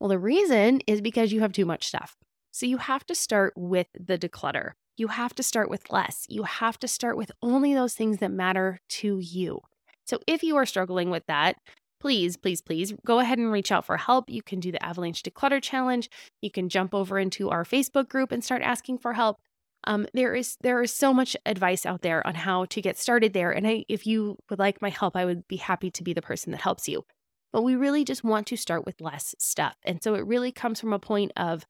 Well, 0.00 0.08
the 0.08 0.18
reason 0.18 0.80
is 0.86 1.00
because 1.00 1.32
you 1.32 1.40
have 1.40 1.52
too 1.52 1.66
much 1.66 1.86
stuff. 1.86 2.16
So 2.52 2.66
you 2.66 2.78
have 2.78 3.06
to 3.06 3.14
start 3.14 3.54
with 3.56 3.86
the 3.98 4.18
declutter. 4.18 4.72
You 4.96 5.08
have 5.08 5.34
to 5.36 5.42
start 5.42 5.70
with 5.70 5.90
less. 5.90 6.26
You 6.28 6.42
have 6.44 6.78
to 6.80 6.88
start 6.88 7.16
with 7.16 7.32
only 7.42 7.74
those 7.74 7.94
things 7.94 8.18
that 8.18 8.30
matter 8.30 8.80
to 8.88 9.18
you. 9.18 9.60
So 10.04 10.18
if 10.26 10.42
you 10.42 10.56
are 10.56 10.66
struggling 10.66 11.10
with 11.10 11.26
that, 11.26 11.56
please, 12.00 12.36
please, 12.36 12.60
please 12.60 12.92
go 13.06 13.20
ahead 13.20 13.38
and 13.38 13.52
reach 13.52 13.70
out 13.70 13.86
for 13.86 13.96
help. 13.96 14.28
You 14.28 14.42
can 14.42 14.60
do 14.60 14.72
the 14.72 14.84
Avalanche 14.84 15.22
Declutter 15.22 15.62
Challenge. 15.62 16.10
You 16.40 16.50
can 16.50 16.68
jump 16.68 16.94
over 16.94 17.18
into 17.18 17.50
our 17.50 17.64
Facebook 17.64 18.08
group 18.08 18.32
and 18.32 18.42
start 18.42 18.62
asking 18.62 18.98
for 18.98 19.12
help. 19.12 19.38
Um, 19.84 20.06
there 20.14 20.34
is 20.34 20.56
there 20.60 20.82
is 20.82 20.92
so 20.92 21.12
much 21.12 21.36
advice 21.44 21.84
out 21.84 22.02
there 22.02 22.24
on 22.26 22.34
how 22.34 22.66
to 22.66 22.80
get 22.80 22.98
started 22.98 23.32
there, 23.32 23.50
and 23.50 23.66
I, 23.66 23.84
if 23.88 24.06
you 24.06 24.38
would 24.48 24.58
like 24.58 24.80
my 24.80 24.90
help, 24.90 25.16
I 25.16 25.24
would 25.24 25.48
be 25.48 25.56
happy 25.56 25.90
to 25.90 26.04
be 26.04 26.12
the 26.12 26.22
person 26.22 26.52
that 26.52 26.60
helps 26.60 26.88
you. 26.88 27.04
But 27.52 27.62
we 27.62 27.74
really 27.74 28.04
just 28.04 28.22
want 28.22 28.46
to 28.48 28.56
start 28.56 28.86
with 28.86 29.00
less 29.00 29.34
stuff, 29.38 29.76
and 29.84 30.02
so 30.02 30.14
it 30.14 30.26
really 30.26 30.52
comes 30.52 30.80
from 30.80 30.92
a 30.92 31.00
point 31.00 31.32
of 31.36 31.66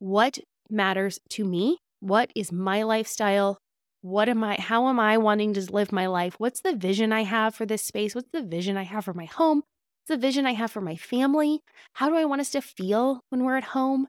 what 0.00 0.38
matters 0.68 1.20
to 1.30 1.44
me, 1.44 1.78
what 2.00 2.30
is 2.34 2.52
my 2.52 2.82
lifestyle, 2.82 3.58
what 4.00 4.28
am 4.28 4.44
I, 4.44 4.56
how 4.60 4.88
am 4.88 5.00
I 5.00 5.18
wanting 5.18 5.54
to 5.54 5.72
live 5.72 5.92
my 5.92 6.06
life? 6.06 6.34
What's 6.38 6.60
the 6.60 6.76
vision 6.76 7.12
I 7.12 7.24
have 7.24 7.54
for 7.54 7.66
this 7.66 7.82
space? 7.82 8.14
What's 8.14 8.30
the 8.32 8.42
vision 8.42 8.76
I 8.76 8.84
have 8.84 9.04
for 9.04 9.14
my 9.14 9.24
home? 9.24 9.58
What's 9.58 10.20
the 10.20 10.26
vision 10.26 10.46
I 10.46 10.52
have 10.52 10.70
for 10.70 10.80
my 10.80 10.96
family? 10.96 11.60
How 11.94 12.08
do 12.08 12.16
I 12.16 12.24
want 12.24 12.40
us 12.40 12.50
to 12.50 12.62
feel 12.62 13.20
when 13.30 13.44
we're 13.44 13.56
at 13.56 13.64
home? 13.64 14.06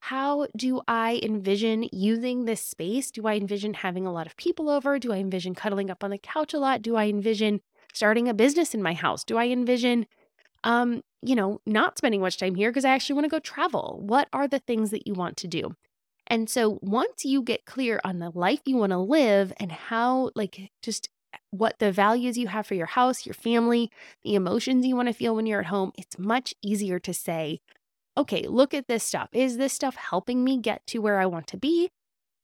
How 0.00 0.46
do 0.56 0.80
I 0.86 1.20
envision 1.22 1.88
using 1.92 2.44
this 2.44 2.62
space? 2.62 3.10
Do 3.10 3.26
I 3.26 3.34
envision 3.34 3.74
having 3.74 4.06
a 4.06 4.12
lot 4.12 4.26
of 4.26 4.36
people 4.36 4.70
over? 4.70 4.98
Do 4.98 5.12
I 5.12 5.16
envision 5.16 5.54
cuddling 5.54 5.90
up 5.90 6.04
on 6.04 6.10
the 6.10 6.18
couch 6.18 6.54
a 6.54 6.58
lot? 6.58 6.82
Do 6.82 6.96
I 6.96 7.06
envision 7.06 7.60
starting 7.92 8.28
a 8.28 8.34
business 8.34 8.74
in 8.74 8.82
my 8.82 8.92
house? 8.92 9.24
Do 9.24 9.36
I 9.38 9.46
envision, 9.46 10.06
um, 10.64 11.02
you 11.22 11.34
know, 11.34 11.60
not 11.66 11.98
spending 11.98 12.20
much 12.20 12.38
time 12.38 12.54
here 12.54 12.70
because 12.70 12.84
I 12.84 12.90
actually 12.90 13.14
want 13.14 13.24
to 13.24 13.30
go 13.30 13.40
travel? 13.40 13.98
What 14.02 14.28
are 14.32 14.46
the 14.46 14.60
things 14.60 14.90
that 14.90 15.06
you 15.06 15.14
want 15.14 15.36
to 15.38 15.48
do? 15.48 15.74
And 16.28 16.48
so 16.48 16.78
once 16.82 17.24
you 17.24 17.42
get 17.42 17.64
clear 17.64 18.00
on 18.04 18.18
the 18.18 18.30
life 18.30 18.60
you 18.66 18.76
want 18.76 18.92
to 18.92 18.98
live 18.98 19.52
and 19.58 19.72
how, 19.72 20.30
like, 20.34 20.70
just 20.82 21.08
eh, 21.34 21.38
what 21.50 21.78
the 21.78 21.90
values 21.90 22.36
you 22.36 22.48
have 22.48 22.66
for 22.66 22.74
your 22.74 22.86
house, 22.86 23.26
your 23.26 23.34
family, 23.34 23.90
the 24.22 24.34
emotions 24.34 24.86
you 24.86 24.94
want 24.94 25.08
to 25.08 25.14
feel 25.14 25.34
when 25.34 25.46
you're 25.46 25.60
at 25.60 25.66
home, 25.66 25.92
it's 25.96 26.18
much 26.18 26.54
easier 26.62 26.98
to 27.00 27.14
say, 27.14 27.60
okay, 28.16 28.46
look 28.46 28.74
at 28.74 28.88
this 28.88 29.04
stuff. 29.04 29.28
Is 29.32 29.56
this 29.56 29.72
stuff 29.72 29.96
helping 29.96 30.44
me 30.44 30.58
get 30.58 30.86
to 30.88 30.98
where 30.98 31.20
I 31.20 31.26
want 31.26 31.46
to 31.48 31.56
be? 31.56 31.90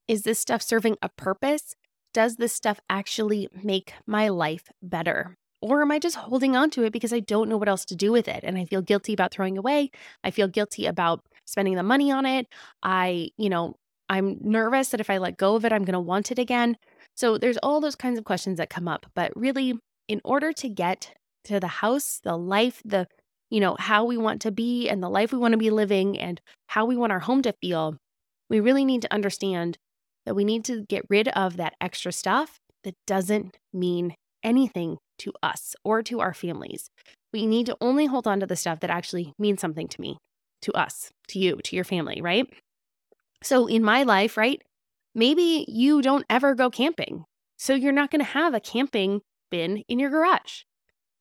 Is 0.08 0.22
this 0.22 0.38
stuff 0.38 0.62
serving 0.62 0.96
a 1.02 1.08
purpose? 1.10 1.74
Does 2.14 2.36
this 2.36 2.52
stuff 2.52 2.80
actually 2.88 3.48
make 3.62 3.94
my 4.06 4.28
life 4.28 4.70
better? 4.82 5.36
Or 5.60 5.82
am 5.82 5.90
I 5.90 5.98
just 5.98 6.16
holding 6.16 6.56
on 6.56 6.70
to 6.70 6.84
it 6.84 6.92
because 6.92 7.12
I 7.12 7.20
don't 7.20 7.48
know 7.48 7.56
what 7.56 7.68
else 7.68 7.84
to 7.86 7.96
do 7.96 8.12
with 8.12 8.28
it? 8.28 8.44
And 8.44 8.58
I 8.58 8.66
feel 8.66 8.82
guilty 8.82 9.14
about 9.14 9.32
throwing 9.32 9.56
away. 9.58 9.90
I 10.22 10.30
feel 10.30 10.46
guilty 10.46 10.86
about 10.86 11.24
spending 11.44 11.74
the 11.74 11.82
money 11.82 12.10
on 12.10 12.26
it. 12.26 12.46
I, 12.82 13.30
you 13.36 13.48
know, 13.48 13.74
I'm 14.08 14.38
nervous 14.40 14.90
that 14.90 15.00
if 15.00 15.10
I 15.10 15.18
let 15.18 15.38
go 15.38 15.56
of 15.56 15.64
it, 15.64 15.72
I'm 15.72 15.84
going 15.84 15.94
to 15.94 16.00
want 16.00 16.30
it 16.30 16.38
again. 16.38 16.76
So 17.16 17.38
there's 17.38 17.58
all 17.58 17.80
those 17.80 17.96
kinds 17.96 18.18
of 18.18 18.24
questions 18.24 18.58
that 18.58 18.70
come 18.70 18.88
up. 18.88 19.06
But 19.14 19.32
really, 19.36 19.74
in 20.08 20.20
order 20.24 20.52
to 20.52 20.68
get 20.68 21.14
to 21.44 21.60
the 21.60 21.66
house, 21.66 22.20
the 22.22 22.36
life, 22.36 22.82
the, 22.84 23.06
you 23.50 23.60
know, 23.60 23.76
how 23.78 24.04
we 24.04 24.16
want 24.16 24.42
to 24.42 24.50
be 24.50 24.88
and 24.88 25.02
the 25.02 25.08
life 25.08 25.32
we 25.32 25.38
want 25.38 25.52
to 25.52 25.58
be 25.58 25.70
living 25.70 26.18
and 26.18 26.40
how 26.68 26.84
we 26.84 26.96
want 26.96 27.12
our 27.12 27.20
home 27.20 27.42
to 27.42 27.54
feel, 27.60 27.96
we 28.50 28.60
really 28.60 28.84
need 28.84 29.02
to 29.02 29.12
understand 29.12 29.78
that 30.26 30.34
we 30.34 30.44
need 30.44 30.64
to 30.64 30.84
get 30.88 31.04
rid 31.08 31.28
of 31.28 31.56
that 31.56 31.74
extra 31.80 32.12
stuff 32.12 32.58
that 32.82 32.94
doesn't 33.06 33.56
mean 33.72 34.14
anything 34.42 34.98
to 35.18 35.32
us 35.42 35.74
or 35.84 36.02
to 36.02 36.20
our 36.20 36.34
families. 36.34 36.90
We 37.32 37.46
need 37.46 37.66
to 37.66 37.76
only 37.80 38.06
hold 38.06 38.26
on 38.26 38.40
to 38.40 38.46
the 38.46 38.56
stuff 38.56 38.80
that 38.80 38.90
actually 38.90 39.32
means 39.38 39.60
something 39.60 39.88
to 39.88 40.00
me, 40.00 40.18
to 40.64 40.72
us, 40.72 41.12
to 41.28 41.38
you, 41.38 41.56
to 41.64 41.76
your 41.76 41.84
family, 41.84 42.20
right? 42.20 42.46
So 43.42 43.66
in 43.66 43.82
my 43.82 44.02
life, 44.02 44.36
right, 44.36 44.62
maybe 45.14 45.64
you 45.68 46.02
don't 46.02 46.26
ever 46.28 46.54
go 46.54 46.70
camping. 46.70 47.24
So 47.56 47.74
you're 47.74 47.92
not 47.92 48.10
going 48.10 48.20
to 48.20 48.32
have 48.32 48.54
a 48.54 48.60
camping 48.60 49.22
bin 49.50 49.84
in 49.88 49.98
your 49.98 50.10
garage. 50.10 50.62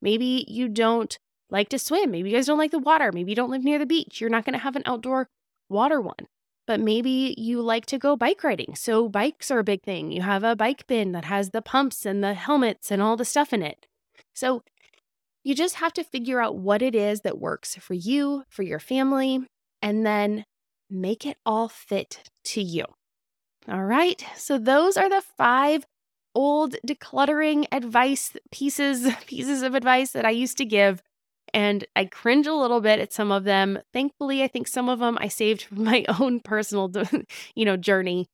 Maybe 0.01 0.45
you 0.47 0.67
don't 0.67 1.17
like 1.49 1.69
to 1.69 1.79
swim. 1.79 2.11
Maybe 2.11 2.29
you 2.29 2.35
guys 2.35 2.47
don't 2.47 2.57
like 2.57 2.71
the 2.71 2.79
water. 2.79 3.11
Maybe 3.13 3.31
you 3.31 3.35
don't 3.35 3.51
live 3.51 3.63
near 3.63 3.79
the 3.79 3.85
beach. 3.85 4.19
You're 4.19 4.29
not 4.29 4.45
going 4.45 4.53
to 4.53 4.59
have 4.59 4.75
an 4.75 4.83
outdoor 4.85 5.29
water 5.69 6.01
one. 6.01 6.27
But 6.65 6.79
maybe 6.79 7.35
you 7.37 7.61
like 7.61 7.85
to 7.87 7.97
go 7.97 8.15
bike 8.15 8.43
riding. 8.43 8.75
So 8.75 9.09
bikes 9.09 9.51
are 9.51 9.59
a 9.59 9.63
big 9.63 9.83
thing. 9.83 10.11
You 10.11 10.21
have 10.21 10.43
a 10.43 10.55
bike 10.55 10.87
bin 10.87 11.11
that 11.11 11.25
has 11.25 11.49
the 11.49 11.61
pumps 11.61 12.05
and 12.05 12.23
the 12.23 12.33
helmets 12.33 12.89
and 12.89 13.01
all 13.01 13.17
the 13.17 13.25
stuff 13.25 13.53
in 13.53 13.61
it. 13.61 13.85
So 14.33 14.63
you 15.43 15.55
just 15.55 15.75
have 15.75 15.93
to 15.93 16.03
figure 16.03 16.41
out 16.41 16.57
what 16.57 16.81
it 16.81 16.95
is 16.95 17.21
that 17.21 17.39
works 17.39 17.75
for 17.75 17.93
you, 17.93 18.43
for 18.49 18.63
your 18.63 18.79
family, 18.79 19.45
and 19.81 20.05
then 20.05 20.45
make 20.89 21.25
it 21.25 21.37
all 21.45 21.67
fit 21.67 22.29
to 22.45 22.61
you. 22.61 22.85
All 23.69 23.83
right. 23.83 24.23
So 24.37 24.57
those 24.57 24.97
are 24.97 25.09
the 25.09 25.23
five 25.37 25.85
old 26.35 26.75
decluttering 26.87 27.65
advice 27.71 28.35
pieces 28.51 29.13
pieces 29.27 29.61
of 29.61 29.75
advice 29.75 30.11
that 30.11 30.25
I 30.25 30.31
used 30.31 30.57
to 30.57 30.65
give 30.65 31.01
and 31.53 31.85
I 31.95 32.05
cringe 32.05 32.47
a 32.47 32.53
little 32.53 32.81
bit 32.81 32.99
at 32.99 33.13
some 33.13 33.31
of 33.31 33.43
them. 33.43 33.77
Thankfully, 33.93 34.41
I 34.41 34.47
think 34.47 34.67
some 34.67 34.89
of 34.89 34.99
them 34.99 35.17
I 35.21 35.27
saved 35.27 35.61
from 35.63 35.83
my 35.83 36.05
own 36.19 36.39
personal 36.39 36.91
you 37.55 37.65
know 37.65 37.77
journey. 37.77 38.27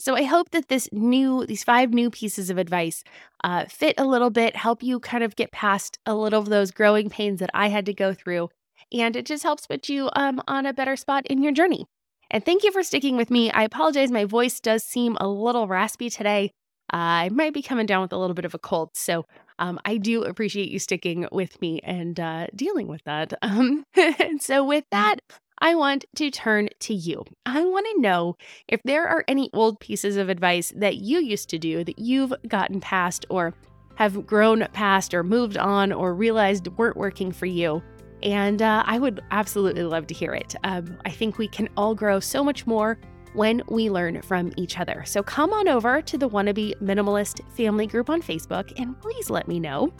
So 0.00 0.16
I 0.16 0.22
hope 0.22 0.48
that 0.52 0.68
this 0.68 0.88
new 0.92 1.44
these 1.44 1.62
five 1.62 1.92
new 1.92 2.08
pieces 2.08 2.48
of 2.48 2.56
advice 2.56 3.04
uh, 3.44 3.66
fit 3.66 3.94
a 3.98 4.06
little 4.06 4.30
bit, 4.30 4.56
help 4.56 4.82
you 4.82 4.98
kind 4.98 5.22
of 5.22 5.36
get 5.36 5.52
past 5.52 5.98
a 6.06 6.14
little 6.14 6.40
of 6.40 6.48
those 6.48 6.70
growing 6.70 7.10
pains 7.10 7.38
that 7.40 7.50
I 7.52 7.68
had 7.68 7.84
to 7.84 7.92
go 7.92 8.14
through, 8.14 8.48
and 8.90 9.14
it 9.14 9.26
just 9.26 9.42
helps 9.42 9.66
put 9.66 9.90
you 9.90 10.08
um, 10.16 10.40
on 10.48 10.64
a 10.64 10.72
better 10.72 10.96
spot 10.96 11.26
in 11.26 11.42
your 11.42 11.52
journey. 11.52 11.84
And 12.30 12.42
thank 12.42 12.64
you 12.64 12.72
for 12.72 12.82
sticking 12.82 13.18
with 13.18 13.30
me. 13.30 13.50
I 13.50 13.64
apologize, 13.64 14.10
my 14.10 14.24
voice 14.24 14.58
does 14.58 14.84
seem 14.84 15.18
a 15.20 15.28
little 15.28 15.68
raspy 15.68 16.08
today. 16.08 16.52
Uh, 16.92 16.96
I 16.96 17.28
might 17.28 17.52
be 17.52 17.62
coming 17.62 17.84
down 17.84 18.00
with 18.00 18.12
a 18.12 18.16
little 18.16 18.34
bit 18.34 18.46
of 18.46 18.54
a 18.54 18.58
cold. 18.58 18.90
So 18.94 19.26
um, 19.58 19.78
I 19.84 19.98
do 19.98 20.24
appreciate 20.24 20.70
you 20.70 20.78
sticking 20.78 21.28
with 21.30 21.60
me 21.60 21.80
and 21.84 22.18
uh, 22.18 22.46
dealing 22.54 22.88
with 22.88 23.04
that. 23.04 23.34
Um, 23.42 23.84
and 23.94 24.40
so, 24.42 24.64
with 24.64 24.84
that, 24.90 25.16
I 25.62 25.74
want 25.74 26.06
to 26.16 26.30
turn 26.30 26.70
to 26.80 26.94
you. 26.94 27.22
I 27.44 27.62
want 27.64 27.86
to 27.92 28.00
know 28.00 28.36
if 28.66 28.82
there 28.84 29.06
are 29.06 29.24
any 29.28 29.50
old 29.52 29.78
pieces 29.78 30.16
of 30.16 30.30
advice 30.30 30.72
that 30.76 30.96
you 30.96 31.20
used 31.20 31.50
to 31.50 31.58
do 31.58 31.84
that 31.84 31.98
you've 31.98 32.32
gotten 32.48 32.80
past 32.80 33.26
or 33.28 33.52
have 33.96 34.26
grown 34.26 34.66
past 34.72 35.12
or 35.12 35.22
moved 35.22 35.58
on 35.58 35.92
or 35.92 36.14
realized 36.14 36.68
weren't 36.78 36.96
working 36.96 37.30
for 37.30 37.44
you. 37.44 37.82
And 38.22 38.62
uh, 38.62 38.84
I 38.86 38.98
would 38.98 39.20
absolutely 39.30 39.82
love 39.82 40.06
to 40.06 40.14
hear 40.14 40.32
it. 40.32 40.54
Um, 40.64 40.96
I 41.04 41.10
think 41.10 41.36
we 41.36 41.48
can 41.48 41.68
all 41.76 41.94
grow 41.94 42.20
so 42.20 42.42
much 42.42 42.66
more 42.66 42.98
when 43.34 43.62
we 43.68 43.90
learn 43.90 44.22
from 44.22 44.52
each 44.56 44.78
other. 44.78 45.04
So 45.06 45.22
come 45.22 45.52
on 45.52 45.68
over 45.68 46.00
to 46.00 46.16
the 46.16 46.28
Wannabe 46.28 46.74
Minimalist 46.80 47.46
family 47.52 47.86
group 47.86 48.08
on 48.08 48.22
Facebook 48.22 48.72
and 48.80 48.98
please 49.00 49.28
let 49.28 49.46
me 49.46 49.60
know. 49.60 49.92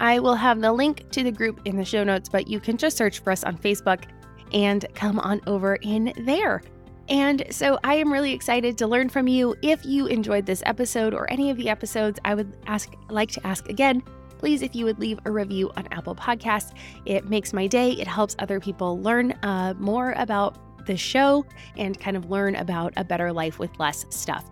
I 0.00 0.18
will 0.18 0.34
have 0.34 0.62
the 0.62 0.72
link 0.72 1.10
to 1.10 1.22
the 1.22 1.30
group 1.30 1.60
in 1.66 1.76
the 1.76 1.84
show 1.84 2.04
notes, 2.04 2.30
but 2.30 2.48
you 2.48 2.58
can 2.58 2.78
just 2.78 2.96
search 2.96 3.18
for 3.18 3.30
us 3.30 3.44
on 3.44 3.58
Facebook 3.58 4.04
and 4.52 4.84
come 4.94 5.18
on 5.18 5.40
over 5.46 5.76
in 5.76 6.12
there. 6.24 6.62
And 7.08 7.44
so 7.50 7.78
I 7.84 7.94
am 7.96 8.12
really 8.12 8.32
excited 8.32 8.78
to 8.78 8.86
learn 8.86 9.08
from 9.08 9.28
you. 9.28 9.54
If 9.62 9.84
you 9.84 10.06
enjoyed 10.06 10.46
this 10.46 10.62
episode 10.64 11.12
or 11.12 11.30
any 11.30 11.50
of 11.50 11.56
the 11.56 11.68
episodes, 11.68 12.18
I 12.24 12.34
would 12.34 12.56
ask 12.66 12.92
like 13.10 13.30
to 13.32 13.46
ask 13.46 13.68
again 13.68 14.02
please, 14.44 14.60
if 14.60 14.74
you 14.74 14.84
would 14.84 14.98
leave 14.98 15.18
a 15.24 15.30
review 15.30 15.70
on 15.74 15.88
Apple 15.90 16.14
Podcasts, 16.14 16.74
it 17.06 17.30
makes 17.30 17.54
my 17.54 17.66
day. 17.66 17.92
It 17.92 18.06
helps 18.06 18.36
other 18.38 18.60
people 18.60 19.00
learn 19.00 19.32
uh, 19.42 19.72
more 19.78 20.12
about 20.18 20.58
the 20.84 20.98
show 20.98 21.46
and 21.78 21.98
kind 21.98 22.14
of 22.14 22.28
learn 22.28 22.54
about 22.56 22.92
a 22.98 23.04
better 23.04 23.32
life 23.32 23.58
with 23.58 23.70
less 23.78 24.04
stuff. 24.10 24.44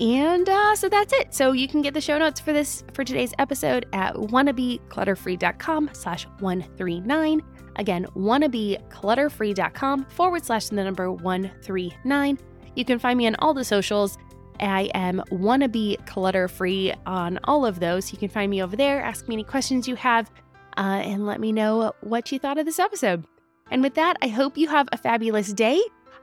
And 0.00 0.46
uh, 0.46 0.76
so 0.76 0.90
that's 0.90 1.14
it. 1.14 1.34
So 1.34 1.52
you 1.52 1.66
can 1.66 1.80
get 1.80 1.94
the 1.94 2.00
show 2.02 2.18
notes 2.18 2.38
for 2.38 2.52
this 2.52 2.84
for 2.92 3.04
today's 3.04 3.32
episode 3.38 3.86
at 3.94 4.14
wannabeclutterfree.com 4.14 5.90
slash 5.94 6.26
139. 6.40 7.42
Again, 7.78 8.06
wannabeclutterfree.com 8.16 10.04
forward 10.06 10.44
slash 10.44 10.68
the 10.68 10.76
number 10.76 11.10
139. 11.10 12.38
You 12.74 12.84
can 12.84 12.98
find 12.98 13.16
me 13.16 13.26
on 13.26 13.36
all 13.36 13.54
the 13.54 13.64
socials 13.64 14.18
I 14.60 14.90
am 14.94 15.22
wannabe 15.30 16.04
clutter 16.06 16.48
free 16.48 16.92
on 17.06 17.38
all 17.44 17.64
of 17.64 17.80
those. 17.80 18.12
You 18.12 18.18
can 18.18 18.28
find 18.28 18.50
me 18.50 18.62
over 18.62 18.76
there, 18.76 19.02
ask 19.02 19.28
me 19.28 19.36
any 19.36 19.44
questions 19.44 19.86
you 19.86 19.94
have, 19.96 20.30
uh, 20.76 21.00
and 21.02 21.26
let 21.26 21.40
me 21.40 21.52
know 21.52 21.92
what 22.00 22.32
you 22.32 22.38
thought 22.38 22.58
of 22.58 22.66
this 22.66 22.78
episode. 22.78 23.24
And 23.70 23.82
with 23.82 23.94
that, 23.94 24.16
I 24.22 24.28
hope 24.28 24.56
you 24.56 24.68
have 24.68 24.88
a 24.92 24.96
fabulous 24.96 25.52
day. 25.52 25.80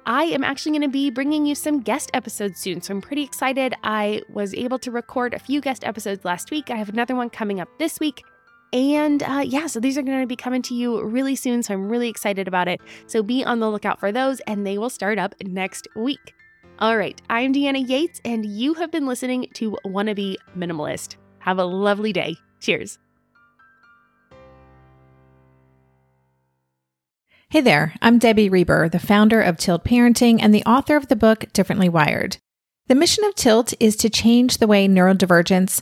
I 0.07 0.25
am 0.25 0.43
actually 0.43 0.73
going 0.73 0.83
to 0.83 0.87
be 0.87 1.09
bringing 1.09 1.45
you 1.45 1.55
some 1.55 1.81
guest 1.81 2.11
episodes 2.13 2.59
soon, 2.59 2.81
so 2.81 2.93
I'm 2.93 3.01
pretty 3.01 3.23
excited. 3.23 3.73
I 3.83 4.21
was 4.29 4.53
able 4.53 4.77
to 4.79 4.91
record 4.91 5.33
a 5.33 5.39
few 5.39 5.61
guest 5.61 5.83
episodes 5.83 6.23
last 6.23 6.51
week. 6.51 6.69
I 6.69 6.75
have 6.75 6.89
another 6.89 7.15
one 7.15 7.29
coming 7.29 7.59
up 7.59 7.69
this 7.79 7.99
week. 7.99 8.23
And 8.73 9.23
uh, 9.23 9.43
yeah, 9.45 9.67
so 9.67 9.79
these 9.79 9.97
are 9.97 10.01
going 10.01 10.21
to 10.21 10.27
be 10.27 10.35
coming 10.35 10.61
to 10.63 10.75
you 10.75 11.01
really 11.03 11.35
soon. 11.35 11.63
So 11.63 11.73
I'm 11.73 11.89
really 11.89 12.09
excited 12.09 12.47
about 12.47 12.67
it. 12.67 12.81
So 13.07 13.23
be 13.23 13.43
on 13.43 13.59
the 13.59 13.69
lookout 13.69 13.99
for 13.99 14.11
those, 14.11 14.39
and 14.41 14.65
they 14.65 14.77
will 14.77 14.89
start 14.89 15.17
up 15.17 15.35
next 15.43 15.87
week. 15.95 16.33
All 16.79 16.97
right, 16.97 17.21
I'm 17.29 17.53
Deanna 17.53 17.87
Yates, 17.87 18.19
and 18.25 18.45
you 18.45 18.73
have 18.73 18.91
been 18.91 19.05
listening 19.05 19.47
to 19.53 19.77
Wannabe 19.85 20.35
Minimalist. 20.57 21.15
Have 21.39 21.57
a 21.57 21.63
lovely 21.63 22.11
day. 22.11 22.35
Cheers. 22.59 22.99
Hey 27.49 27.61
there, 27.61 27.93
I'm 28.01 28.19
Debbie 28.19 28.49
Reber, 28.49 28.89
the 28.89 28.99
founder 28.99 29.39
of 29.39 29.55
Tilt 29.55 29.85
Parenting 29.85 30.39
and 30.41 30.53
the 30.53 30.65
author 30.65 30.97
of 30.97 31.07
the 31.07 31.15
book 31.15 31.45
Differently 31.53 31.87
Wired. 31.87 32.37
The 32.87 32.95
mission 32.95 33.23
of 33.23 33.35
Tilt 33.35 33.73
is 33.79 33.95
to 33.97 34.09
change 34.09 34.57
the 34.57 34.67
way 34.67 34.87
neurodivergence, 34.87 35.81